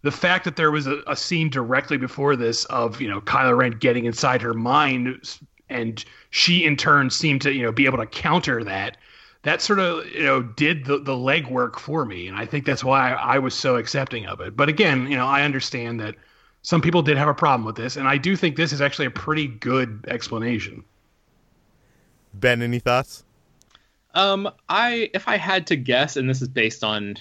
the 0.01 0.11
fact 0.11 0.45
that 0.45 0.55
there 0.55 0.71
was 0.71 0.87
a, 0.87 1.01
a 1.07 1.15
scene 1.15 1.49
directly 1.49 1.97
before 1.97 2.35
this 2.35 2.65
of 2.65 2.99
you 2.99 3.07
know 3.07 3.21
Kylo 3.21 3.57
Ren 3.57 3.71
getting 3.71 4.05
inside 4.05 4.41
her 4.41 4.53
mind 4.53 5.23
and 5.73 6.03
she 6.29 6.63
in 6.65 6.77
turn 6.77 7.09
seemed 7.09 7.41
to 7.41 7.53
you 7.53 7.63
know 7.63 7.71
be 7.71 7.85
able 7.85 7.97
to 7.97 8.05
counter 8.05 8.63
that. 8.63 8.97
That 9.43 9.61
sort 9.61 9.79
of 9.79 10.05
you 10.11 10.23
know 10.23 10.41
did 10.41 10.85
the 10.85 10.99
the 10.99 11.13
legwork 11.13 11.77
for 11.77 12.05
me 12.05 12.29
and 12.29 12.37
i 12.37 12.45
think 12.45 12.65
that's 12.65 12.83
why 12.83 13.11
I, 13.11 13.35
I, 13.35 13.39
was 13.39 13.53
so 13.53 13.75
accepting 13.75 14.25
of 14.25 14.39
it. 14.39 14.55
But 14.55 14.69
again 14.69 15.05
you 15.11 15.17
know 15.17 15.27
i 15.27 15.41
understand 15.41 15.99
that 15.99 16.15
some 16.61 16.81
people 16.81 17.01
did 17.01 17.17
have 17.17 17.27
a 17.27 17.33
problem 17.33 17.65
with 17.65 17.75
this 17.75 17.97
and 17.97 18.07
i 18.07 18.17
do 18.17 18.37
think 18.37 18.55
this 18.55 18.71
is 18.71 18.79
actually 18.79 19.07
a 19.07 19.11
pretty 19.11 19.47
good 19.47 20.05
explanation. 20.07 20.83
Ben 22.33 22.61
any 22.61 22.79
thoughts? 22.79 23.25
Um 24.15 24.49
i 24.69 25.09
if 25.13 25.27
i 25.27 25.35
had 25.35 25.67
to 25.67 25.75
guess 25.75 26.15
and 26.15 26.29
this 26.29 26.41
is 26.41 26.47
based 26.47 26.81
on 26.81 27.17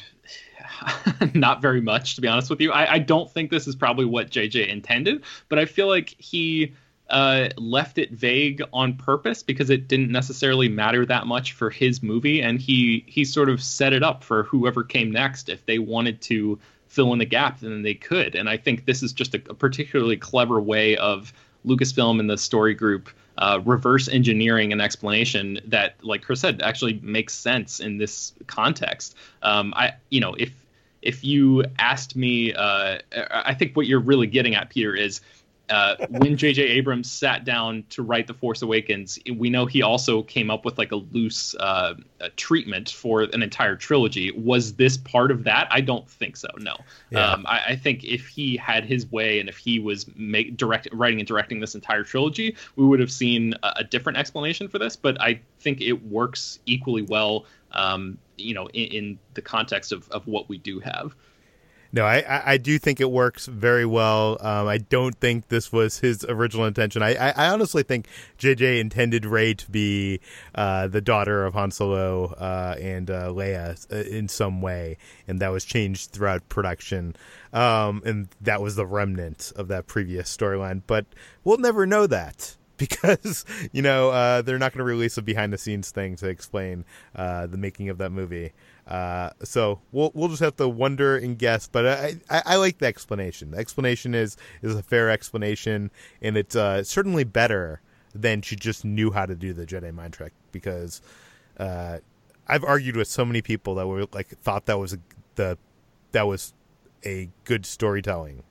not 1.35 1.61
very 1.61 1.81
much 1.81 2.15
to 2.15 2.21
be 2.21 2.29
honest 2.29 2.51
with 2.51 2.61
you 2.61 2.71
I, 2.73 2.95
I 2.95 2.99
don't 2.99 3.31
think 3.31 3.51
this 3.51 3.67
is 3.67 3.75
probably 3.75 4.05
what 4.05 4.31
jj 4.31 4.69
intended 4.69 5.25
but 5.49 5.59
i 5.59 5.65
feel 5.65 5.89
like 5.89 6.15
he 6.19 6.73
uh, 7.13 7.51
left 7.59 7.99
it 7.99 8.11
vague 8.11 8.63
on 8.73 8.97
purpose 8.97 9.43
because 9.43 9.69
it 9.69 9.87
didn't 9.87 10.11
necessarily 10.11 10.69
matter 10.69 11.05
that 11.07 11.27
much 11.27 11.53
for 11.53 11.71
his 11.71 12.03
movie, 12.03 12.41
and 12.41 12.61
he 12.61 13.05
he 13.07 13.25
sort 13.25 13.51
of 13.51 13.63
set 13.63 13.93
it 13.93 14.03
up 14.03 14.25
for 14.25 14.45
whoever 14.45 14.83
came 14.83 15.13
next 15.13 15.49
if 15.49 15.65
they 15.67 15.79
wanted 15.79 16.21
to 16.23 16.59
fill 16.89 17.13
in 17.13 17.19
the 17.19 17.27
gap, 17.27 17.61
then 17.61 17.83
they 17.83 17.95
could. 17.95 18.35
And 18.35 18.49
I 18.49 18.57
think 18.57 18.87
this 18.87 19.03
is 19.03 19.13
just 19.13 19.35
a, 19.35 19.43
a 19.49 19.55
particularly 19.55 20.17
clever 20.17 20.61
way 20.61 20.97
of 20.97 21.33
Lucasfilm 21.67 22.19
and 22.19 22.29
the 22.29 22.37
story 22.37 22.75
group 22.75 23.09
uh, 23.39 23.61
reverse 23.65 24.09
engineering 24.09 24.73
an 24.73 24.81
explanation 24.81 25.61
that, 25.67 25.97
like 26.03 26.23
Chris 26.23 26.41
said, 26.41 26.61
actually 26.63 26.99
makes 27.03 27.35
sense 27.35 27.81
in 27.81 27.99
this 27.99 28.33
context. 28.47 29.17
Um, 29.43 29.73
I, 29.77 29.93
you 30.11 30.21
know, 30.21 30.35
if 30.35 30.53
if 31.03 31.25
you 31.25 31.65
asked 31.79 32.15
me, 32.15 32.55
uh, 32.55 32.99
I 33.31 33.55
think 33.55 33.77
what 33.77 33.87
you're 33.87 34.01
really 34.01 34.29
getting 34.29 34.55
at, 34.55 34.71
Peter, 34.71 34.95
is 34.95 35.21
uh, 35.71 35.97
when 36.09 36.37
J.J. 36.37 36.63
Abrams 36.63 37.11
sat 37.11 37.45
down 37.45 37.85
to 37.91 38.03
write 38.03 38.27
The 38.27 38.35
Force 38.35 38.63
Awakens, 38.63 39.19
we 39.37 39.49
know 39.49 39.65
he 39.65 39.83
also 39.83 40.23
came 40.23 40.51
up 40.51 40.65
with 40.65 40.77
like 40.77 40.93
a 40.93 40.97
loose 40.97 41.55
uh, 41.55 41.95
a 42.21 42.29
treatment 42.31 42.91
for 42.91 43.23
an 43.23 43.43
entire 43.43 43.77
trilogy. 43.77 44.31
Was 44.33 44.75
this 44.75 44.97
part 44.97 45.31
of 45.31 45.45
that? 45.45 45.69
I 45.71 45.81
don't 45.81 46.09
think 46.09 46.37
so. 46.37 46.49
No. 46.59 46.77
Yeah. 47.11 47.27
Um, 47.27 47.47
I, 47.47 47.63
I, 47.69 47.77
think 47.77 48.05
if 48.05 48.27
he 48.27 48.57
had 48.57 48.85
his 48.85 49.11
way 49.11 49.41
and 49.41 49.49
if 49.49 49.57
he 49.57 49.79
was 49.79 50.07
make, 50.17 50.57
direct 50.57 50.89
writing 50.93 51.21
and 51.21 51.29
directing 51.29 51.61
this 51.61 51.75
entire 51.75 52.05
trilogy, 52.05 52.57
we 52.77 52.85
would 52.85 53.01
have 53.01 53.13
seen 53.13 53.55
a, 53.63 53.73
a 53.77 53.85
different 53.85 54.19
explanation 54.19 54.69
for 54.69 54.79
this. 54.79 54.97
But 54.97 55.21
I 55.21 55.41
think 55.61 55.81
it 55.81 56.05
works 56.05 56.59
equally 56.67 57.03
well 57.03 57.47
um, 57.73 58.19
you 58.37 58.55
know, 58.55 58.69
in, 58.69 58.93
in, 58.93 59.19
the 59.35 59.43
context 59.43 59.93
of, 59.93 60.11
of 60.11 60.27
what 60.27 60.49
we 60.49 60.59
do 60.59 60.79
have. 60.81 61.15
No, 61.95 62.07
I, 62.07 62.53
I 62.53 62.57
do 62.57 62.79
think 62.79 63.01
it 63.01 63.11
works 63.11 63.45
very 63.45 63.85
well. 63.85 64.39
Um, 64.41 64.67
I 64.67 64.79
don't 64.79 65.15
think 65.15 65.49
this 65.49 65.71
was 65.71 65.99
his 65.99 66.25
original 66.25 66.65
intention. 66.65 67.03
I, 67.03 67.15
I, 67.15 67.51
honestly 67.51 67.83
think 67.83 68.09
JJ 68.39 68.81
intended 68.81 69.27
Rey 69.27 69.53
to 69.53 69.71
be 69.71 70.21
uh, 70.55 70.89
the 70.89 71.03
daughter 71.03 71.45
of 71.45 71.53
Han 71.53 71.71
Solo 71.71 72.33
uh, 72.33 72.77
and 72.81 73.11
uh, 73.11 73.29
Leia 73.29 73.87
uh, 73.93 74.09
in 74.09 74.29
some 74.29 74.63
way, 74.63 74.97
and 75.29 75.39
that 75.41 75.51
was 75.51 75.67
changed 75.67 76.13
throughout 76.13 76.49
production. 76.49 77.15
Um, 77.53 78.01
and 78.07 78.29
that 78.41 78.63
was 78.63 78.75
the 78.77 78.87
remnant 78.87 79.53
of 79.55 79.69
that 79.69 79.87
previous 79.87 80.35
storyline. 80.35 80.81
But 80.87 81.05
we'll 81.45 81.59
never 81.59 81.85
know 81.85 82.07
that 82.07 82.57
because 82.83 83.45
you 83.73 83.81
know 83.81 84.11
uh, 84.11 84.43
they're 84.43 84.59
not 84.59 84.73
going 84.73 84.79
to 84.79 84.85
release 84.85 85.17
a 85.17 85.23
behind 85.23 85.53
the 85.53 85.59
scenes 85.59 85.91
thing 85.91 86.17
to 86.17 86.29
explain 86.29 86.85
uh, 87.15 87.47
the 87.47 87.57
making 87.57 87.89
of 87.89 87.99
that 87.99 88.11
movie. 88.11 88.53
Uh, 88.87 89.31
so 89.45 89.81
we'll 89.93 90.11
we'll 90.15 90.29
just 90.29 90.43
have 90.43 90.57
to 90.57 90.69
wonder 90.69 91.17
and 91.17 91.39
guess. 91.39 91.69
But 91.69 91.87
I, 91.87 92.17
I, 92.29 92.43
I, 92.47 92.57
like 92.57 92.79
the 92.79 92.87
explanation. 92.87 93.53
The 93.53 93.59
explanation 93.59 94.15
is 94.15 94.37
is 94.63 94.75
a 94.75 94.83
fair 94.83 95.11
explanation, 95.11 95.91
and 96.21 96.37
it's 96.37 96.57
uh, 96.57 96.83
certainly 96.83 97.25
better 97.25 97.81
than 98.15 98.43
she 98.43 98.57
just 98.57 98.85
knew 98.85 99.13
how 99.13 99.25
to 99.25 99.35
do 99.35 99.53
the 99.53 99.65
Jedi 99.65 99.95
mind 99.95 100.15
trick. 100.15 100.33
Because 100.51 101.01
uh, 101.59 101.99
I've 102.49 102.65
argued 102.65 102.97
with 102.97 103.09
so 103.09 103.25
many 103.25 103.43
people 103.43 103.77
that 103.77 103.87
were 103.87 104.07
like 104.13 104.29
thought 104.29 104.67
that 104.67 104.79
was 104.79 104.95
a, 104.95 104.99
the 105.37 105.57
that 106.11 106.27
was 106.27 106.53
a 107.05 107.31
good 107.45 107.65
storytelling 107.65 108.43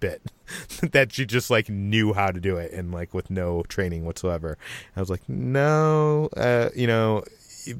bit 0.00 0.22
that 0.92 1.12
she 1.12 1.24
just 1.24 1.50
like 1.50 1.68
knew 1.68 2.12
how 2.12 2.30
to 2.30 2.40
do 2.40 2.56
it 2.56 2.72
and 2.72 2.92
like 2.92 3.14
with 3.14 3.30
no 3.30 3.62
training 3.68 4.04
whatsoever. 4.04 4.56
I 4.96 5.00
was 5.00 5.10
like, 5.10 5.28
no, 5.28 6.28
uh, 6.36 6.70
you 6.74 6.86
know, 6.86 7.24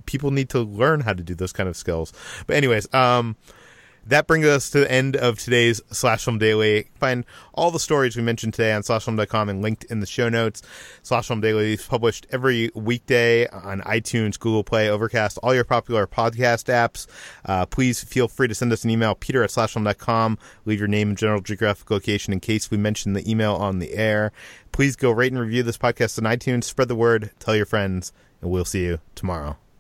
people 0.07 0.31
need 0.31 0.49
to 0.51 0.61
learn 0.61 1.01
how 1.01 1.13
to 1.13 1.23
do 1.23 1.35
those 1.35 1.53
kind 1.53 1.69
of 1.69 1.77
skills. 1.77 2.13
But 2.47 2.57
anyways, 2.57 2.93
um, 2.95 3.37
that 4.09 4.27
brings 4.27 4.47
us 4.47 4.71
to 4.71 4.81
the 4.81 4.91
end 4.91 5.17
of 5.17 5.39
today's 5.39 5.83
Slash 5.91 6.25
Film 6.25 6.39
Daily. 6.39 6.89
Find 6.99 7.25
all 7.53 7.71
the 7.71 7.79
stories 7.79 8.17
we 8.17 8.23
mentioned 8.23 8.55
today 8.55 8.73
on 8.73 8.83
slashfilm.com 8.83 9.49
and 9.51 9.61
linked 9.61 9.85
in 9.85 10.01
the 10.01 10.07
show 10.07 10.31
notes. 10.31 10.63
Slash 11.03 11.29
Film 11.29 11.43
Daily 11.43 11.75
is 11.75 11.87
published 11.87 12.27
every 12.31 12.71
weekday 12.75 13.47
on 13.49 13.83
iTunes, 13.83 14.39
Google 14.39 14.65
Play, 14.65 14.89
Overcast, 14.89 15.39
all 15.43 15.55
your 15.55 15.65
popular 15.65 16.07
podcast 16.07 16.73
apps. 16.73 17.07
Uh, 17.45 17.67
please 17.67 18.03
feel 18.03 18.29
free 18.29 18.49
to 18.49 18.55
send 18.55 18.73
us 18.73 18.83
an 18.83 18.91
email, 18.91 19.15
peter 19.15 19.43
at 19.43 19.51
slashfilm.com. 19.51 20.39
Leave 20.65 20.79
your 20.79 20.89
name 20.89 21.09
and 21.09 21.19
general 21.19 21.43
geographic 21.43 21.91
location 21.91 22.33
in 22.33 22.41
case 22.41 22.71
we 22.71 22.79
mention 22.79 23.13
the 23.13 23.31
email 23.31 23.55
on 23.55 23.79
the 23.79 23.93
air. 23.93 24.33
Please 24.73 24.97
go 24.97 25.11
rate 25.11 25.33
and 25.33 25.41
review 25.41 25.63
this 25.63 25.79
podcast 25.79 26.19
on 26.19 26.25
iTunes, 26.25 26.65
spread 26.65 26.89
the 26.89 26.95
word, 26.95 27.31
tell 27.39 27.55
your 27.55 27.67
friends, 27.67 28.13
and 28.41 28.51
we'll 28.51 28.65
see 28.65 28.85
you 28.85 29.01
tomorrow. 29.15 29.59